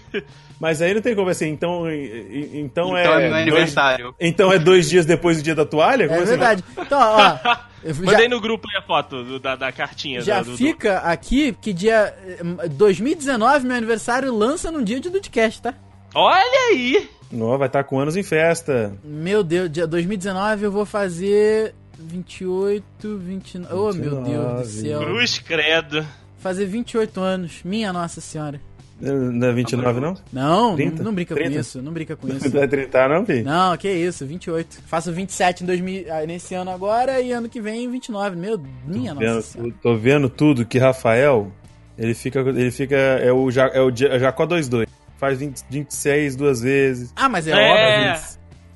Mas 0.59 0.81
aí 0.81 0.93
não 0.93 1.01
tem 1.01 1.15
como 1.15 1.29
assim, 1.29 1.47
então, 1.47 1.89
então, 1.89 2.89
Então 2.89 2.97
é. 2.97 3.03
é 3.03 3.07
meu 3.07 3.29
dois- 3.29 3.41
aniversário. 3.43 4.15
então 4.19 4.51
é 4.51 4.59
dois 4.59 4.89
dias 4.89 5.05
depois 5.05 5.37
do 5.37 5.43
dia 5.43 5.55
da 5.55 5.65
toalha? 5.65 6.05
Como 6.07 6.19
É 6.19 6.23
assim? 6.23 6.31
verdade. 6.31 6.63
Então, 6.77 6.99
ó. 6.99 7.37
eu 7.81 7.93
já- 7.93 8.01
Mandei 8.03 8.27
no 8.27 8.41
grupo 8.41 8.67
aí 8.69 8.75
a 8.77 8.81
foto 8.81 9.23
do- 9.23 9.39
da, 9.39 9.55
da 9.55 9.71
cartinha. 9.71 10.19
Já 10.21 10.41
do, 10.41 10.51
do- 10.51 10.57
fica 10.57 10.97
aqui 10.99 11.55
que 11.61 11.71
dia 11.71 12.13
eh, 12.27 12.67
2019, 12.69 13.65
meu 13.67 13.77
aniversário, 13.77 14.35
lança 14.35 14.69
num 14.69 14.83
dia 14.83 14.99
de 14.99 15.09
Dudcast, 15.09 15.61
tá? 15.61 15.73
Olha 16.13 16.69
aí! 16.71 17.09
Ó, 17.39 17.57
vai 17.57 17.67
estar 17.67 17.83
com 17.85 17.97
anos 17.99 18.17
em 18.17 18.23
festa. 18.23 18.91
Meu 19.03 19.43
Deus, 19.43 19.69
dia 19.71 19.87
2019 19.87 20.65
eu 20.65 20.71
vou 20.71 20.85
fazer 20.85 21.73
28, 21.97 23.17
29. 23.17 23.73
Oh, 23.73 23.93
meu 23.93 24.21
Deus 24.23 24.61
do 24.61 24.65
céu. 24.81 24.99
Cruz 24.99 25.39
credo. 25.39 26.05
Fazer 26.39 26.65
28 26.65 27.19
anos. 27.19 27.59
Minha 27.63 27.91
Nossa 27.93 28.19
Senhora. 28.21 28.59
Não 29.01 29.47
é 29.47 29.53
29, 29.53 30.01
não? 30.01 30.13
Não, 30.33 30.75
30? 30.75 30.97
não, 30.97 31.03
não 31.05 31.13
brinca 31.13 31.33
30? 31.33 31.51
com 31.53 31.59
isso. 31.61 31.81
Não 31.81 31.93
brinca 31.93 32.15
com 32.17 32.27
isso. 32.35 32.53
Não 32.53 32.61
é 32.63 32.67
30, 32.67 33.07
não, 33.07 33.25
filho? 33.25 33.45
Não, 33.45 33.77
que 33.77 33.89
isso, 33.89 34.25
28. 34.25 34.81
Faço 34.87 35.13
27 35.13 35.63
em 35.63 35.67
2000, 35.67 36.05
ah, 36.13 36.25
nesse 36.25 36.53
ano 36.53 36.69
agora 36.71 37.21
e 37.21 37.31
ano 37.31 37.47
que 37.47 37.61
vem 37.61 37.89
29. 37.89 38.35
Meu, 38.35 38.61
minha 38.85 39.13
Vendo- 39.15 39.35
Nossa 39.35 39.53
Senhora. 39.53 39.73
tô 39.81 39.95
vendo 39.95 40.29
tudo 40.29 40.65
que 40.65 40.77
Rafael, 40.77 41.49
ele 41.97 42.13
fica. 42.13 42.39
Ele 42.41 42.71
fica. 42.71 42.95
É 42.97 43.31
o, 43.31 43.49
Ja- 43.49 43.71
é 43.73 43.79
o 43.81 43.89
Ja- 43.89 44.19
Jacó 44.19 44.45
22. 44.45 44.85
Faz 45.17 45.39
20, 45.39 45.63
26 45.69 46.35
duas 46.35 46.59
vezes. 46.61 47.13
Ah, 47.15 47.29
mas 47.29 47.47
é, 47.47 47.51
É. 47.51 48.11
óbvio. 48.11 48.27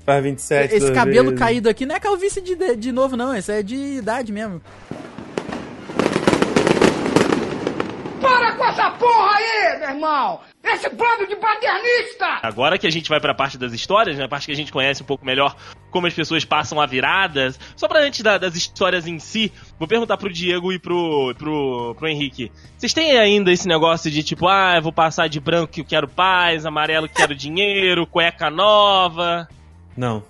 Faz 0.06 0.24
27 0.24 0.72
Esse 0.76 0.80
duas 0.86 0.92
cabelo 0.92 1.24
vezes. 1.32 1.40
caído 1.40 1.70
aqui 1.70 1.86
não 1.86 1.96
é 1.96 2.00
calvície 2.00 2.42
de, 2.42 2.56
de, 2.56 2.76
de 2.78 2.92
novo, 2.94 3.18
não. 3.18 3.36
Esse 3.36 3.52
é 3.52 3.62
de 3.64 3.76
idade 3.76 4.32
mesmo. 4.32 4.62
Para 8.22 8.54
com 8.56 8.66
essa 8.66 8.90
porra 8.92 9.36
aí, 9.36 9.80
meu 9.80 9.83
irmão! 9.94 10.40
Esse 10.64 10.90
bando 10.90 11.28
de 11.28 11.36
paternista! 11.36 12.40
Agora 12.42 12.78
que 12.78 12.88
a 12.88 12.90
gente 12.90 13.10
vai 13.10 13.20
pra 13.20 13.34
parte 13.34 13.58
das 13.58 13.74
histórias, 13.74 14.18
né? 14.18 14.26
A 14.26 14.28
parte 14.28 14.46
que 14.46 14.52
a 14.52 14.56
gente 14.56 14.72
conhece 14.72 15.02
um 15.04 15.06
pouco 15.06 15.26
melhor 15.26 15.56
como 15.92 16.08
as 16.08 16.14
pessoas 16.14 16.44
passam 16.44 16.80
a 16.82 16.86
viradas. 16.86 17.60
Só 17.76 17.88
pra 17.88 18.00
antes 18.02 18.22
da- 18.22 18.38
das 18.38 18.56
histórias 18.56 19.06
em 19.08 19.20
si, 19.20 19.52
vou 19.78 19.88
perguntar 19.88 20.18
pro 20.18 20.32
Diego 20.32 20.72
e 20.74 20.80
pro, 20.80 21.34
pro, 21.38 21.96
pro 21.98 22.08
Henrique. 22.08 22.52
Vocês 22.78 22.94
têm 22.94 23.18
ainda 23.18 23.52
esse 23.52 23.68
negócio 23.68 24.10
de 24.10 24.24
tipo, 24.24 24.48
ah, 24.48 24.74
eu 24.76 24.82
vou 24.82 24.92
passar 24.94 25.28
de 25.30 25.40
branco 25.40 25.72
que 25.74 25.82
eu 25.82 25.86
quero 25.86 26.08
paz, 26.08 26.66
amarelo 26.66 27.08
que 27.08 27.16
quero 27.16 27.36
dinheiro, 27.36 28.08
cueca 28.08 28.50
nova. 28.50 29.48
Não. 29.96 30.24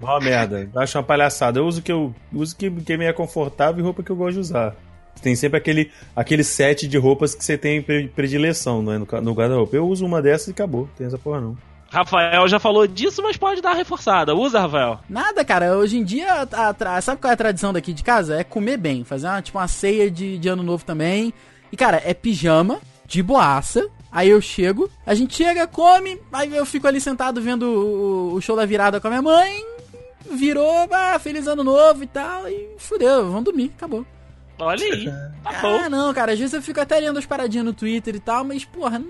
Ó, 0.00 0.20
merda. 0.20 0.70
Acho 0.76 0.98
uma 0.98 1.04
palhaçada. 1.04 1.58
Eu 1.58 1.66
uso 1.66 1.80
o 1.80 1.82
que 1.82 1.92
eu 1.92 2.14
uso 2.32 2.56
que, 2.56 2.70
que 2.70 2.96
me 2.96 3.04
é 3.04 3.12
confortável 3.12 3.80
e 3.80 3.82
roupa 3.82 4.02
que 4.02 4.10
eu 4.10 4.16
gosto 4.16 4.34
de 4.34 4.40
usar. 4.40 4.74
Tem 5.20 5.34
sempre 5.36 5.58
aquele, 5.58 5.90
aquele 6.14 6.44
set 6.44 6.86
de 6.88 6.96
roupas 6.98 7.34
que 7.34 7.44
você 7.44 7.56
tem 7.58 7.82
pre- 7.82 8.08
predileção 8.08 8.82
não 8.82 8.92
é, 8.92 8.98
no, 8.98 9.06
no 9.22 9.32
guarda-roupa. 9.34 9.76
Eu 9.76 9.86
uso 9.86 10.04
uma 10.06 10.20
dessas 10.22 10.48
e 10.48 10.50
acabou. 10.52 10.88
Tem 10.96 11.06
essa 11.06 11.18
porra 11.18 11.40
não. 11.40 11.56
Rafael 11.90 12.46
já 12.46 12.58
falou 12.58 12.86
disso, 12.86 13.22
mas 13.22 13.36
pode 13.38 13.62
dar 13.62 13.70
uma 13.70 13.76
reforçada. 13.76 14.34
Usa, 14.34 14.60
Rafael. 14.60 15.00
Nada, 15.08 15.42
cara. 15.44 15.76
Hoje 15.78 15.96
em 15.96 16.04
dia, 16.04 16.42
a 16.42 16.74
tra- 16.74 17.00
sabe 17.00 17.20
qual 17.20 17.30
é 17.30 17.34
a 17.34 17.36
tradição 17.36 17.72
daqui 17.72 17.94
de 17.94 18.02
casa? 18.04 18.38
É 18.38 18.44
comer 18.44 18.76
bem. 18.76 19.04
Fazer 19.04 19.26
uma, 19.26 19.40
tipo, 19.40 19.56
uma 19.58 19.66
ceia 19.68 20.10
de, 20.10 20.36
de 20.38 20.48
ano 20.48 20.62
novo 20.62 20.84
também. 20.84 21.32
E, 21.72 21.76
cara, 21.78 22.02
é 22.04 22.12
pijama, 22.12 22.78
de 23.06 23.22
boaça. 23.22 23.88
Aí 24.12 24.28
eu 24.30 24.40
chego, 24.40 24.88
a 25.06 25.14
gente 25.14 25.34
chega, 25.34 25.66
come, 25.66 26.18
aí 26.32 26.54
eu 26.56 26.64
fico 26.64 26.86
ali 26.86 26.98
sentado 27.00 27.40
vendo 27.42 27.62
o, 27.64 28.34
o 28.34 28.40
show 28.40 28.56
da 28.56 28.64
virada 28.66 29.00
com 29.00 29.06
a 29.06 29.10
minha 29.10 29.22
mãe. 29.22 29.64
Virou, 30.30 30.88
ah, 30.90 31.18
feliz 31.18 31.46
ano 31.46 31.64
novo 31.64 32.02
e 32.04 32.06
tal. 32.06 32.48
E 32.48 32.68
fudeu, 32.78 33.26
vamos 33.30 33.44
dormir, 33.44 33.72
acabou. 33.76 34.04
Olha 34.58 34.84
aí. 34.84 35.06
Tá 35.42 35.62
bom. 35.62 35.80
Ah, 35.84 35.88
não, 35.88 36.12
cara, 36.12 36.32
às 36.32 36.38
vezes 36.38 36.52
eu 36.54 36.62
fico 36.62 36.80
até 36.80 36.98
lendo 36.98 37.18
as 37.18 37.26
paradinhas 37.26 37.64
no 37.64 37.72
Twitter 37.72 38.14
e 38.16 38.20
tal, 38.20 38.44
mas, 38.44 38.64
porra, 38.64 39.00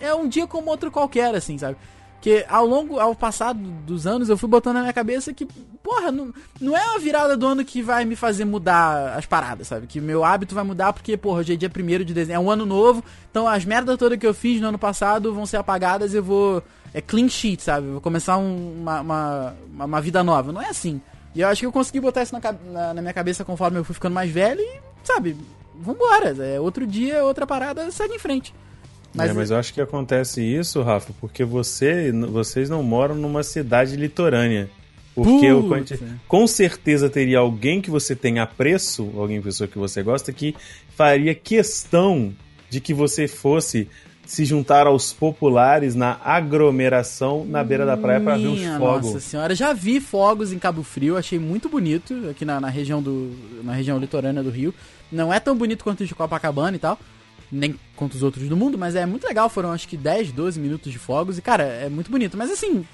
é 0.00 0.14
um 0.14 0.28
dia 0.28 0.46
como 0.46 0.70
outro 0.70 0.90
qualquer, 0.90 1.34
assim, 1.34 1.56
sabe? 1.58 1.76
Porque 2.14 2.44
ao 2.48 2.64
longo, 2.64 2.98
ao 2.98 3.14
passar 3.14 3.52
do- 3.52 3.68
dos 3.82 4.06
anos, 4.06 4.28
eu 4.30 4.38
fui 4.38 4.48
botando 4.48 4.74
na 4.76 4.80
minha 4.80 4.92
cabeça 4.94 5.32
que, 5.34 5.44
porra, 5.82 6.10
não, 6.10 6.32
não 6.58 6.74
é 6.74 6.82
uma 6.88 6.98
virada 6.98 7.36
do 7.36 7.46
ano 7.46 7.62
que 7.64 7.82
vai 7.82 8.04
me 8.06 8.16
fazer 8.16 8.46
mudar 8.46 9.14
as 9.14 9.26
paradas, 9.26 9.66
sabe? 9.68 9.86
Que 9.86 10.00
meu 10.00 10.24
hábito 10.24 10.54
vai 10.54 10.64
mudar 10.64 10.92
porque, 10.94 11.18
porra, 11.18 11.40
hoje 11.40 11.52
é 11.52 11.56
dia 11.56 11.70
1 11.70 12.02
de 12.04 12.14
dezembro, 12.14 12.42
é 12.42 12.44
um 12.46 12.50
ano 12.50 12.64
novo, 12.64 13.04
então 13.30 13.46
as 13.46 13.64
merdas 13.66 13.98
todas 13.98 14.18
que 14.18 14.26
eu 14.26 14.32
fiz 14.32 14.58
no 14.60 14.68
ano 14.68 14.78
passado 14.78 15.34
vão 15.34 15.44
ser 15.44 15.58
apagadas 15.58 16.14
e 16.14 16.16
eu 16.16 16.24
vou. 16.24 16.62
É 16.94 17.00
clean 17.02 17.28
sheet, 17.28 17.62
sabe? 17.62 17.86
Eu 17.88 17.92
vou 17.94 18.00
começar 18.00 18.38
um- 18.38 18.80
uma, 18.80 19.00
uma, 19.02 19.54
uma 19.84 20.00
vida 20.00 20.22
nova. 20.24 20.50
Não 20.52 20.62
é 20.62 20.68
assim. 20.70 21.02
E 21.34 21.40
eu 21.40 21.48
acho 21.48 21.60
que 21.60 21.66
eu 21.66 21.72
consegui 21.72 22.00
botar 22.00 22.22
isso 22.22 22.32
na, 22.32 22.52
na, 22.70 22.94
na 22.94 23.02
minha 23.02 23.14
cabeça 23.14 23.44
conforme 23.44 23.78
eu 23.78 23.84
fui 23.84 23.94
ficando 23.94 24.12
mais 24.12 24.30
velho 24.30 24.60
e, 24.60 24.80
sabe, 25.02 25.36
vambora. 25.74 26.34
É 26.38 26.60
outro 26.60 26.86
dia, 26.86 27.24
outra 27.24 27.46
parada, 27.46 27.90
segue 27.90 28.14
em 28.14 28.18
frente. 28.18 28.54
Mas, 29.14 29.30
é, 29.30 29.32
mas 29.32 29.50
eu 29.50 29.56
acho 29.56 29.72
que 29.72 29.80
acontece 29.80 30.42
isso, 30.42 30.82
Rafa, 30.82 31.12
porque 31.20 31.44
você, 31.44 32.12
vocês 32.12 32.68
não 32.68 32.82
moram 32.82 33.14
numa 33.14 33.42
cidade 33.42 33.96
litorânea. 33.96 34.68
Porque 35.14 35.46
eu, 35.46 35.62
Putz. 35.62 36.00
com 36.26 36.44
certeza 36.44 37.08
teria 37.08 37.38
alguém 37.38 37.80
que 37.80 37.88
você 37.88 38.16
tem 38.16 38.40
apreço, 38.40 39.12
alguém 39.16 39.40
pessoa 39.40 39.68
que 39.68 39.78
você 39.78 40.02
gosta, 40.02 40.32
que 40.32 40.56
faria 40.96 41.32
questão 41.36 42.34
de 42.68 42.80
que 42.80 42.92
você 42.92 43.28
fosse 43.28 43.88
se 44.26 44.44
juntar 44.44 44.86
aos 44.86 45.12
populares 45.12 45.94
na 45.94 46.18
aglomeração 46.24 47.44
na 47.44 47.62
beira 47.62 47.84
da 47.84 47.96
praia 47.96 48.20
para 48.20 48.36
ver 48.36 48.46
os 48.46 48.64
fogos. 48.78 49.06
Nossa 49.06 49.20
senhora, 49.20 49.54
já 49.54 49.72
vi 49.72 50.00
fogos 50.00 50.52
em 50.52 50.58
Cabo 50.58 50.82
Frio, 50.82 51.16
achei 51.16 51.38
muito 51.38 51.68
bonito 51.68 52.28
aqui 52.30 52.44
na, 52.44 52.60
na 52.60 52.68
região 52.68 53.02
do 53.02 53.32
na 53.62 53.72
região 53.72 53.98
litorânea 53.98 54.42
do 54.42 54.50
Rio. 54.50 54.74
Não 55.10 55.32
é 55.32 55.38
tão 55.38 55.56
bonito 55.56 55.84
quanto 55.84 56.02
o 56.02 56.06
de 56.06 56.14
Copacabana 56.14 56.76
e 56.76 56.80
tal, 56.80 56.98
nem 57.50 57.78
quanto 57.96 58.14
os 58.14 58.22
outros 58.22 58.48
do 58.48 58.56
mundo, 58.56 58.78
mas 58.78 58.94
é 58.96 59.04
muito 59.06 59.26
legal. 59.26 59.48
Foram 59.48 59.72
acho 59.72 59.86
que 59.86 59.96
10, 59.96 60.32
12 60.32 60.58
minutos 60.58 60.90
de 60.90 60.98
fogos 60.98 61.38
e 61.38 61.42
cara, 61.42 61.64
é 61.64 61.88
muito 61.88 62.10
bonito. 62.10 62.36
Mas 62.36 62.50
assim, 62.50 62.84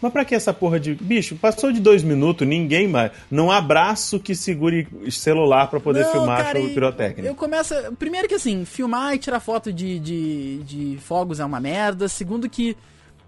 Mas 0.00 0.12
pra 0.12 0.24
que 0.24 0.34
essa 0.34 0.52
porra 0.52 0.80
de. 0.80 0.94
Bicho, 0.94 1.36
passou 1.36 1.70
de 1.70 1.80
dois 1.80 2.02
minutos, 2.02 2.46
ninguém 2.46 2.88
mais. 2.88 3.12
Não 3.30 3.50
há 3.50 3.60
braço 3.60 4.18
que 4.18 4.34
segure 4.34 4.88
celular 5.10 5.68
pra 5.68 5.78
poder 5.78 6.04
Não, 6.04 6.12
filmar 6.12 6.44
cara, 6.44 6.58
e 6.58 6.72
pirotécnico. 6.72 7.28
Eu 7.28 7.34
começo. 7.34 7.74
Primeiro 7.98 8.26
que 8.26 8.34
assim, 8.34 8.64
filmar 8.64 9.14
e 9.14 9.18
tirar 9.18 9.40
foto 9.40 9.72
de, 9.72 9.98
de, 9.98 10.58
de 10.64 10.98
fogos 11.00 11.38
é 11.38 11.44
uma 11.44 11.60
merda. 11.60 12.08
Segundo 12.08 12.48
que, 12.48 12.76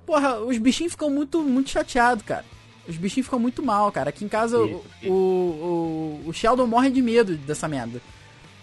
porra, 0.07 0.41
os 0.41 0.57
bichinhos 0.57 0.93
ficam 0.93 1.11
muito, 1.11 1.43
muito 1.43 1.69
chateados, 1.69 2.25
cara. 2.25 2.45
Os 2.89 2.97
bichinhos 2.97 3.27
ficam 3.27 3.39
muito 3.39 3.63
mal, 3.63 3.93
cara. 3.93 4.09
Aqui 4.09 4.25
em 4.25 4.29
casa 4.29 4.59
o, 4.59 4.83
o, 5.05 5.11
o, 5.11 6.23
o 6.27 6.33
Sheldon 6.33 6.67
morre 6.67 6.91
de 6.91 7.03
medo 7.03 7.37
dessa 7.37 7.69
merda. 7.69 8.01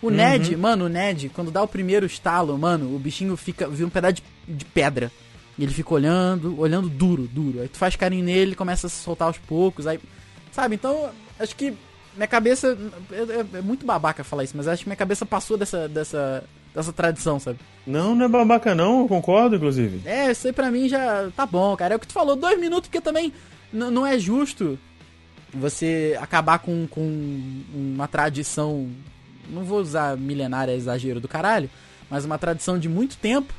O 0.01 0.09
Ned, 0.09 0.55
mano, 0.55 0.85
o 0.85 0.89
Ned, 0.89 1.29
quando 1.29 1.51
dá 1.51 1.61
o 1.61 1.67
primeiro 1.67 2.05
estalo, 2.05 2.57
mano, 2.57 2.95
o 2.95 2.99
bichinho 2.99 3.35
fica. 3.35 3.67
vira 3.67 3.85
um 3.85 3.89
pedaço 3.89 4.15
de, 4.15 4.23
de 4.47 4.65
pedra. 4.65 5.11
E 5.59 5.63
ele 5.63 5.73
fica 5.73 5.93
olhando, 5.93 6.57
olhando 6.57 6.87
duro, 6.89 7.27
duro. 7.27 7.59
Aí 7.61 7.67
tu 7.67 7.77
faz 7.77 7.93
carinho 7.95 8.23
nele, 8.23 8.39
ele 8.51 8.55
começa 8.55 8.87
a 8.87 8.89
se 8.89 9.03
soltar 9.03 9.27
aos 9.27 9.37
poucos. 9.37 9.85
Aí. 9.85 9.99
Sabe? 10.53 10.75
Então, 10.75 11.09
acho 11.37 11.53
que 11.53 11.73
minha 12.15 12.27
cabeça. 12.27 12.77
É, 13.11 13.15
é- 13.55 13.57
é 13.59 13.61
muito 13.61 13.85
babaca 13.85 14.23
falar 14.23 14.45
isso, 14.45 14.55
mas 14.55 14.69
acho 14.69 14.83
que 14.83 14.89
minha 14.89 14.95
cabeça 14.95 15.25
passou 15.25 15.57
dessa, 15.57 15.89
dessa, 15.89 16.45
dessa 16.73 16.93
tradição, 16.93 17.39
sabe? 17.41 17.59
Não, 17.85 18.15
não 18.15 18.25
é 18.25 18.29
babaca 18.29 18.73
não, 18.73 19.01
eu 19.01 19.07
concordo, 19.09 19.57
inclusive. 19.57 20.01
É, 20.07 20.31
isso 20.31 20.47
aí 20.47 20.53
pra 20.53 20.71
mim 20.71 20.87
já 20.87 21.29
tá 21.35 21.45
bom, 21.45 21.75
cara. 21.75 21.93
É 21.93 21.97
o 21.97 21.99
que 21.99 22.07
tu 22.07 22.13
falou, 22.13 22.37
dois 22.37 22.57
minutos, 22.57 22.87
porque 22.87 23.01
também 23.01 23.33
não 23.73 24.07
é 24.07 24.17
justo 24.17 24.79
você 25.53 26.17
acabar 26.21 26.59
com, 26.59 26.87
com 26.87 27.51
uma 27.73 28.07
tradição. 28.07 28.89
Não 29.49 29.63
vou 29.65 29.79
usar 29.81 30.15
milenária, 30.15 30.71
é 30.71 30.75
exagero 30.75 31.19
do 31.19 31.27
caralho, 31.27 31.69
mas 32.09 32.23
uma 32.23 32.37
tradição 32.37 32.79
de 32.79 32.87
muito 32.87 33.17
tempo. 33.17 33.53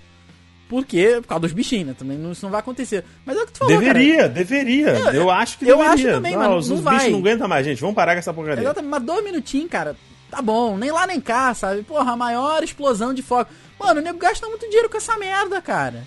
Porque, 0.71 1.19
por 1.21 1.27
causa 1.27 1.41
dos 1.41 1.53
bichinhos, 1.53 1.89
né? 1.89 1.95
Também 1.99 2.17
não, 2.17 2.31
isso 2.33 2.45
não 2.47 2.51
vai 2.51 2.61
acontecer. 2.61 3.05
Mas 3.27 3.37
é 3.37 3.43
o 3.43 3.47
que 3.47 3.53
tu 3.53 3.59
falou, 3.59 3.75
cara. 3.81 3.93
deveria, 3.93 4.29
deveria. 4.29 4.89
Eu 5.13 5.29
acho 5.31 5.59
que 5.59 5.65
eu 5.67 5.77
deveria. 5.79 5.93
acho 5.93 6.15
também, 6.15 6.37
mas 6.37 6.49
os 6.55 6.69
não 6.69 6.77
os 6.77 6.83
vai. 6.83 6.95
bichos 6.97 7.11
não 7.13 7.19
aguentam 7.19 7.49
mais, 7.49 7.67
gente. 7.67 7.81
Vamos 7.81 7.97
parar 7.97 8.13
com 8.15 8.21
essa 8.21 8.33
porcaria. 8.33 8.63
Exatamente, 8.63 8.91
mas 8.91 9.03
dois 9.03 9.25
minutinhos, 9.25 9.69
cara, 9.69 9.97
tá 10.31 10.41
bom. 10.41 10.79
Nem 10.79 10.93
lá 10.93 11.07
nem 11.09 11.21
cá, 11.21 11.53
sabe? 11.55 11.83
Porra, 11.83 12.13
a 12.13 12.17
maior 12.17 12.63
explosão 12.63 13.13
de 13.13 13.21
fogo. 13.21 13.51
Mano, 13.81 14.01
o 14.01 14.03
nego 14.05 14.17
gasta 14.19 14.47
muito 14.49 14.65
dinheiro 14.67 14.89
com 14.89 14.97
essa 14.97 15.19
merda, 15.19 15.61
cara. 15.61 16.07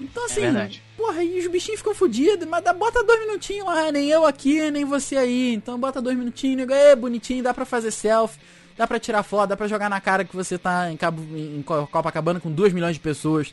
Então 0.00 0.24
assim, 0.24 0.40
verdade. 0.40 0.82
porra, 0.96 1.22
e 1.22 1.38
os 1.38 1.46
bichinhos 1.48 1.80
ficam 1.80 1.94
fodidos, 1.94 2.48
mas 2.48 2.64
dá, 2.64 2.72
bota 2.72 3.04
dois 3.04 3.20
minutinhos 3.20 3.66
lá, 3.66 3.92
nem 3.92 4.08
eu 4.08 4.24
aqui, 4.24 4.70
nem 4.70 4.82
você 4.82 5.14
aí. 5.18 5.52
Então 5.52 5.78
bota 5.78 6.00
dois 6.00 6.16
minutinhos, 6.16 6.56
nego, 6.56 6.72
é 6.72 6.96
bonitinho, 6.96 7.42
dá 7.42 7.52
pra 7.52 7.66
fazer 7.66 7.90
selfie, 7.90 8.40
dá 8.78 8.86
pra 8.86 8.98
tirar 8.98 9.22
foto, 9.22 9.50
dá 9.50 9.58
pra 9.58 9.68
jogar 9.68 9.90
na 9.90 10.00
cara 10.00 10.24
que 10.24 10.34
você 10.34 10.56
tá 10.56 10.90
em, 10.90 10.96
Cabo, 10.96 11.20
em 11.36 11.60
Co- 11.60 11.86
Copacabana 11.86 12.40
com 12.40 12.50
2 12.50 12.72
milhões 12.72 12.94
de 12.94 13.00
pessoas 13.00 13.52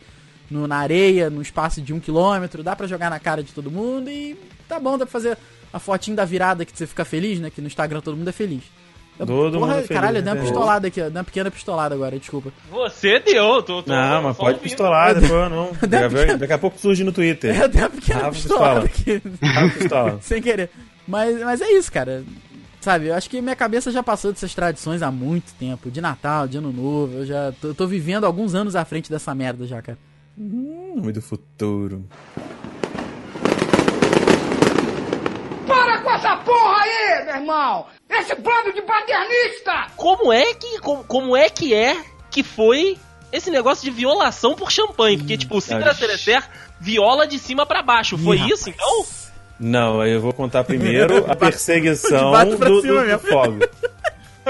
no, 0.50 0.68
na 0.68 0.78
areia, 0.78 1.30
no 1.30 1.42
espaço 1.42 1.82
de 1.82 1.94
um 1.94 2.00
quilômetro, 2.00 2.64
dá 2.64 2.76
pra 2.76 2.88
jogar 2.88 3.10
na 3.10 3.20
cara 3.20 3.44
de 3.44 3.52
todo 3.52 3.70
mundo 3.72 4.10
e 4.10 4.38
tá 4.68 4.80
bom, 4.80 4.98
dá 4.98 5.06
pra 5.06 5.12
fazer 5.12 5.38
a 5.72 5.80
fotinho 5.80 6.16
da 6.16 6.26
virada 6.26 6.66
que 6.66 6.76
você 6.76 6.88
fica 6.88 7.04
feliz, 7.06 7.40
né? 7.40 7.50
Que 7.50 7.62
no 7.62 7.68
Instagram 7.68 8.02
todo 8.02 8.16
mundo 8.18 8.30
é 8.30 8.34
feliz. 8.34 8.64
Todo 9.18 9.60
mundo 9.60 9.72
é 9.72 9.76
feliz, 9.76 9.88
caralho, 9.88 10.22
deu 10.22 10.26
né? 10.26 10.40
uma 10.40 10.46
pistolada 10.46 10.88
aqui, 10.88 11.02
ó, 11.02 11.06
deu 11.06 11.14
uma 11.18 11.24
pequena 11.24 11.50
pistolada 11.50 11.96
agora, 11.96 12.20
desculpa. 12.20 12.52
Você 12.70 13.20
deu, 13.20 13.64
tô, 13.64 13.82
tô 13.82 13.92
Não, 13.92 14.22
mas 14.22 14.38
pode 14.38 14.60
pistolar, 14.60 15.16
depois 15.16 15.50
não. 15.52 15.72
Daqui 15.90 16.38
daqui 16.38 16.54
a 16.54 16.58
pouco 16.58 16.78
surge 16.80 17.04
no 17.04 17.12
Twitter. 17.12 17.60
Eu 17.60 17.68
dei 17.68 17.82
uma 17.82 17.90
pequena 17.90 18.28
Ah, 18.28 18.32
pistolada 18.32 18.82
pistola. 18.88 19.18
aqui. 19.18 19.74
Pistola. 19.80 20.20
Sem 20.22 20.42
querer. 20.42 20.70
Mas, 21.08 21.42
mas 21.42 21.62
é 21.62 21.72
isso, 21.72 21.92
cara. 21.92 22.24
Sabe, 22.80 23.08
eu 23.08 23.16
acho 23.16 23.30
que 23.30 23.42
minha 23.42 23.56
cabeça 23.56 23.92
já 23.92 24.04
passou 24.04 24.32
dessas 24.32 24.54
tradições 24.54 25.02
há 25.02 25.10
muito 25.12 25.52
tempo. 25.56 25.90
De 25.90 26.00
Natal, 26.00 26.48
de 26.48 26.58
Ano 26.60 26.72
Novo. 26.72 27.18
Eu 27.18 27.26
já 27.26 27.52
tô, 27.60 27.74
tô 27.74 27.88
vivendo 27.88 28.24
alguns 28.24 28.54
anos 28.54 28.76
à 28.76 28.86
frente 28.86 29.10
dessa 29.10 29.34
merda 29.34 29.66
já, 29.66 29.82
cara. 29.82 29.98
Nome 30.40 31.12
do 31.14 31.20
futuro. 31.20 32.08
Para 35.66 36.02
com 36.04 36.12
essa 36.12 36.38
porra 36.38 36.84
aí, 36.84 37.26
meu 37.26 37.36
irmão! 37.38 37.88
Esse 38.08 38.36
bando 38.36 38.72
de 38.72 38.84
paternista! 38.84 39.88
Como 39.96 40.32
é 40.32 40.54
que. 40.54 40.80
Como, 40.80 41.04
como 41.06 41.36
é 41.36 41.50
que 41.50 41.74
é 41.74 41.98
que 42.30 42.44
foi 42.44 43.00
esse 43.32 43.50
negócio 43.50 43.84
de 43.84 43.90
violação 43.90 44.54
por 44.54 44.72
champanhe? 44.72 45.18
Porque, 45.18 45.38
tipo, 45.38 45.58
o 45.58 45.62
Citra 45.62 45.90
Ixi. 45.90 46.00
Cerecer 46.02 46.44
viola 46.80 47.26
de 47.26 47.40
cima 47.40 47.66
pra 47.66 47.82
baixo. 47.82 48.16
Foi 48.16 48.38
isso, 48.38 48.70
então? 48.70 49.06
Não, 49.60 50.02
aí 50.02 50.12
eu 50.12 50.22
vou 50.22 50.34
contar 50.34 50.64
primeiro 50.64 51.26
a 51.32 51.36
perseguição 51.36 52.32
do, 52.46 52.58
do, 52.58 52.82
do 52.84 53.20
fogo. 53.20 53.58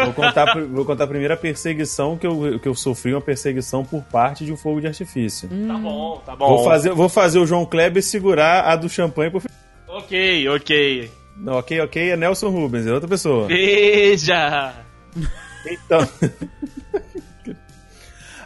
Vou 0.05 0.13
contar, 0.13 0.59
vou 0.67 0.85
contar 0.85 1.07
primeiro 1.07 1.33
a 1.33 1.37
perseguição 1.37 2.17
que 2.17 2.25
eu, 2.25 2.59
que 2.59 2.67
eu 2.67 2.75
sofri, 2.75 3.13
uma 3.13 3.21
perseguição 3.21 3.83
por 3.83 4.03
parte 4.03 4.45
de 4.45 4.53
um 4.53 4.57
fogo 4.57 4.81
de 4.81 4.87
artifício. 4.87 5.49
Hum. 5.51 5.67
Tá 5.67 5.77
bom, 5.77 6.21
tá 6.25 6.35
bom. 6.35 6.47
Vou, 6.47 6.63
fazer, 6.63 6.89
vou 6.91 7.09
fazer 7.09 7.39
o 7.39 7.45
João 7.45 7.65
Kleber 7.65 8.03
segurar 8.03 8.65
a 8.65 8.75
do 8.75 8.89
champanhe 8.89 9.31
por 9.31 9.43
Ok, 9.87 10.49
ok. 10.49 11.11
Não, 11.37 11.53
ok, 11.53 11.79
ok, 11.81 12.11
é 12.11 12.17
Nelson 12.17 12.49
Rubens, 12.49 12.87
é 12.87 12.93
outra 12.93 13.07
pessoa. 13.07 13.47
Veja! 13.47 14.73
Então. 15.65 16.07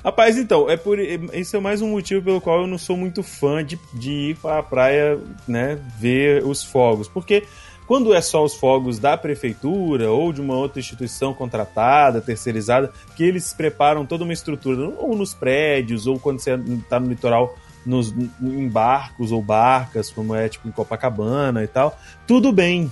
Rapaz, 0.04 0.36
então, 0.36 0.68
é 0.68 0.76
por 0.76 0.98
isso 1.00 1.56
é 1.56 1.60
mais 1.60 1.80
um 1.82 1.90
motivo 1.90 2.24
pelo 2.24 2.42
qual 2.42 2.62
eu 2.62 2.68
não 2.68 2.78
sou 2.78 2.98
muito 2.98 3.22
fã 3.22 3.64
de, 3.64 3.80
de 3.94 4.12
ir 4.12 4.36
pra 4.38 4.64
praia, 4.64 5.20
né, 5.48 5.78
ver 6.00 6.44
os 6.44 6.64
fogos. 6.64 7.08
Porque 7.08 7.44
quando 7.92 8.14
é 8.14 8.22
só 8.22 8.42
os 8.42 8.56
fogos 8.56 9.00
da 9.00 9.18
prefeitura 9.18 10.10
ou 10.10 10.32
de 10.32 10.40
uma 10.40 10.56
outra 10.56 10.80
instituição 10.80 11.34
contratada, 11.34 12.22
terceirizada, 12.22 12.90
que 13.18 13.22
eles 13.22 13.52
preparam 13.52 14.06
toda 14.06 14.24
uma 14.24 14.32
estrutura, 14.32 14.88
ou 14.98 15.14
nos 15.14 15.34
prédios, 15.34 16.08
ou 16.08 16.18
quando 16.18 16.40
você 16.40 16.58
tá 16.88 17.02
no 17.02 17.10
litoral, 17.10 17.54
nos, 17.86 18.16
em 18.42 18.70
barcos 18.70 19.34
ou 19.34 19.42
barcas, 19.42 20.10
como 20.10 20.34
é 20.34 20.48
tipo 20.48 20.70
em 20.70 20.72
Copacabana 20.72 21.66
e 21.66 21.68
tal, 21.68 22.00
tudo 22.26 22.54
bem. 22.54 22.90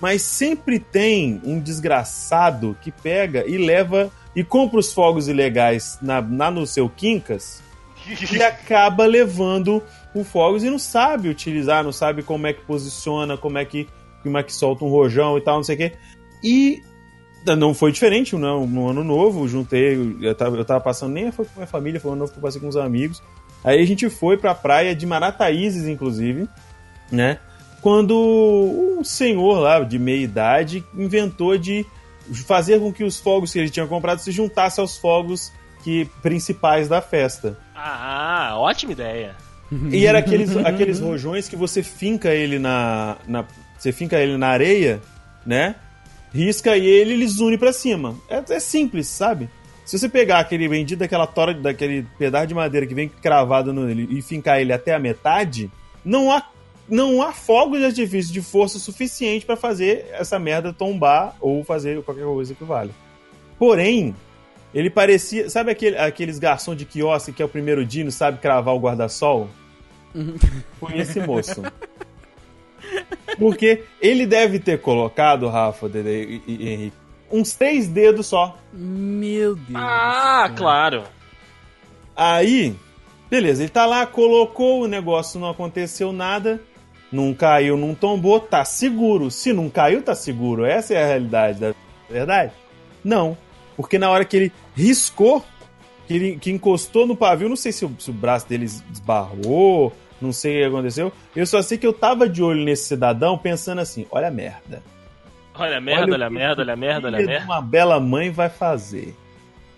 Mas 0.00 0.22
sempre 0.22 0.78
tem 0.78 1.42
um 1.44 1.60
desgraçado 1.60 2.74
que 2.80 2.90
pega 2.90 3.46
e 3.46 3.58
leva 3.58 4.10
e 4.34 4.42
compra 4.42 4.80
os 4.80 4.94
fogos 4.94 5.28
ilegais 5.28 5.98
na, 6.00 6.22
na 6.22 6.50
no 6.50 6.66
seu 6.66 6.88
Quincas 6.88 7.62
e 8.32 8.42
acaba 8.42 9.04
levando 9.04 9.82
o 10.14 10.24
fogos 10.24 10.64
e 10.64 10.70
não 10.70 10.78
sabe 10.78 11.28
utilizar, 11.28 11.84
não 11.84 11.92
sabe 11.92 12.22
como 12.22 12.46
é 12.46 12.52
que 12.52 12.62
posiciona, 12.62 13.36
como 13.36 13.58
é 13.58 13.64
que, 13.66 13.86
é 14.24 14.42
que 14.42 14.52
solta 14.52 14.84
um 14.84 14.88
rojão 14.88 15.38
e 15.38 15.40
tal, 15.40 15.56
não 15.56 15.62
sei 15.62 15.74
o 15.74 15.78
quê. 15.78 15.92
E 16.42 16.82
não 17.56 17.72
foi 17.72 17.92
diferente 17.92 18.36
no, 18.36 18.66
no 18.66 18.88
ano 18.88 19.04
novo, 19.04 19.48
juntei, 19.48 20.16
eu 20.20 20.34
tava, 20.34 20.56
eu 20.56 20.64
tava 20.64 20.80
passando, 20.80 21.12
nem 21.12 21.32
foi 21.32 21.44
com 21.44 21.52
a 21.52 21.56
minha 21.56 21.66
família, 21.66 22.00
foi 22.00 22.10
um 22.10 22.14
ano 22.14 22.20
novo 22.20 22.32
que 22.32 22.38
eu 22.38 22.42
passei 22.42 22.60
com 22.60 22.68
os 22.68 22.76
amigos. 22.76 23.22
Aí 23.64 23.80
a 23.80 23.86
gente 23.86 24.08
foi 24.10 24.36
pra 24.36 24.54
praia 24.54 24.94
de 24.94 25.06
Marataízes, 25.06 25.86
inclusive, 25.86 26.48
né? 27.10 27.38
Quando 27.80 28.16
um 28.98 29.04
senhor 29.04 29.58
lá 29.60 29.80
de 29.80 29.98
meia 29.98 30.22
idade 30.22 30.84
inventou 30.94 31.56
de 31.56 31.86
fazer 32.46 32.80
com 32.80 32.92
que 32.92 33.04
os 33.04 33.18
fogos 33.18 33.52
que 33.52 33.58
ele 33.58 33.70
tinha 33.70 33.86
comprado 33.86 34.18
se 34.18 34.30
juntassem 34.30 34.82
aos 34.82 34.96
fogos 34.96 35.52
que 35.82 36.04
principais 36.22 36.88
da 36.88 37.00
festa. 37.00 37.58
Ah, 37.74 38.54
ótima 38.56 38.92
ideia. 38.92 39.36
E 39.90 40.06
era 40.06 40.18
aqueles, 40.18 40.56
aqueles 40.56 40.98
rojões 40.98 41.48
que 41.48 41.56
você 41.56 41.82
finca 41.82 42.30
ele 42.30 42.58
na, 42.58 43.16
na. 43.26 43.44
Você 43.78 43.92
finca 43.92 44.18
ele 44.18 44.36
na 44.36 44.48
areia, 44.48 45.00
né? 45.46 45.76
Risca 46.32 46.76
e 46.76 46.86
ele 46.86 47.26
zune 47.26 47.56
pra 47.56 47.72
cima. 47.72 48.16
É, 48.28 48.42
é 48.54 48.60
simples, 48.60 49.06
sabe? 49.06 49.48
Se 49.84 49.98
você 49.98 50.08
pegar 50.08 50.40
aquele 50.40 50.68
vendido 50.68 51.00
daquela 51.00 51.26
tora, 51.26 51.54
daquele 51.54 52.06
pedaço 52.18 52.48
de 52.48 52.54
madeira 52.54 52.86
que 52.86 52.94
vem 52.94 53.08
cravado 53.08 53.72
nele 53.72 54.06
e 54.10 54.20
fincar 54.20 54.60
ele 54.60 54.72
até 54.72 54.92
a 54.92 54.98
metade, 54.98 55.70
não 56.04 56.30
há, 56.30 56.46
não 56.86 57.22
há 57.22 57.32
fogos 57.32 57.78
de 57.78 57.86
artifício 57.86 58.30
de 58.30 58.42
força 58.42 58.78
suficiente 58.78 59.46
pra 59.46 59.56
fazer 59.56 60.06
essa 60.12 60.38
merda 60.38 60.74
tombar 60.74 61.34
ou 61.40 61.64
fazer 61.64 62.02
qualquer 62.02 62.24
coisa 62.24 62.54
que 62.54 62.64
vale. 62.64 62.90
Porém, 63.58 64.14
ele 64.74 64.90
parecia. 64.90 65.48
Sabe 65.48 65.70
aquele, 65.70 65.96
aqueles 65.96 66.38
garçom 66.38 66.74
de 66.74 66.84
quiosque 66.84 67.32
que 67.32 67.40
é 67.40 67.44
o 67.44 67.48
primeiro 67.48 67.82
dia 67.84 68.02
e 68.02 68.04
não 68.04 68.10
sabe 68.10 68.38
cravar 68.40 68.74
o 68.74 68.78
guarda-sol? 68.78 69.48
Foi 70.78 70.98
esse 70.98 71.18
moço. 71.20 71.62
Porque 73.38 73.84
ele 74.00 74.26
deve 74.26 74.58
ter 74.58 74.80
colocado, 74.80 75.48
Rafa, 75.48 75.88
Dede 75.88 76.42
e, 76.46 76.68
Henrique, 76.68 76.96
uns 77.30 77.52
três 77.52 77.86
dedos 77.86 78.26
só. 78.26 78.56
Meu 78.72 79.54
Deus. 79.54 79.74
Ah, 79.74 80.52
claro. 80.56 81.04
Aí, 82.16 82.74
beleza, 83.30 83.62
ele 83.62 83.70
tá 83.70 83.86
lá, 83.86 84.04
colocou, 84.06 84.82
o 84.82 84.88
negócio 84.88 85.38
não 85.38 85.48
aconteceu 85.48 86.12
nada, 86.12 86.60
não 87.12 87.32
caiu, 87.32 87.76
não 87.76 87.94
tombou, 87.94 88.40
tá 88.40 88.64
seguro. 88.64 89.30
Se 89.30 89.52
não 89.52 89.70
caiu, 89.70 90.02
tá 90.02 90.14
seguro. 90.14 90.64
Essa 90.64 90.94
é 90.94 91.02
a 91.02 91.06
realidade 91.06 91.60
da 91.60 91.74
verdade? 92.10 92.52
Não. 93.04 93.36
Porque 93.76 93.98
na 93.98 94.10
hora 94.10 94.24
que 94.24 94.36
ele 94.36 94.52
riscou, 94.74 95.44
que 96.06 96.14
ele 96.14 96.36
que 96.36 96.50
encostou 96.50 97.06
no 97.06 97.14
pavio, 97.14 97.48
não 97.48 97.56
sei 97.56 97.70
se 97.70 97.84
o, 97.84 97.94
se 97.98 98.10
o 98.10 98.14
braço 98.14 98.48
dele 98.48 98.64
esbarrou, 98.64 99.92
não 100.20 100.32
sei 100.32 100.56
o 100.56 100.60
que 100.60 100.64
aconteceu. 100.76 101.12
Eu 101.34 101.46
só 101.46 101.62
sei 101.62 101.78
que 101.78 101.86
eu 101.86 101.92
tava 101.92 102.28
de 102.28 102.42
olho 102.42 102.64
nesse 102.64 102.84
cidadão 102.84 103.36
pensando 103.38 103.80
assim: 103.80 104.06
olha 104.10 104.28
a 104.28 104.30
merda. 104.30 104.82
Olha 105.54 105.78
a 105.78 105.80
merda, 105.80 106.02
Olha 106.04 106.12
olha 106.14 106.26
a 106.26 106.30
merda, 106.30 106.62
olha 106.62 106.72
a 106.72 106.76
merda, 106.76 107.08
olha 107.08 107.18
a 107.18 107.22
merda. 107.26 107.44
Uma 107.44 107.60
bela 107.60 107.98
mãe 107.98 108.30
vai 108.30 108.48
fazer. 108.48 109.14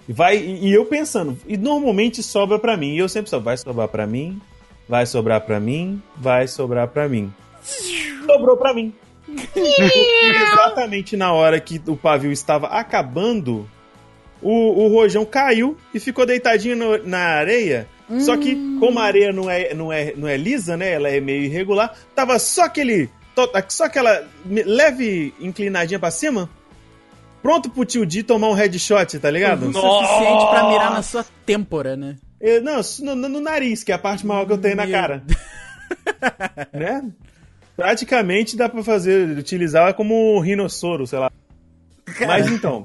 E 0.09 0.13
Vai, 0.13 0.37
e, 0.37 0.73
eu 0.73 0.85
pensando, 0.85 1.39
e 1.47 1.57
normalmente 1.57 2.23
sobra 2.23 2.59
pra 2.59 2.77
mim. 2.77 2.95
E 2.95 2.99
eu 2.99 3.09
sempre 3.09 3.31
só 3.31 3.39
vai 3.39 3.57
sobrar 3.57 3.89
pra 3.89 4.07
mim, 4.07 4.41
vai 4.89 5.07
sobrar 5.07 5.41
pra 5.41 5.59
mim, 5.61 6.03
vai 6.17 6.47
sobrar 6.49 6.89
pra 6.89 7.09
mim. 7.09 7.33
Sobrou 8.27 8.57
pra 8.57 8.75
mim. 8.75 8.93
Exatamente 9.55 11.17
na 11.17 11.33
hora 11.33 11.61
que 11.61 11.81
o 11.87 11.97
pavio 11.97 12.33
estava 12.33 12.67
acabando, 12.69 13.69
o, 14.43 14.85
o 14.85 14.89
rojão 14.89 15.25
caiu 15.25 15.77
e 15.95 16.01
ficou 16.01 16.27
deitadinho 16.27 16.77
no- 16.77 17.07
na 17.07 17.19
areia. 17.21 17.87
Só 18.19 18.37
que, 18.37 18.57
como 18.81 18.99
a 18.99 19.05
areia 19.05 19.33
não 19.33 19.49
é, 19.49 19.73
não, 19.75 19.93
é, 19.93 20.13
não 20.17 20.27
é 20.27 20.37
lisa, 20.37 20.77
né? 20.77 20.93
Ela 20.95 21.09
é 21.11 21.21
meio 21.21 21.45
irregular, 21.45 21.95
tava 22.15 22.39
só 22.39 22.65
aquele 22.65 23.09
to- 23.35 23.51
só 23.69 23.85
aquela 23.85 24.25
leve 24.47 25.33
inclinadinha 25.39 25.99
pra 26.01 26.11
cima, 26.11 26.51
pronto 27.43 27.71
pro 27.71 27.85
tio 27.85 28.05
D 28.05 28.23
tomar 28.23 28.49
um 28.49 28.55
headshot, 28.55 29.19
tá 29.19 29.31
ligado? 29.31 29.69
O 29.69 29.73
suficiente 29.73 30.47
pra 30.51 30.69
mirar 30.69 30.91
na 30.93 31.03
sua 31.03 31.25
têmpora, 31.47 31.97
né? 31.97 32.17
Eu- 32.41 32.63
não, 32.63 32.81
no, 33.01 33.29
no- 33.29 33.41
nariz, 33.41 33.85
que 33.85 33.93
é 33.93 33.95
a 33.95 33.99
parte 33.99 34.27
maior 34.27 34.45
que 34.47 34.53
eu 34.55 34.59
tenho 34.59 34.75
na 34.77 34.87
Meu 34.87 34.99
cara. 34.99 35.23
né? 36.73 37.05
Praticamente 37.77 38.57
dá 38.57 38.69
pra 38.69 38.83
fazer, 38.83 39.39
utilizar 39.39 39.95
como 39.95 40.37
um 40.37 40.41
rinossoro, 40.41 41.07
sei 41.07 41.19
lá. 41.19 41.31
Mas 42.27 42.47
então, 42.51 42.85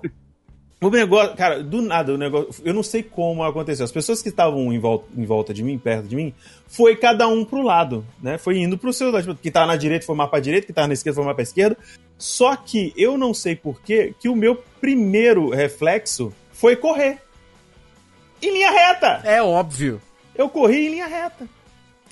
o 0.87 0.89
negócio, 0.89 1.35
cara, 1.35 1.63
do 1.63 1.81
nada, 1.81 2.13
o 2.13 2.17
negócio, 2.17 2.61
eu 2.63 2.73
não 2.73 2.83
sei 2.83 3.01
como 3.01 3.43
aconteceu. 3.43 3.83
As 3.83 3.91
pessoas 3.91 4.21
que 4.21 4.29
estavam 4.29 4.71
em 4.71 4.79
volta, 4.79 5.05
em 5.17 5.25
volta 5.25 5.53
de 5.53 5.63
mim, 5.63 5.77
perto 5.77 6.07
de 6.07 6.15
mim, 6.15 6.33
foi 6.67 6.95
cada 6.95 7.27
um 7.27 7.43
pro 7.43 7.61
lado, 7.61 8.05
né? 8.21 8.37
Foi 8.37 8.57
indo 8.57 8.77
pro 8.77 8.93
seu 8.93 9.11
lado. 9.11 9.23
Tipo, 9.23 9.35
Quem 9.41 9.51
tava 9.51 9.67
na 9.67 9.75
direita 9.75 10.05
foi 10.05 10.15
mais 10.15 10.29
pra 10.29 10.39
direita, 10.39 10.67
quem 10.67 10.75
tava 10.75 10.87
na 10.87 10.93
esquerda 10.93 11.15
foi 11.15 11.25
mais 11.25 11.35
pra 11.35 11.43
esquerda. 11.43 11.77
Só 12.17 12.55
que 12.55 12.93
eu 12.95 13.17
não 13.17 13.33
sei 13.33 13.55
porquê 13.55 14.13
que 14.19 14.29
o 14.29 14.35
meu 14.35 14.63
primeiro 14.79 15.49
reflexo 15.49 16.33
foi 16.51 16.75
correr. 16.75 17.19
Em 18.41 18.51
linha 18.51 18.71
reta! 18.71 19.21
É 19.23 19.41
óbvio. 19.41 20.01
Eu 20.35 20.49
corri 20.49 20.87
em 20.87 20.89
linha 20.89 21.07
reta. 21.07 21.47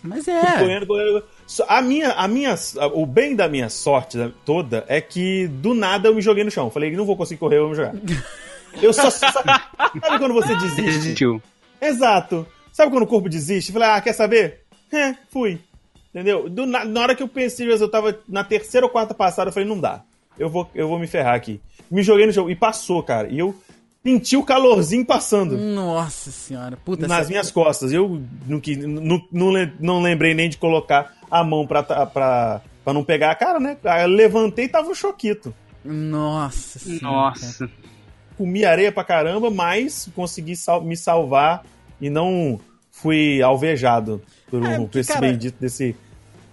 Mas 0.02 0.28
é. 0.28 0.42
correndo, 0.60 0.88
correndo. 0.88 1.24
A 1.68 1.82
minha, 1.82 2.12
a 2.12 2.28
minha, 2.28 2.56
o 2.94 3.06
bem 3.06 3.36
da 3.36 3.48
minha 3.48 3.70
sorte 3.70 4.18
toda 4.46 4.84
é 4.88 5.00
que 5.00 5.48
do 5.48 5.74
nada 5.74 6.10
eu 6.10 6.16
me 6.16 6.22
joguei 6.22 6.44
no 6.44 6.52
chão. 6.52 6.70
Falei, 6.70 6.92
não 6.96 7.06
vou 7.06 7.16
conseguir 7.16 7.40
correr, 7.40 7.58
eu 7.58 7.62
vou 7.62 7.70
me 7.70 7.76
jogar. 7.76 7.94
Eu 8.82 8.94
só. 8.94 9.10
Sabe, 9.10 9.50
sabe 10.02 10.20
quando 10.20 10.34
você 10.34 10.56
desiste? 10.56 10.82
Desistiu. 10.82 11.42
Exato. 11.82 12.46
Sabe 12.72 12.92
quando 12.92 13.04
o 13.04 13.08
corpo 13.08 13.30
desiste? 13.30 13.72
Falei, 13.72 13.90
ah, 13.90 14.02
quer 14.02 14.14
saber? 14.14 14.62
É, 14.92 15.16
fui. 15.32 15.60
Entendeu? 16.10 16.48
Do 16.50 16.66
na, 16.66 16.86
na 16.86 17.02
hora 17.02 17.16
que 17.16 17.24
eu 17.24 17.28
pensei, 17.28 17.72
eu 17.72 17.90
tava 17.90 18.18
na 18.28 18.44
terceira 18.44 18.86
ou 18.86 18.92
quarta 18.92 19.14
passada, 19.14 19.50
eu 19.50 19.54
falei, 19.54 19.68
não 19.68 19.80
dá. 19.80 20.02
Eu 20.38 20.50
vou, 20.50 20.70
eu 20.74 20.88
vou 20.88 20.98
me 21.00 21.08
ferrar 21.08 21.36
aqui. 21.36 21.60
Me 21.90 22.02
joguei 22.04 22.26
no 22.26 22.34
chão 22.34 22.50
e 22.50 22.56
passou, 22.56 23.02
cara. 23.04 23.28
E 23.30 23.38
eu 23.40 23.56
senti 24.04 24.36
o 24.36 24.44
calorzinho 24.44 25.06
passando 25.06 25.56
Nossa 25.58 26.30
senhora. 26.32 26.78
Puta, 26.84 27.08
nas 27.08 27.20
essa- 27.22 27.30
minhas 27.30 27.52
costas. 27.52 27.92
Eu 27.94 28.22
não, 28.48 28.60
quis- 28.60 28.78
não, 28.78 29.22
não, 29.32 29.50
le- 29.52 29.74
não 29.80 30.02
lembrei 30.02 30.34
nem 30.34 30.50
de 30.50 30.58
colocar 30.58 31.14
a 31.30 31.44
mão 31.44 31.66
pra, 31.68 31.82
pra, 31.84 32.06
pra 32.06 32.94
não 32.94 33.04
pegar 33.04 33.32
a 33.32 33.36
cara, 33.36 33.60
né? 33.60 33.78
Aí 33.84 34.04
eu 34.04 34.08
levantei 34.10 34.66
e 34.66 34.70
tava 34.70 34.90
um 34.90 34.96
choquito. 34.96 35.54
Nossa 35.86 36.80
senhora. 36.80 37.04
Nossa. 37.04 37.70
Comi 38.38 38.66
areia 38.66 38.92
pra 38.92 39.04
caramba, 39.04 39.50
mas 39.52 40.10
consegui 40.16 40.56
sal- 40.56 40.82
me 40.84 40.98
salvar 40.98 41.64
e 42.02 42.10
não 42.10 42.60
fui 42.92 43.42
alvejado 43.42 44.22
por, 44.50 44.62
um, 44.62 44.68
É, 44.68 44.80
por 44.86 44.98
esse 45.00 45.14
cara- 45.14 45.28
bendito 45.28 45.56
desse, 45.60 45.96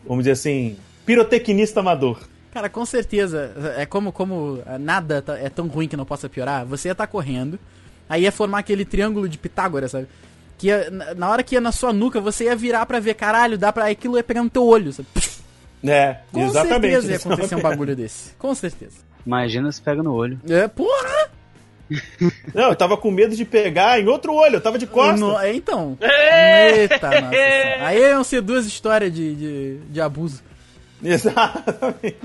vamos 0.06 0.24
dizer 0.24 0.32
assim, 0.32 0.76
pirotecnista 1.06 1.80
amador. 1.80 2.20
Cara, 2.52 2.68
com 2.68 2.84
certeza. 2.84 3.52
É 3.76 3.86
como, 3.86 4.10
como 4.12 4.58
nada 4.80 5.22
tá- 5.22 5.38
é 5.38 5.48
tão 5.48 5.66
ruim 5.68 5.86
que 5.88 5.96
não 5.96 6.04
possa 6.04 6.28
piorar. 6.28 6.66
Você 6.66 6.88
ia 6.88 6.92
estar 6.92 7.06
correndo, 7.06 7.58
aí 8.08 8.22
ia 8.22 8.32
formar 8.32 8.58
aquele 8.58 8.84
triângulo 8.84 9.28
de 9.28 9.38
Pitágoras, 9.38 9.92
sabe? 9.92 10.06
Que 10.58 10.66
ia- 10.66 10.90
na- 11.16 11.30
hora 11.30 11.42
que 11.42 11.54
ia 11.54 11.60
na 11.60 11.72
sua 11.72 11.92
nuca, 11.92 12.20
você 12.20 12.44
ia 12.44 12.56
virar 12.56 12.84
pra 12.86 12.98
ver, 13.00 13.14
caralho, 13.14 13.56
dá 13.56 13.72
pra. 13.72 13.88
Aquilo 13.88 14.16
ia 14.16 14.24
pegar 14.24 14.42
no 14.42 14.50
teu 14.50 14.66
olho, 14.66 14.92
sabe? 14.92 15.08
É, 15.82 16.18
Com 16.32 16.44
exatamente. 16.46 16.80
certeza 16.92 17.10
ia 17.12 17.16
acontecer 17.16 17.54
um 17.54 17.62
bagulho 17.62 17.96
desse. 17.96 18.34
Com 18.38 18.54
certeza. 18.54 18.96
Imagina 19.24 19.70
se 19.72 19.80
pega 19.80 20.02
no 20.02 20.12
olho. 20.12 20.38
É, 20.48 20.66
porra! 20.68 21.30
Não, 22.54 22.68
eu 22.70 22.76
tava 22.76 22.96
com 22.96 23.10
medo 23.10 23.34
de 23.34 23.44
pegar 23.44 23.98
em 24.00 24.06
outro 24.06 24.32
olho, 24.34 24.56
eu 24.56 24.60
tava 24.60 24.78
de 24.78 24.86
costas. 24.86 25.20
No- 25.20 25.38
é, 25.38 25.52
então. 25.54 25.98
Eita, 26.00 27.08
nossa. 27.10 27.28
senhora. 27.30 27.86
Aí 27.86 28.00
iam 28.10 28.22
ser 28.24 28.40
duas 28.42 28.64
histórias 28.66 29.12
de, 29.12 29.34
de, 29.34 29.76
de 29.88 30.00
abuso. 30.00 30.42
Exatamente. 31.02 32.16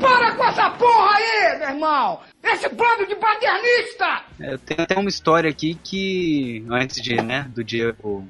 Para 0.00 0.32
com 0.36 0.44
essa 0.44 0.70
porra 0.70 1.16
aí, 1.16 1.58
meu 1.58 1.68
irmão! 1.70 2.20
Esse 2.42 2.68
bando 2.68 3.06
de 3.06 3.14
paternista! 3.16 4.22
É, 4.40 4.52
Eu 4.54 4.58
tenho 4.58 4.82
até 4.82 4.98
uma 4.98 5.08
história 5.08 5.48
aqui 5.50 5.78
que, 5.82 6.64
antes 6.70 7.00
de, 7.00 7.16
né, 7.22 7.46
do 7.54 7.64
Diego 7.64 8.26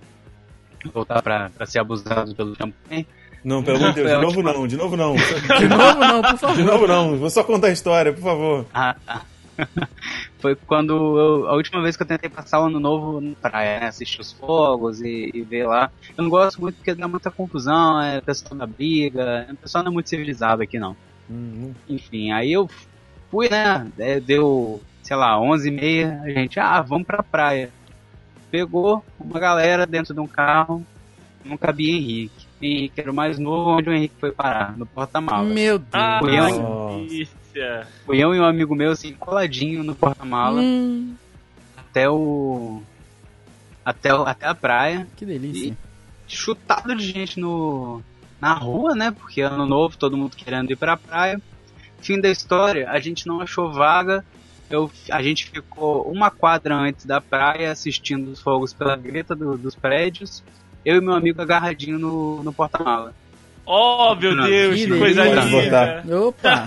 voltar 0.93 1.21
pra, 1.23 1.51
pra 1.51 1.67
ser 1.67 1.81
abusado 1.81 2.35
pelo 2.35 2.55
champanhe, 2.55 3.07
Não, 3.45 3.63
pelo 3.63 3.77
amor 3.77 3.91
de 3.93 4.03
Deus, 4.03 4.11
de 4.11 4.17
novo 4.27 4.43
não, 4.43 4.67
de 4.67 4.77
novo 4.77 4.97
não. 4.97 5.15
De 5.15 5.69
novo, 5.69 5.99
não, 6.01 6.23
por 6.23 6.33
De 6.33 6.39
favor. 6.39 6.65
novo 6.65 6.87
não, 6.87 7.17
vou 7.19 7.29
só 7.31 7.45
contar 7.45 7.67
a 7.69 7.73
história, 7.73 8.13
por 8.13 8.23
favor. 8.23 8.67
Ah, 8.73 8.97
tá. 9.05 9.23
Foi 10.41 10.57
quando 10.57 10.93
eu- 11.19 11.49
a 11.49 11.55
última 11.55 11.81
vez 11.83 11.97
que 11.97 12.03
eu 12.03 12.07
tentei 12.07 12.29
passar 12.29 12.61
o 12.61 12.67
ano 12.67 12.81
novo 12.81 13.21
na 13.21 13.35
praia, 13.41 13.81
né? 13.81 13.87
Assistir 13.87 14.21
os 14.21 14.33
fogos 14.33 15.01
e, 15.01 15.31
e 15.33 15.43
ver 15.43 15.67
lá. 15.67 15.91
Eu 16.17 16.25
não 16.25 16.31
gosto 16.31 16.61
muito 16.61 16.77
porque 16.77 16.95
dá 16.95 17.07
muita 17.07 17.31
confusão, 17.31 18.01
é 18.01 18.21
pessoal 18.21 18.55
da 18.59 18.67
briga, 18.67 19.47
o 19.53 19.57
pessoal 19.57 19.85
não 19.85 19.91
é 19.91 19.95
muito 19.95 20.09
civilizado 20.09 20.63
aqui 20.63 20.79
não. 20.79 20.97
Hum, 21.31 21.73
Enfim, 21.89 22.33
aí 22.33 22.53
eu 22.53 22.69
fui, 23.31 23.49
né? 23.49 23.87
é, 23.99 24.19
Deu, 24.21 24.83
sei 25.03 25.17
lá, 25.17 25.39
11 25.41 25.69
e 25.69 25.71
meia, 25.71 26.21
a 26.25 26.31
gente, 26.31 26.59
ah, 26.59 26.81
vamos 26.83 27.07
pra 27.07 27.23
praia. 27.23 27.71
Pegou 28.51 29.05
uma 29.19 29.39
galera 29.41 29.87
dentro 29.87 30.13
de 30.15 30.21
um 30.21 30.27
carro, 30.27 30.85
não 31.45 31.57
cabia 31.57 31.93
Henrique. 31.97 32.44
Henrique 32.61 33.01
era 33.01 33.11
o 33.11 33.15
mais 33.15 33.39
novo, 33.39 33.71
onde 33.71 33.89
o 33.91 33.93
Henrique 33.93 34.15
foi 34.19 34.33
parar? 34.33 34.77
No 34.77 34.87
porta-malas. 34.87 35.53
Meu 35.53 35.79
Deus. 35.79 35.91
Ah, 35.93 36.19
Fui 36.21 36.39
eu, 36.39 36.47
que 36.47 36.59
Nossa. 36.59 36.97
delícia. 36.97 37.87
Fui 38.07 38.19
eu 38.19 38.35
e 38.35 38.41
um 38.41 38.45
amigo 38.45 38.75
meu, 38.75 38.93
assim, 38.93 39.13
coladinho 39.13 39.83
no 39.85 39.95
porta-mala. 39.95 40.61
Hum, 40.61 41.15
até 41.77 42.09
o. 42.09 42.83
Até, 43.85 44.15
o- 44.15 44.23
até 44.23 44.47
a 44.47 44.55
praia. 44.55 45.07
que 45.17 45.27
delícia. 45.27 45.77
Chutado 46.27 46.97
de 46.97 47.05
gente 47.07 47.39
no, 47.39 48.01
na 48.41 48.55
rua, 48.55 48.95
né? 48.95 49.11
Porque 49.11 49.43
ano 49.43 49.67
novo, 49.67 49.97
todo 49.99 50.17
mundo 50.17 50.35
querendo 50.37 50.71
ir 50.71 50.77
pra 50.77 50.97
praia. 50.97 51.41
Fim 52.01 52.21
da 52.21 52.31
história, 52.31 52.91
a 52.91 52.99
gente 52.99 53.27
não 53.27 53.41
achou 53.41 53.71
vaga. 53.73 54.25
Eu, 54.71 54.91
a 55.11 55.23
gente 55.23 55.47
ficou 55.51 56.03
uma 56.11 56.31
quadra 56.31 56.75
antes 56.75 57.05
da 57.05 57.21
praia 57.21 57.71
assistindo 57.71 58.29
os 58.31 58.41
fogos 58.41 58.73
pela 58.73 58.97
greta 58.97 59.35
do- 59.37 59.59
dos 59.59 59.75
prédios. 59.75 60.43
Eu 60.85 60.97
e 60.97 61.01
meu 61.01 61.15
amigo 61.15 61.41
agarradinho 61.41 61.99
no, 61.99 62.43
no 62.43 62.53
porta-mala. 62.53 63.15
Oh, 63.67 64.15
meu 64.15 64.35
Não, 64.37 64.45
Deus, 64.47 64.77
que 64.77 64.87
que 64.87 64.99
coisa 64.99 65.25
linda. 65.25 66.05
Opa! 66.27 66.65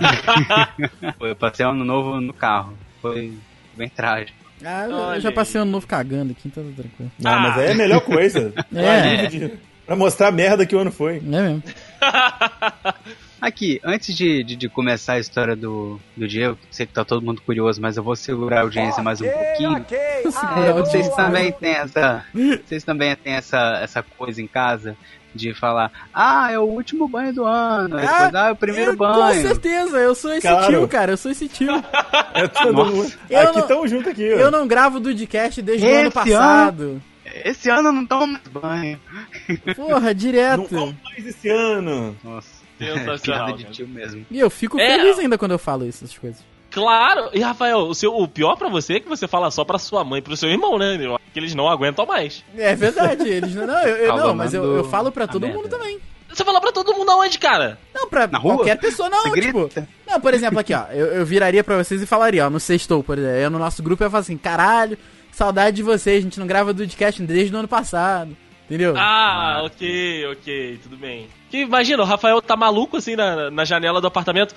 Eu 1.20 1.36
passei 1.36 1.64
ano 1.64 1.84
novo 1.84 2.20
no 2.20 2.32
carro. 2.32 2.74
Foi 3.00 3.32
bem 3.76 3.88
trágico. 3.88 4.36
Ah, 4.64 4.86
eu- 4.88 4.96
Olha 4.96 5.20
já 5.20 5.30
passei 5.30 5.60
um 5.60 5.64
novo 5.64 5.86
cagando 5.86 6.32
aqui, 6.32 6.48
então 6.48 6.64
tá 6.64 6.70
tranquilo. 6.82 7.12
Ah, 7.24 7.38
mas 7.38 7.58
aí 7.58 7.68
é 7.68 7.72
a 7.72 7.74
melhor 7.76 8.00
coisa. 8.00 8.52
É. 8.74 9.50
Pra 9.86 9.94
mostrar 9.94 10.28
a 10.28 10.32
merda 10.32 10.66
que 10.66 10.74
o 10.74 10.80
ano 10.80 10.90
foi. 10.90 11.18
É 11.18 11.20
mesmo. 11.20 11.62
Aqui, 13.40 13.80
antes 13.84 14.16
de, 14.16 14.42
de, 14.42 14.56
de 14.56 14.68
começar 14.68 15.14
a 15.14 15.18
história 15.20 15.54
do, 15.54 16.00
do 16.16 16.26
Diego, 16.26 16.58
sei 16.70 16.86
que 16.86 16.92
tá 16.92 17.04
todo 17.04 17.24
mundo 17.24 17.40
curioso, 17.42 17.80
mas 17.80 17.96
eu 17.96 18.02
vou 18.02 18.16
segurar 18.16 18.58
a 18.58 18.62
audiência 18.62 19.02
mais 19.02 19.20
um 19.20 19.28
pouquinho. 19.28 19.86
É, 19.92 20.22
vocês 20.74 21.08
também 21.10 21.52
têm 21.52 21.70
essa. 21.72 22.24
Vocês 22.34 22.82
também 22.82 23.14
têm 23.16 23.34
essa, 23.34 23.78
essa 23.82 24.02
coisa 24.02 24.42
em 24.42 24.46
casa 24.48 24.96
de 25.34 25.54
falar, 25.54 25.92
ah, 26.12 26.50
é 26.50 26.58
o 26.58 26.62
último 26.64 27.06
banho 27.06 27.32
do 27.32 27.44
ano. 27.44 27.96
Aí 27.98 28.06
depois, 28.06 28.34
ah, 28.34 28.48
é 28.48 28.50
o 28.52 28.56
primeiro 28.56 28.92
Eu- 28.92 28.96
banho. 28.96 29.42
Com 29.42 29.48
certeza, 29.48 29.98
eu 29.98 30.14
sou 30.14 30.32
esse 30.32 30.48
Claro. 30.48 30.66
tio, 30.66 30.88
cara. 30.88 31.12
Eu 31.12 31.16
sou 31.16 31.30
esse 31.30 31.46
tio. 31.48 31.68
É 32.34 32.46
todo 32.46 32.72
mundo. 32.72 33.12
Eu 33.28 33.40
Aqui 33.40 33.56
não- 33.56 33.62
estamos 33.62 33.92
aqui, 34.06 34.32
ó. 34.34 34.36
Eu 34.38 34.50
não 34.50 34.66
gravo 34.66 35.00
do 35.00 35.08
podcast 35.10 35.60
desde 35.62 35.84
o 35.86 35.90
ano 35.90 36.08
Esse 36.08 36.10
passado. 36.14 37.02
Esse 37.44 37.68
ano 37.70 37.88
eu 37.88 37.92
não 37.92 38.06
tomo 38.06 38.26
mais 38.32 38.48
banho. 38.48 39.00
Porra, 39.76 40.00
Não 40.00 40.14
direto. 40.14 40.68
como 40.68 40.96
mais 41.04 41.26
esse 41.26 41.48
ano. 41.48 42.16
Nossa, 42.22 42.57
Sensacional, 42.78 43.46
piada 43.46 43.52
de 43.52 43.64
tio 43.66 43.88
mesmo. 43.88 44.24
E 44.30 44.38
eu 44.38 44.48
fico 44.50 44.78
É. 44.78 44.96
feliz 44.98 45.18
ainda 45.18 45.36
quando 45.38 45.52
eu 45.52 45.58
falo 45.58 45.86
essas 45.88 46.16
coisas. 46.16 46.42
Claro. 46.70 47.30
E, 47.32 47.40
Rafael, 47.40 47.78
o, 47.78 47.94
seu, 47.94 48.14
o 48.14 48.28
pior 48.28 48.54
pra 48.56 48.68
você 48.68 48.94
é 48.94 49.00
que 49.00 49.08
você 49.08 49.26
fala 49.26 49.50
só 49.50 49.64
pra 49.64 49.78
sua 49.78 50.04
mãe 50.04 50.18
e 50.18 50.22
pro 50.22 50.36
seu 50.36 50.48
irmão, 50.50 50.78
né? 50.78 50.98
Que 51.32 51.38
eles 51.40 51.54
não 51.54 51.68
aguentam 51.68 52.04
mais. 52.06 52.44
É 52.56 52.74
verdade, 52.74 53.26
eles 53.28 53.54
não. 53.54 53.66
Não, 53.66 53.82
eu, 53.82 53.96
eu- 53.96 54.16
não 54.16 54.34
mas 54.34 54.52
eu, 54.54 54.62
eu 54.76 54.84
falo 54.84 55.10
pra 55.10 55.26
todo 55.26 55.46
mundo 55.48 55.68
também. 55.68 55.98
Você 56.28 56.44
fala 56.44 56.60
pra 56.60 56.70
todo 56.70 56.92
mundo 56.92 57.10
aonde, 57.10 57.38
cara? 57.38 57.78
Não, 57.94 58.06
pra 58.06 58.26
Na 58.26 58.38
rua? 58.38 58.56
qualquer 58.56 58.76
pessoa, 58.78 59.08
não, 59.08 59.22
Você 59.22 59.40
tipo. 59.40 59.60
grita? 59.62 59.88
Não, 60.06 60.20
por 60.20 60.34
exemplo, 60.34 60.58
aqui, 60.58 60.74
ó. 60.74 60.84
Eu, 60.92 61.06
eu 61.06 61.24
viraria 61.26 61.64
pra 61.64 61.82
vocês 61.82 62.02
e 62.02 62.06
falaria, 62.06 62.46
ó, 62.46 62.50
no 62.50 62.60
sextou, 62.60 63.02
por 63.02 63.16
exemplo. 63.16 63.36
Eu 63.38 63.50
no 63.50 63.58
nosso 63.58 63.82
grupo 63.82 64.04
eu 64.04 64.10
falo 64.10 64.20
assim, 64.20 64.36
caralho, 64.36 64.98
saudade 65.32 65.76
de 65.76 65.82
vocês, 65.82 66.18
a 66.18 66.20
gente 66.20 66.38
não 66.38 66.46
grava 66.46 66.74
do 66.74 66.82
podcast 66.82 67.22
desde 67.22 67.54
o 67.54 67.58
ano 67.58 67.66
passado. 67.66 68.36
Entendeu? 68.68 68.94
Ah, 68.96 69.62
ok, 69.64 70.26
ok, 70.32 70.78
tudo 70.82 70.96
bem. 70.96 71.28
Que 71.50 71.58
imagina, 71.62 72.02
o 72.02 72.06
Rafael 72.06 72.40
tá 72.42 72.54
maluco 72.54 72.98
assim 72.98 73.16
na, 73.16 73.50
na 73.50 73.64
janela 73.64 74.00
do 74.00 74.06
apartamento. 74.06 74.54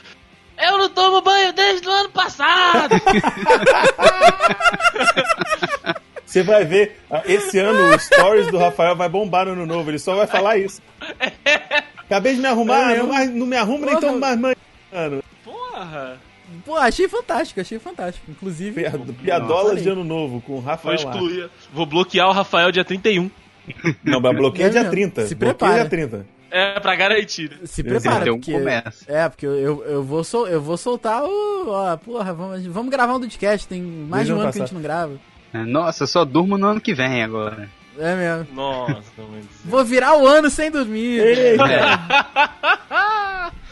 Eu 0.61 0.77
não 0.77 0.89
tomo 0.89 1.21
banho 1.21 1.53
desde 1.53 1.87
o 1.87 1.91
ano 1.91 2.09
passado! 2.09 2.93
Você 6.25 6.43
vai 6.43 6.63
ver, 6.63 6.97
ah, 7.09 7.21
esse 7.25 7.59
ano 7.59 7.93
o 7.93 7.99
stories 7.99 8.47
do 8.47 8.57
Rafael 8.57 8.95
vai 8.95 9.09
bombar 9.09 9.45
no 9.47 9.51
ano 9.53 9.65
novo, 9.65 9.89
ele 9.91 9.99
só 9.99 10.15
vai 10.15 10.27
falar 10.27 10.57
isso. 10.57 10.81
Acabei 11.97 12.35
de 12.35 12.41
me 12.41 12.47
arrumar, 12.47 12.93
É 12.93 12.97
não, 12.99 13.07
mais- 13.07 13.29
não 13.29 13.45
me 13.45 13.57
arrumo 13.57 13.85
nem 13.85 13.99
tomo 13.99 14.17
mais 14.17 14.39
banho. 14.39 14.55
Mano, 14.93 15.23
Porra! 15.43 16.17
Pô, 16.65 16.75
achei 16.75 17.07
fantástico, 17.07 17.59
achei 17.61 17.79
fantástico. 17.79 18.29
Inclusive. 18.29 18.81
piad- 18.81 19.13
piadolas 19.23 19.71
Nossa. 19.73 19.81
de 19.81 19.89
ano 19.89 20.03
novo 20.03 20.41
com 20.41 20.53
o 20.53 20.61
Vou 20.61 20.65
Rafael 20.69 20.95
lá. 21.03 21.11
excluir. 21.11 21.49
Vou 21.73 21.85
bloquear 21.85 22.27
o 22.29 22.33
Rafael 22.33 22.71
dia 22.71 22.83
31. 22.85 23.29
Não, 24.03 24.19
mas 24.19 24.35
bloqueia 24.35 24.67
É 24.67 24.69
dia 24.69 24.79
mesmo. 24.81 24.91
30. 24.91 25.27
Se 25.27 25.35
bloqueia 25.35 25.55
prepara. 25.55 25.81
dia 25.81 25.89
30. 25.89 26.25
É, 26.51 26.79
pra 26.81 26.95
garantir. 26.95 27.59
Se 27.63 27.81
prepara, 27.81 28.33
um 28.33 28.37
porque... 28.37 28.51
começo. 28.51 29.05
É, 29.07 29.29
porque 29.29 29.45
eu, 29.45 29.53
eu, 29.57 29.83
eu 29.85 30.03
vou, 30.03 30.23
sol, 30.23 30.47
eu 30.47 30.61
vou 30.61 30.75
soltar 30.75 31.23
o... 31.23 31.69
Ó, 31.69 31.95
porra, 31.97 32.33
vamos, 32.33 32.65
vamos 32.65 32.91
gravar 32.91 33.15
um 33.15 33.21
podcast, 33.21 33.65
tem 33.67 33.81
mais 33.81 34.25
de 34.27 34.33
um 34.33 34.35
ano 34.35 34.43
que 34.43 34.47
a 34.47 34.51
passar. 34.51 34.65
gente 34.65 34.73
não 34.73 34.81
grava. 34.81 35.13
É, 35.53 35.59
Nossa, 35.63 36.03
eu 36.03 36.07
só 36.07 36.25
durmo 36.25 36.57
no 36.57 36.67
ano 36.67 36.81
que 36.81 36.93
vem 36.93 37.23
agora. 37.23 37.69
É 37.97 38.15
mesmo. 38.15 38.53
Nossa, 38.53 39.01
mano. 39.17 39.43
Vou 39.63 39.83
virar 39.85 40.17
o 40.17 40.27
ano 40.27 40.49
sem 40.49 40.69
dormir. 40.71 41.19
Eita. 41.19 41.63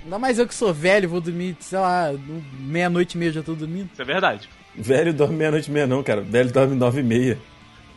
Ainda 0.04 0.18
mais 0.20 0.40
eu 0.40 0.48
que 0.48 0.56
sou 0.56 0.74
velho, 0.74 1.10
vou 1.10 1.22
dormir, 1.22 1.56
sei 1.60 1.80
lá, 1.80 2.12
no- 2.12 2.44
meia-noite 2.60 3.16
e 3.16 3.18
meia 3.18 3.32
já 3.32 3.44
tô 3.44 3.54
dormindo. 3.54 3.90
Isso 3.92 4.02
é 4.02 4.06
verdade. 4.06 4.50
Velho 4.76 5.14
dorme 5.14 5.36
meia-noite 5.36 5.70
e 5.70 5.74
meia, 5.74 5.88
não, 5.88 6.02
cara. 6.04 6.22
Velho 6.22 6.52
dorme 6.52 6.76
nove 6.76 7.02
e 7.02 7.04
meia. 7.04 7.38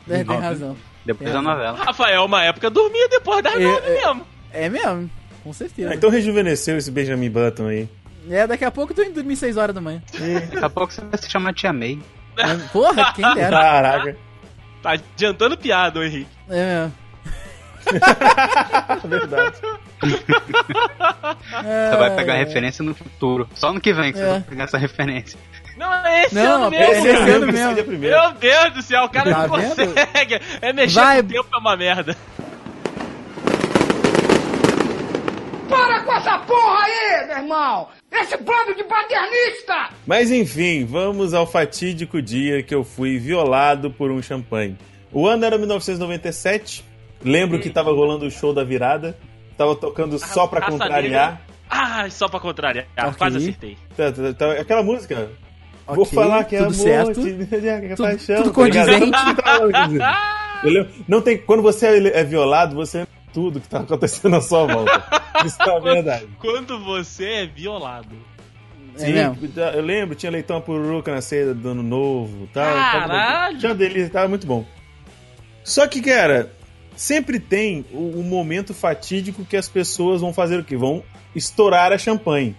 É, 0.09 0.25
tem 0.25 0.37
razão. 0.39 0.77
Depois 1.05 1.31
É. 1.31 1.33
da 1.33 1.43
novela. 1.43 1.79
Rafael, 1.85 2.25
uma 2.25 2.43
época 2.45 2.71
dormia 2.71 3.09
depois 3.09 3.43
das 3.43 3.55
Eu- 3.55 3.73
nove 3.73 3.87
eu- 3.89 3.95
mesmo. 4.15 4.27
É 4.53 4.69
mesmo, 4.69 5.11
com 5.43 5.53
certeza. 5.53 5.91
Ah, 5.91 5.95
então 5.95 6.11
rejuvenesceu 6.11 6.77
esse 6.77 6.91
Benjamin 6.91 7.31
Button 7.31 7.67
aí. 7.69 7.89
É, 8.31 8.47
daqui 8.47 8.65
a 8.65 8.71
pouco 8.71 8.93
eu 8.93 8.97
tô 8.97 9.03
indo 9.03 9.15
dormir 9.15 9.35
6 9.37 9.57
horas 9.57 9.75
da 9.75 9.81
manhã. 9.81 10.01
Daqui 10.51 10.65
a 10.65 10.71
pouco 10.71 10.93
você 10.93 11.01
vai 11.01 11.19
se 11.19 11.29
chamar 11.31 11.53
Tia 11.55 11.73
May. 11.73 11.99
É, 12.39 12.55
Porra, 12.73 13.13
quem 13.15 13.35
dera. 13.35 13.51
Caraca. 13.51 14.17
Tá 14.83 14.93
adiantando 14.93 15.57
piada, 15.57 15.99
ô 15.99 16.03
Henrique. 16.05 16.31
É 16.49 16.65
mesmo. 16.65 16.93
Verdade. 19.09 19.57
Você 20.01 21.97
vai 21.97 22.15
pegar 22.17 22.35
referência 22.35 22.85
no 22.85 22.95
futuro. 22.95 23.49
Só 23.55 23.73
no 23.73 23.81
que 23.81 23.93
vem 23.93 24.13
que 24.13 24.19
você 24.19 24.25
É. 24.25 24.29
vai 24.31 24.41
pegar 24.41 24.65
essa 24.65 24.79
referência. 24.79 25.39
Não, 25.83 26.07
é 26.07 26.25
esse 26.25 26.35
Não, 26.35 26.65
ano 26.67 26.77
é 26.77 26.79
mesmo. 26.79 26.95
esse 26.95 27.31
ano 27.31 27.49
Esse 27.51 27.53
mesmo. 27.53 27.99
Meu 27.99 28.33
Deus 28.35 28.73
do 28.75 28.83
céu, 28.83 29.05
o 29.05 29.09
cara 29.09 29.31
Tá 29.33 29.47
não 29.49 29.57
vendo? 29.57 29.77
consegue. 29.95 30.41
É 30.61 30.73
mexer 30.73 30.95
Vai. 31.01 31.21
com 31.23 31.29
o 31.29 31.33
tempo 31.33 31.49
é 31.53 31.59
uma 31.59 31.77
merda. 31.77 32.17
Para 35.69 36.01
com 36.05 36.13
essa 36.13 36.39
porra 36.41 36.85
aí, 36.85 37.27
meu 37.29 37.37
irmão! 37.39 37.89
Esse 38.11 38.37
bando 38.37 38.75
de 38.77 38.85
paternista! 38.85 39.89
Mas 40.07 40.31
enfim, 40.31 40.85
vamos 40.85 41.33
ao 41.35 41.47
fatídico 41.47 42.21
dia 42.21 42.63
que 42.63 42.75
eu 42.75 42.85
fui 42.85 43.19
violado 43.19 43.91
por 43.91 44.11
um 44.11 44.21
champanhe. 44.23 44.77
O 45.11 45.27
ano 45.27 45.45
era 45.45 45.57
1997. 45.59 46.85
Lembro 47.25 47.59
que 47.59 47.71
tava 47.71 47.91
rolando 47.93 48.27
o 48.27 48.31
show 48.31 48.53
da 48.53 48.65
virada. 48.65 49.17
Tava 49.57 49.75
tocando 49.77 50.19
só 50.19 50.47
pra 50.47 50.61
contrariar. 50.63 51.41
Ah, 51.71 52.09
só 52.11 52.29
pra 52.29 52.39
contrariar. 52.41 52.87
Quase 53.17 53.39
acertei. 53.39 53.79
Tá, 53.97 54.13
tá, 54.13 54.33
tá, 54.35 54.53
Aquela 54.61 54.83
música. 54.83 55.31
Vou 55.87 56.05
Ok, 56.05 56.15
falar 56.15 56.45
que 56.45 56.57
é 56.57 56.59
tudo 56.65 56.75
amor, 56.75 56.83
certo. 56.85 57.23
te- 57.23 57.47
que 57.47 57.67
é 57.69 57.89
Tudo- 57.97 57.97
paixão. 58.09 58.37
tudo 58.37 58.49
tá 58.49 58.55
condizente. 58.55 59.11
Que 60.63 60.71
lembro- 60.71 60.93
Não 61.09 61.21
tem, 61.21 61.39
quando 61.39 61.61
você 61.63 61.87
é 61.87 62.21
é 62.21 62.25
violado, 62.25 62.77
você 62.77 62.99
lembra 62.99 63.13
tudo 63.33 63.61
que 63.61 63.69
tá 63.69 63.81
acontecendo 63.81 64.37
à 64.37 64.41
sua 64.41 64.65
volta. 64.65 65.03
Isso 65.45 65.61
é 65.61 65.77
a 65.77 65.81
verdade. 65.81 66.29
Quando 66.39 66.79
você 66.85 67.25
é 67.25 67.47
violado. 67.47 68.15
É 68.95 68.99
Sim, 68.99 69.13
mesmo. 69.15 69.39
eu 69.75 69.83
lembro, 69.83 70.15
tinha 70.15 70.31
leitão 70.31 70.61
pururuca 70.61 71.13
na 71.13 71.21
ceia 71.21 71.53
do 71.53 71.69
ano 71.71 71.83
novo 71.83 72.49
tal. 72.53 72.65
Caralho! 72.75 73.59
Tinha 73.59 73.75
delícia, 73.75 74.11
tava 74.11 74.29
muito 74.29 74.47
bom. 74.47 74.65
Só 75.65 75.87
que, 75.89 76.01
cara, 76.01 76.53
sempre 76.95 77.41
tem 77.41 77.85
o, 77.91 78.21
o 78.21 78.23
momento 78.23 78.73
fatídico 78.75 79.45
que 79.45 79.57
as 79.57 79.69
pessoas 79.69 80.21
vão 80.21 80.33
fazer 80.33 80.59
o 80.61 80.65
quê? 80.65 80.77
Vão 80.77 81.03
estourar 81.35 81.91
a 81.93 81.99
champanhe. 81.99 82.55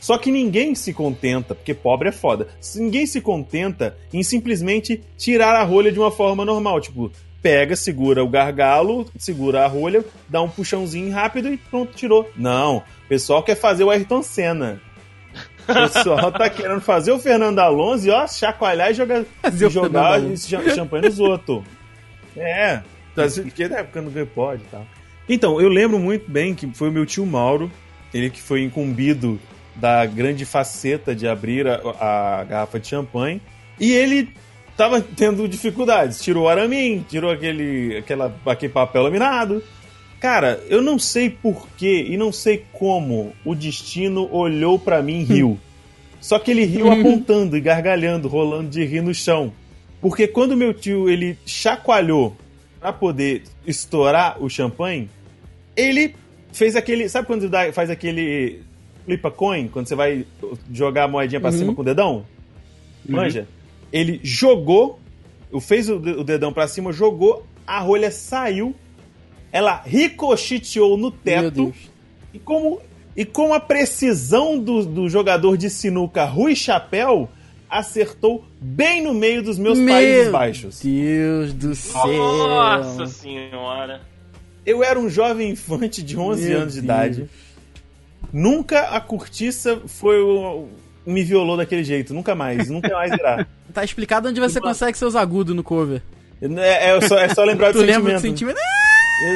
Só 0.00 0.16
que 0.16 0.30
ninguém 0.30 0.74
se 0.74 0.94
contenta, 0.94 1.54
porque 1.54 1.74
pobre 1.74 2.08
é 2.08 2.12
foda. 2.12 2.48
Ninguém 2.74 3.06
se 3.06 3.20
contenta 3.20 3.96
em 4.12 4.22
simplesmente 4.22 5.02
tirar 5.16 5.54
a 5.54 5.62
rolha 5.62 5.92
de 5.92 5.98
uma 5.98 6.10
forma 6.10 6.44
normal. 6.44 6.80
Tipo, 6.80 7.12
pega, 7.42 7.76
segura 7.76 8.24
o 8.24 8.28
gargalo, 8.28 9.06
segura 9.18 9.64
a 9.64 9.68
rolha, 9.68 10.04
dá 10.28 10.40
um 10.40 10.48
puxãozinho 10.48 11.12
rápido 11.12 11.52
e 11.52 11.56
pronto, 11.56 11.94
tirou. 11.94 12.30
Não, 12.36 12.78
o 12.78 13.08
pessoal 13.08 13.42
quer 13.42 13.56
fazer 13.56 13.84
o 13.84 13.90
Ayrton 13.90 14.22
Senna. 14.22 14.80
O 15.68 15.72
pessoal 15.72 16.32
tá 16.32 16.50
querendo 16.50 16.80
fazer 16.80 17.12
o 17.12 17.18
Fernando 17.18 17.58
Alonso 17.58 18.06
e, 18.06 18.10
ó, 18.10 18.26
chacoalhar 18.26 18.90
e 18.90 18.94
jogar, 18.94 19.24
Fazer 19.42 19.66
e 19.66 19.70
jogar 19.70 20.74
champanhe 20.74 21.04
nos 21.04 21.20
outros. 21.20 21.62
É, 22.36 22.82
tá, 23.14 23.22
porque 23.42 23.68
na 23.68 23.78
época 23.78 24.02
não 24.02 24.26
pode 24.26 24.62
e 24.62 24.66
tal. 24.66 24.86
Então, 25.28 25.60
eu 25.60 25.68
lembro 25.68 25.98
muito 25.98 26.28
bem 26.28 26.54
que 26.54 26.66
foi 26.74 26.88
o 26.88 26.92
meu 26.92 27.06
tio 27.06 27.24
Mauro, 27.24 27.70
ele 28.12 28.30
que 28.30 28.42
foi 28.42 28.62
incumbido 28.62 29.38
da 29.80 30.04
grande 30.06 30.44
faceta 30.44 31.14
de 31.14 31.26
abrir 31.26 31.66
a, 31.66 31.80
a 32.00 32.44
garrafa 32.44 32.78
de 32.78 32.88
champanhe, 32.88 33.40
e 33.78 33.92
ele 33.92 34.28
tava 34.76 35.00
tendo 35.00 35.48
dificuldades. 35.48 36.22
Tirou 36.22 36.44
o 36.44 36.48
aramin, 36.48 37.04
tirou 37.08 37.30
aquele, 37.30 37.96
aquela, 37.98 38.34
aquele 38.46 38.72
papel 38.72 39.02
laminado. 39.02 39.62
Cara, 40.20 40.62
eu 40.68 40.82
não 40.82 40.98
sei 40.98 41.30
porquê 41.30 42.06
e 42.08 42.16
não 42.16 42.30
sei 42.30 42.64
como 42.72 43.32
o 43.44 43.54
destino 43.54 44.28
olhou 44.30 44.78
pra 44.78 45.02
mim 45.02 45.20
e 45.20 45.24
riu. 45.24 45.58
Só 46.20 46.38
que 46.38 46.50
ele 46.50 46.64
riu 46.66 46.92
apontando 46.92 47.56
e 47.56 47.60
gargalhando, 47.60 48.28
rolando 48.28 48.68
de 48.68 48.84
rir 48.84 49.00
no 49.00 49.14
chão. 49.14 49.50
Porque 49.98 50.26
quando 50.28 50.56
meu 50.56 50.74
tio 50.74 51.08
ele 51.08 51.38
chacoalhou 51.46 52.36
pra 52.78 52.92
poder 52.92 53.44
estourar 53.66 54.42
o 54.42 54.48
champanhe, 54.50 55.08
ele 55.74 56.14
fez 56.52 56.76
aquele. 56.76 57.08
Sabe 57.08 57.26
quando 57.26 57.48
dá- 57.48 57.72
faz 57.72 57.88
aquele 57.88 58.60
flip 59.04 59.26
a 59.26 59.30
coin? 59.30 59.68
Quando 59.68 59.86
você 59.86 59.94
vai 59.94 60.24
jogar 60.72 61.04
a 61.04 61.08
moedinha 61.08 61.40
pra 61.40 61.50
Uhum. 61.50 61.58
cima 61.58 61.74
com 61.74 61.82
o 61.82 61.84
dedão? 61.84 62.24
Manja? 63.08 63.46
Ele 63.92 64.20
jogou, 64.22 65.00
fez 65.60 65.88
o 65.88 65.98
de- 65.98 66.12
o 66.12 66.22
dedão 66.24 66.52
pra 66.52 66.68
cima, 66.68 66.92
jogou, 66.92 67.44
a 67.66 67.80
rolha 67.80 68.10
saiu, 68.10 68.74
ela 69.52 69.82
ricocheteou 69.84 70.96
no 70.96 71.10
Meu 71.10 71.12
teto. 71.24 71.50
Deus. 71.50 71.76
E 72.32 72.38
como, 72.38 72.80
e 73.16 73.24
com 73.24 73.52
a 73.52 73.58
precisão 73.58 74.58
do, 74.58 74.84
do 74.86 75.08
jogador 75.08 75.56
de 75.56 75.68
sinuca 75.68 76.24
Rui 76.24 76.54
Chapéu, 76.54 77.28
acertou 77.68 78.44
bem 78.60 79.02
no 79.02 79.12
meio 79.14 79.42
dos 79.42 79.58
meus 79.58 79.78
Países 79.80 80.22
Meu 80.24 80.32
Baixos. 80.32 80.80
Deus 80.80 81.52
do 81.52 81.74
céu. 81.74 82.06
Nossa 82.06 83.06
senhora. 83.06 84.00
Eu 84.64 84.84
era 84.84 84.98
um 84.98 85.08
jovem 85.08 85.50
infante 85.50 86.02
de 86.02 86.16
11 86.18 86.48
Meu 86.48 86.60
anos 86.60 86.74
de 86.74 86.80
Deus. 86.80 86.84
idade. 86.84 87.28
Nunca 88.32 88.80
a 88.88 89.00
cortiça 89.00 89.80
foi 89.86 90.20
o, 90.20 90.68
me 91.06 91.22
violou 91.24 91.56
daquele 91.56 91.82
jeito. 91.84 92.12
Nunca 92.14 92.34
mais. 92.34 92.68
Nunca 92.70 92.88
mais 92.94 93.12
irá. 93.12 93.46
Tá 93.72 93.84
explicado 93.84 94.28
onde 94.28 94.40
você 94.40 94.60
consegue 94.60 94.98
seus 94.98 95.14
agudos 95.14 95.54
no 95.54 95.62
cover. 95.62 96.02
É, 96.42 96.90
é 96.90 97.00
só, 97.02 97.16
é 97.16 97.28
só 97.28 97.44
lembrar 97.44 97.70
do 97.72 97.78
Tu 97.78 97.84
lembra 97.84 98.14
do 98.14 98.20
sentimento. 98.20 98.58
sentimento? 98.58 98.58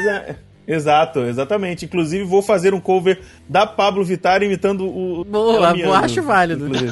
Exa- 0.01 0.37
Exato, 0.67 1.21
exatamente. 1.21 1.85
Inclusive, 1.85 2.25
vou 2.25 2.43
fazer 2.43 2.75
um 2.75 2.81
cover 2.81 3.21
da 3.49 3.65
Pablo 3.65 4.03
Vittar 4.03 4.43
imitando 4.43 4.87
o. 4.89 5.23
Boa, 5.25 5.61
Damiano, 5.69 5.93
boa, 5.93 6.05
acho 6.05 6.21
válido. 6.23 6.65
inclusive. 6.67 6.91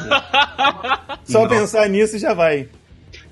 Só 1.24 1.48
pensar 1.48 1.88
nisso 1.88 2.14
e 2.16 2.18
já 2.20 2.32
vai. 2.34 2.68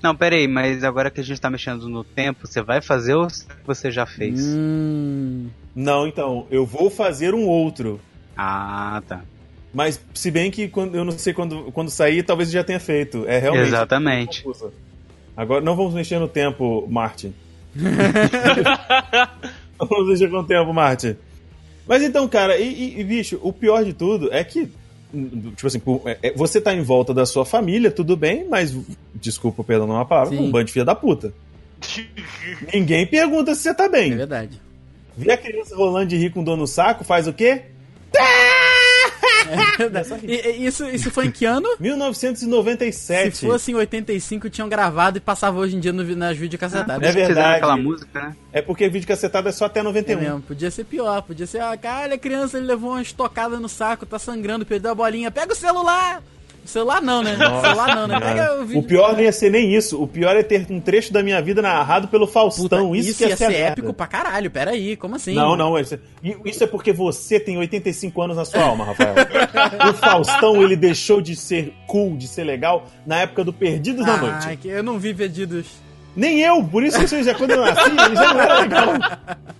Não, 0.02 0.16
peraí, 0.16 0.48
mas 0.48 0.82
agora 0.82 1.10
que 1.10 1.20
a 1.20 1.24
gente 1.24 1.40
tá 1.40 1.48
mexendo 1.50 1.88
no 1.88 2.02
tempo, 2.02 2.46
você 2.48 2.62
vai 2.62 2.80
fazer 2.80 3.14
ou 3.14 3.28
você 3.66 3.90
já 3.92 4.06
fez? 4.06 4.40
Hum, 4.44 5.48
Não, 5.74 6.06
então, 6.06 6.46
eu 6.50 6.64
vou 6.66 6.90
fazer 6.90 7.34
um 7.34 7.46
outro. 7.46 8.00
Ah, 8.42 9.02
tá. 9.06 9.20
Mas, 9.72 10.00
se 10.14 10.30
bem 10.30 10.50
que 10.50 10.66
quando, 10.66 10.94
eu 10.94 11.04
não 11.04 11.12
sei 11.12 11.34
quando, 11.34 11.70
quando 11.72 11.90
sair, 11.90 12.22
talvez 12.22 12.50
já 12.50 12.64
tenha 12.64 12.80
feito. 12.80 13.24
É 13.28 13.38
realmente. 13.38 13.66
Exatamente. 13.68 14.44
Agora, 15.36 15.60
não 15.60 15.76
vamos 15.76 15.92
mexer 15.92 16.18
no 16.18 16.26
tempo, 16.26 16.86
Martin. 16.88 17.34
não 19.78 19.86
vamos 19.86 20.08
mexer 20.08 20.30
com 20.30 20.38
o 20.38 20.44
tempo, 20.44 20.72
Martin. 20.72 21.16
Mas 21.86 22.02
então, 22.02 22.26
cara, 22.28 22.56
e, 22.58 22.66
e- 22.72 23.00
e, 23.00 23.04
bicho, 23.04 23.38
o 23.42 23.52
pior 23.52 23.84
de 23.84 23.92
tudo 23.92 24.32
é 24.32 24.42
que, 24.44 24.70
tipo 25.56 25.66
assim, 25.66 25.80
é- 26.06 26.18
é- 26.28 26.32
você 26.34 26.60
tá 26.60 26.72
em 26.74 26.82
volta 26.82 27.12
da 27.12 27.26
sua 27.26 27.44
família, 27.44 27.90
tudo 27.90 28.16
bem, 28.16 28.46
mas, 28.48 28.74
desculpa, 29.14 29.62
perdão, 29.62 29.86
não 29.86 29.94
é 29.96 29.98
uma 29.98 30.06
palavra, 30.06 30.36
Sim. 30.36 30.42
um 30.44 30.50
bando 30.50 30.64
de 30.66 30.72
filha 30.72 30.84
da 30.84 30.94
puta. 30.94 31.32
Ninguém 32.72 33.06
pergunta 33.06 33.54
se 33.54 33.62
você 33.62 33.74
tá 33.74 33.84
é 33.84 33.88
bem. 33.88 34.16
verdade. 34.16 34.60
Vê 35.16 35.32
a 35.32 35.36
criança 35.36 35.76
rolando 35.76 36.06
de 36.06 36.16
rir 36.16 36.30
com 36.30 36.42
dor 36.44 36.56
no 36.56 36.66
saco, 36.66 37.04
faz 37.04 37.26
o 37.26 37.32
quê? 37.32 37.62
E- 40.22 40.56
e 40.58 40.66
isso, 40.66 40.86
isso 40.88 41.10
foi 41.10 41.26
em 41.26 41.30
que 41.30 41.44
ano? 41.44 41.68
1997. 41.80 43.36
Se 43.36 43.46
fosse 43.46 43.72
em 43.72 43.74
85, 43.74 44.48
tinham 44.50 44.68
gravado 44.68 45.18
e 45.18 45.20
passava 45.20 45.58
hoje 45.58 45.76
em 45.76 45.80
dia 45.80 45.92
no, 45.92 46.04
nas 46.16 46.36
videocassetadas. 46.36 47.08
É 47.08 47.12
verdade. 47.12 47.56
aquela 47.56 47.76
música, 47.76 48.20
né? 48.20 48.36
É 48.52 48.62
porque 48.62 48.88
vídeo 48.88 49.06
cacetado 49.08 49.48
é 49.48 49.52
só 49.52 49.64
até 49.66 49.80
É 49.80 49.82
91. 49.82 50.20
mesmo, 50.20 50.40
podia 50.42 50.70
ser 50.70 50.84
pior, 50.84 51.22
podia 51.22 51.46
ser, 51.46 51.60
ah, 51.60 51.76
cara, 51.76 52.14
a 52.14 52.18
criança 52.18 52.58
ele 52.58 52.66
levou 52.66 52.90
uma 52.92 53.02
estocada 53.02 53.58
no 53.58 53.68
saco, 53.68 54.04
tá 54.06 54.18
sangrando, 54.18 54.66
perdeu 54.66 54.90
a 54.90 54.94
bolinha, 54.94 55.30
pega 55.30 55.52
o 55.52 55.56
celular! 55.56 56.22
Celular 56.64 57.00
não, 57.00 57.22
né? 57.22 57.34
o 57.34 57.60
celular 57.60 57.96
não, 57.96 58.06
né? 58.06 58.20
Pega 58.20 58.60
o 58.60 58.64
vídeo. 58.64 58.80
O 58.80 58.82
pior 58.82 59.12
não 59.14 59.20
ia 59.20 59.32
ser 59.32 59.50
nem 59.50 59.74
isso. 59.74 60.00
O 60.00 60.06
pior 60.06 60.36
é 60.36 60.42
ter 60.42 60.66
um 60.70 60.80
trecho 60.80 61.12
da 61.12 61.22
minha 61.22 61.40
vida 61.42 61.60
narrado 61.60 62.08
pelo 62.08 62.26
Faustão. 62.26 62.64
Puta, 62.64 62.98
isso, 62.98 63.10
isso 63.10 63.22
ia 63.22 63.28
ia 63.30 63.36
ser, 63.36 63.46
ser 63.46 63.54
épico 63.54 63.92
pra 63.92 64.06
caralho, 64.06 64.50
peraí, 64.50 64.96
como 64.96 65.16
assim? 65.16 65.34
Não, 65.34 65.56
não. 65.56 65.78
Isso 65.78 65.98
isso 66.44 66.64
é 66.64 66.66
porque 66.66 66.92
você 66.92 67.40
tem 67.40 67.56
85 67.58 68.22
anos 68.22 68.36
na 68.36 68.44
sua 68.44 68.62
alma, 68.62 68.84
Rafael. 68.84 69.14
o 69.90 69.94
Faustão, 69.94 70.62
ele 70.62 70.76
deixou 70.76 71.20
de 71.20 71.34
ser 71.34 71.72
cool, 71.86 72.16
de 72.16 72.28
ser 72.28 72.44
legal, 72.44 72.86
na 73.06 73.20
época 73.20 73.44
do 73.44 73.52
Perdidos 73.52 74.06
na 74.06 74.14
Ai, 74.14 74.20
Noite. 74.20 74.56
que 74.58 74.68
eu 74.68 74.82
não 74.82 74.98
vi 74.98 75.14
Perdidos. 75.14 75.66
Nem 76.14 76.40
eu, 76.40 76.62
por 76.64 76.82
isso 76.82 76.98
que 76.98 77.06
você 77.06 77.22
já, 77.22 77.34
quando 77.34 77.52
eu 77.52 77.60
nasci, 77.60 77.88
ele 77.88 78.16
já 78.16 78.34
não 78.34 78.40
era 78.40 78.60
legal. 78.60 78.86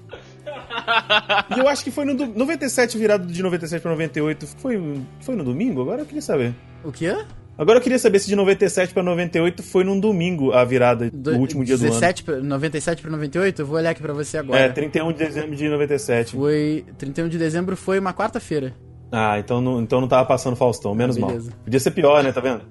E 1.57 1.59
eu 1.61 1.68
acho 1.68 1.83
que 1.85 1.91
foi 1.91 2.05
no 2.05 2.14
do- 2.14 2.26
97, 2.26 2.97
virado 2.99 3.26
de 3.26 3.43
97 3.43 3.81
pra 3.83 3.91
98. 3.93 4.47
Foi, 4.59 5.01
foi 5.20 5.35
no 5.37 5.45
domingo? 5.45 5.81
Agora 5.83 6.03
eu 6.03 6.07
queria 6.07 6.22
saber. 6.22 6.55
O 6.85 6.91
quê? 6.93 7.14
Agora 7.59 7.78
eu 7.78 7.83
queria 7.83 7.99
saber 7.99 8.18
se 8.20 8.26
de 8.28 8.35
97 8.37 8.95
pra 8.95 9.03
98 9.03 9.62
foi 9.62 9.85
num 9.85 10.01
domingo 10.01 10.53
a 10.53 10.64
virada, 10.64 11.11
Do- 11.11 11.33
o 11.33 11.39
último 11.39 11.62
dia 11.64 11.76
17 11.76 12.22
pra, 12.24 12.37
97 12.39 13.03
pra 13.03 13.11
98? 13.11 13.61
Eu 13.61 13.66
vou 13.66 13.76
olhar 13.76 13.91
aqui 13.91 14.01
pra 14.01 14.14
você 14.14 14.39
do 14.39 14.45
ano. 14.45 14.55
agora. 14.55 14.64
É, 14.70 14.72
31 14.72 15.12
de 15.12 15.18
dezembro 15.18 15.55
de 15.57 15.68
97. 15.68 16.33
Foi. 16.37 16.85
31 16.97 17.28
de 17.28 17.37
dezembro 17.37 17.76
foi 17.76 17.99
uma 17.99 18.14
quarta-feira. 18.14 18.74
Ah, 19.12 19.39
então 19.41 19.61
não, 19.61 19.83
então 19.83 20.01
não 20.01 20.07
tava 20.09 20.24
passando 20.24 20.55
Faustão, 20.57 20.95
menos 20.95 21.16
Ah, 21.18 21.20
mal. 21.20 21.37
Podia 21.64 21.81
ser 21.81 21.91
pior, 21.91 22.22
né? 22.22 22.31
Tá 22.33 22.41
vendo? 22.41 22.62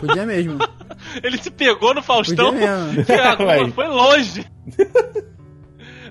Podia 0.00 0.24
mesmo. 0.26 0.58
Ele 1.24 1.38
se 1.42 1.50
pegou 1.50 1.94
no 1.94 2.02
Faustão. 2.02 2.52
Podia 2.52 2.76
mesmo. 2.76 3.04
que 3.06 3.12
agora 3.12 3.58
Vai. 3.64 3.70
foi 3.72 3.88
longe. 3.88 4.46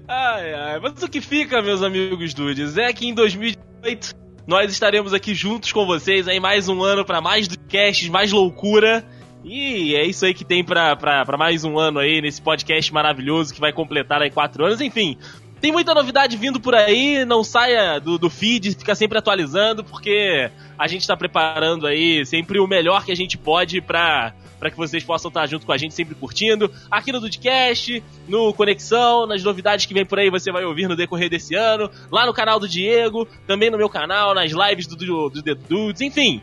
Ai, 0.07 0.53
ai. 0.53 0.79
Mas 0.79 1.03
o 1.03 1.09
que 1.09 1.19
fica, 1.19 1.61
meus 1.61 1.83
amigos 1.83 2.33
dudes, 2.33 2.77
é 2.77 2.91
que 2.93 3.07
em 3.07 3.13
2018 3.13 4.15
nós 4.47 4.71
estaremos 4.71 5.13
aqui 5.13 5.35
juntos 5.35 5.73
com 5.73 5.85
vocês 5.85 6.27
aí 6.27 6.39
mais 6.39 6.69
um 6.69 6.81
ano 6.81 7.03
pra 7.03 7.19
mais 7.19 7.47
podcasts, 7.47 8.07
mais 8.07 8.31
loucura. 8.31 9.05
E 9.43 9.95
é 9.95 10.05
isso 10.05 10.25
aí 10.25 10.33
que 10.33 10.45
tem 10.45 10.63
pra, 10.63 10.97
mais 11.37 11.63
um 11.63 11.77
ano 11.77 11.99
aí 11.99 12.21
nesse 12.21 12.41
podcast 12.41 12.93
maravilhoso 12.93 13.53
que 13.53 13.59
vai 13.59 13.73
completar 13.73 14.21
aí 14.21 14.31
quatro 14.31 14.65
anos. 14.65 14.79
Enfim, 14.79 15.17
tem 15.59 15.71
muita 15.71 15.93
novidade 15.93 16.37
vindo 16.37 16.59
por 16.59 16.73
aí, 16.73 17.25
não 17.25 17.43
saia 17.43 17.99
do, 17.99 18.17
do 18.17 18.29
feed, 18.29 18.75
fica 18.75 18.95
sempre 18.95 19.17
atualizando, 19.17 19.83
porque 19.83 20.49
a 20.77 20.87
gente 20.87 21.05
tá 21.05 21.17
preparando 21.17 21.85
aí 21.85 22.25
sempre 22.25 22.59
o 22.59 22.67
melhor 22.67 23.05
que 23.05 23.11
a 23.11 23.15
gente 23.15 23.37
pode 23.37 23.81
pra, 23.81 24.33
pra 24.59 24.69
que 24.71 24.77
vocês 24.77 25.03
possam 25.03 25.29
estar 25.29 25.45
junto 25.47 25.65
com 25.65 25.71
a 25.71 25.77
gente, 25.77 25.93
sempre 25.93 26.15
curtindo. 26.15 26.71
Aqui 26.89 27.11
no 27.11 27.19
Dudcast, 27.19 28.03
no 28.27 28.53
Conexão, 28.53 29.25
nas 29.27 29.43
novidades 29.43 29.85
que 29.85 29.93
vem 29.93 30.05
por 30.05 30.19
aí 30.19 30.29
você 30.29 30.51
vai 30.51 30.63
ouvir 30.65 30.87
no 30.87 30.95
decorrer 30.95 31.29
desse 31.29 31.55
ano, 31.55 31.89
lá 32.11 32.25
no 32.25 32.33
canal 32.33 32.59
do 32.59 32.67
Diego, 32.67 33.27
também 33.45 33.69
no 33.69 33.77
meu 33.77 33.89
canal, 33.89 34.33
nas 34.33 34.51
lives 34.51 34.87
do, 34.87 34.95
do, 34.95 35.29
do 35.29 35.41
The 35.43 35.55
Dudes, 35.55 36.01
enfim. 36.01 36.41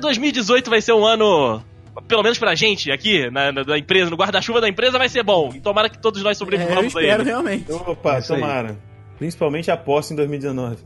2018 0.00 0.68
vai 0.68 0.80
ser 0.80 0.92
um 0.92 1.04
ano. 1.06 1.62
Pelo 2.08 2.22
menos 2.22 2.38
pra 2.38 2.54
gente 2.54 2.90
aqui, 2.92 3.30
na, 3.30 3.50
na- 3.52 3.62
da 3.62 3.78
empresa, 3.78 4.10
no 4.10 4.16
guarda-chuva 4.16 4.60
da 4.60 4.68
empresa, 4.68 4.98
vai 4.98 5.08
ser 5.08 5.22
bom. 5.22 5.50
E 5.54 5.60
tomara 5.60 5.88
que 5.88 5.96
todos 5.98 6.20
nós 6.22 6.30
É, 6.30 6.32
eu 6.32 6.38
sobrevivamos 6.38 6.84
a 6.84 7.00
espero 7.00 7.22
ele. 7.22 7.30
realmente. 7.30 7.72
Opa, 7.72 8.14
É 8.14 8.16
aí. 8.16 8.22
tomara. 8.22 8.78
Principalmente 9.16 9.70
aposto 9.70 10.12
em 10.12 10.16
2019. 10.16 10.76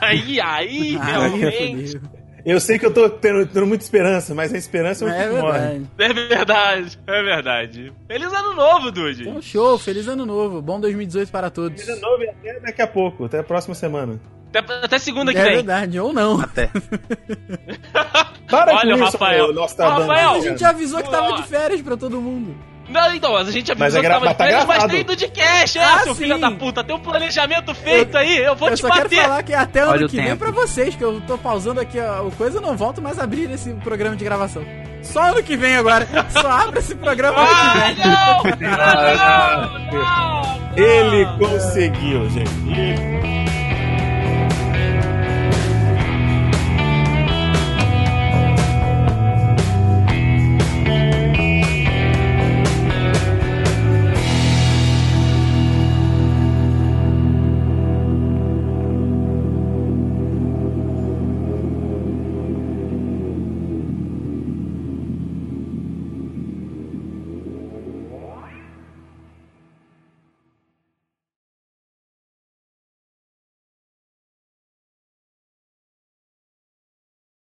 Aí, 0.00 0.40
aí, 0.40 0.96
Ah, 1.00 1.04
realmente. 1.04 2.00
Eu 2.46 2.60
sei 2.60 2.78
que 2.78 2.86
eu 2.86 2.94
tô 2.94 3.10
tendo, 3.10 3.44
tendo 3.44 3.66
muita 3.66 3.82
esperança, 3.82 4.32
mas 4.32 4.54
a 4.54 4.56
esperança 4.56 5.04
é 5.04 5.08
o 5.08 5.10
É 5.10 5.28
que 5.28 5.34
morre. 5.42 5.58
verdade. 5.58 5.90
É 5.98 6.12
verdade, 6.14 6.98
é 7.06 7.22
verdade. 7.22 7.92
Feliz 8.06 8.32
ano 8.32 8.54
novo, 8.54 8.92
Dude. 8.92 9.28
Então, 9.28 9.42
show, 9.42 9.76
feliz 9.76 10.06
ano 10.06 10.24
novo. 10.24 10.62
Bom 10.62 10.78
2018 10.80 11.28
para 11.32 11.50
todos. 11.50 11.82
Feliz 11.82 12.00
ano 12.00 12.08
novo 12.08 12.22
e 12.22 12.28
até 12.28 12.60
daqui 12.60 12.80
a 12.82 12.86
pouco, 12.86 13.24
até 13.24 13.40
a 13.40 13.42
próxima 13.42 13.74
semana. 13.74 14.20
Até, 14.54 14.72
até 14.74 14.98
segunda 14.98 15.32
que 15.32 15.38
É 15.38 15.42
vem. 15.42 15.54
verdade, 15.56 15.98
ou 15.98 16.12
não. 16.12 16.40
Até. 16.40 16.70
Para 18.48 18.76
Olha 18.76 18.94
com 18.96 19.02
o 19.02 19.04
isso, 19.06 19.16
Rafael. 19.18 19.46
ô 19.46 19.52
Nostradamus. 19.52 20.06
Rafael, 20.06 20.30
A 20.30 20.40
gente 20.40 20.60
já 20.60 20.68
avisou 20.70 21.02
que 21.02 21.10
tava 21.10 21.32
de 21.36 21.42
férias 21.48 21.82
pra 21.82 21.96
todo 21.96 22.20
mundo. 22.20 22.54
Não, 22.88 23.14
então, 23.14 23.36
a 23.36 23.42
gente 23.44 23.72
avisou 23.72 23.76
Mas 23.86 23.94
é 23.96 24.00
que 24.00 24.06
tava 24.08 24.20
mas 24.24 24.30
de 24.32 24.38
tá 24.38 24.44
férias, 24.44 24.64
mas 24.66 24.84
tem 24.84 25.04
do 25.04 25.16
de 25.16 25.28
cash, 25.28 25.76
é, 25.76 25.84
Ah, 25.84 25.98
seu 26.04 26.14
sim. 26.14 26.22
filho 26.22 26.38
da 26.38 26.50
puta. 26.52 26.84
Tem 26.84 26.94
um 26.94 27.00
planejamento 27.00 27.74
feito 27.74 28.16
aí, 28.16 28.38
eu 28.38 28.54
vou 28.54 28.68
eu 28.68 28.76
te 28.76 28.80
só 28.82 28.90
quero 28.90 29.04
bater. 29.04 29.22
falar 29.22 29.42
que 29.42 29.54
até 29.54 29.80
ano 29.80 29.92
Olha 29.92 30.06
o 30.06 30.08
que 30.08 30.16
vem 30.16 30.26
tempo. 30.26 30.38
pra 30.38 30.50
vocês, 30.52 30.94
que 30.94 31.02
eu 31.02 31.20
tô 31.26 31.36
pausando 31.36 31.80
aqui 31.80 31.98
a 31.98 32.22
coisa, 32.38 32.58
eu 32.58 32.62
não 32.62 32.76
volto 32.76 33.02
mais 33.02 33.18
a 33.18 33.24
abrir 33.24 33.50
esse 33.50 33.70
programa 33.74 34.14
de 34.16 34.24
gravação. 34.24 34.64
Só 35.02 35.20
ano 35.22 35.42
que 35.42 35.56
vem 35.56 35.76
agora. 35.76 36.06
Só 36.30 36.48
abra 36.50 36.78
esse 36.80 36.94
programa 36.94 37.38
ano 37.38 37.48
Ah, 37.50 37.72
que 37.72 37.94
vem. 37.94 38.06
não! 38.06 38.68
Ah, 38.78 39.70
não! 39.92 39.98
não! 40.00 40.76
Ele 40.76 41.26
conseguiu, 41.38 42.28
gente. 42.30 42.50
Ele- 42.68 43.45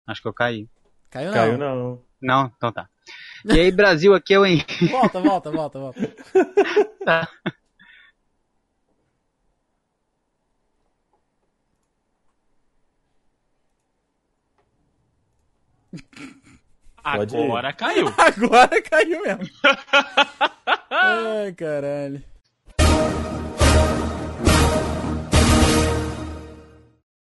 Acho 0.08 0.22
que 0.22 0.28
eu 0.28 0.34
caí. 0.34 0.68
Caiu 1.10 1.28
não. 1.28 1.34
Caiu 1.34 1.58
não. 1.58 2.02
Não, 2.22 2.52
então 2.58 2.72
tá. 2.72 2.90
E 3.46 3.60
aí, 3.60 3.72
Brasil, 3.72 4.14
aqui 4.14 4.34
eu 4.34 4.46
em. 4.46 4.66
Volta, 4.90 5.20
volta, 5.20 5.52
volta, 5.52 5.80
volta. 5.80 6.00
Ir. 6.00 7.28
Agora 17.04 17.74
caiu. 17.74 18.08
Agora 18.18 18.82
caiu 18.82 19.22
mesmo. 19.22 19.48
Ai, 20.90 21.54
caralho. 21.54 22.24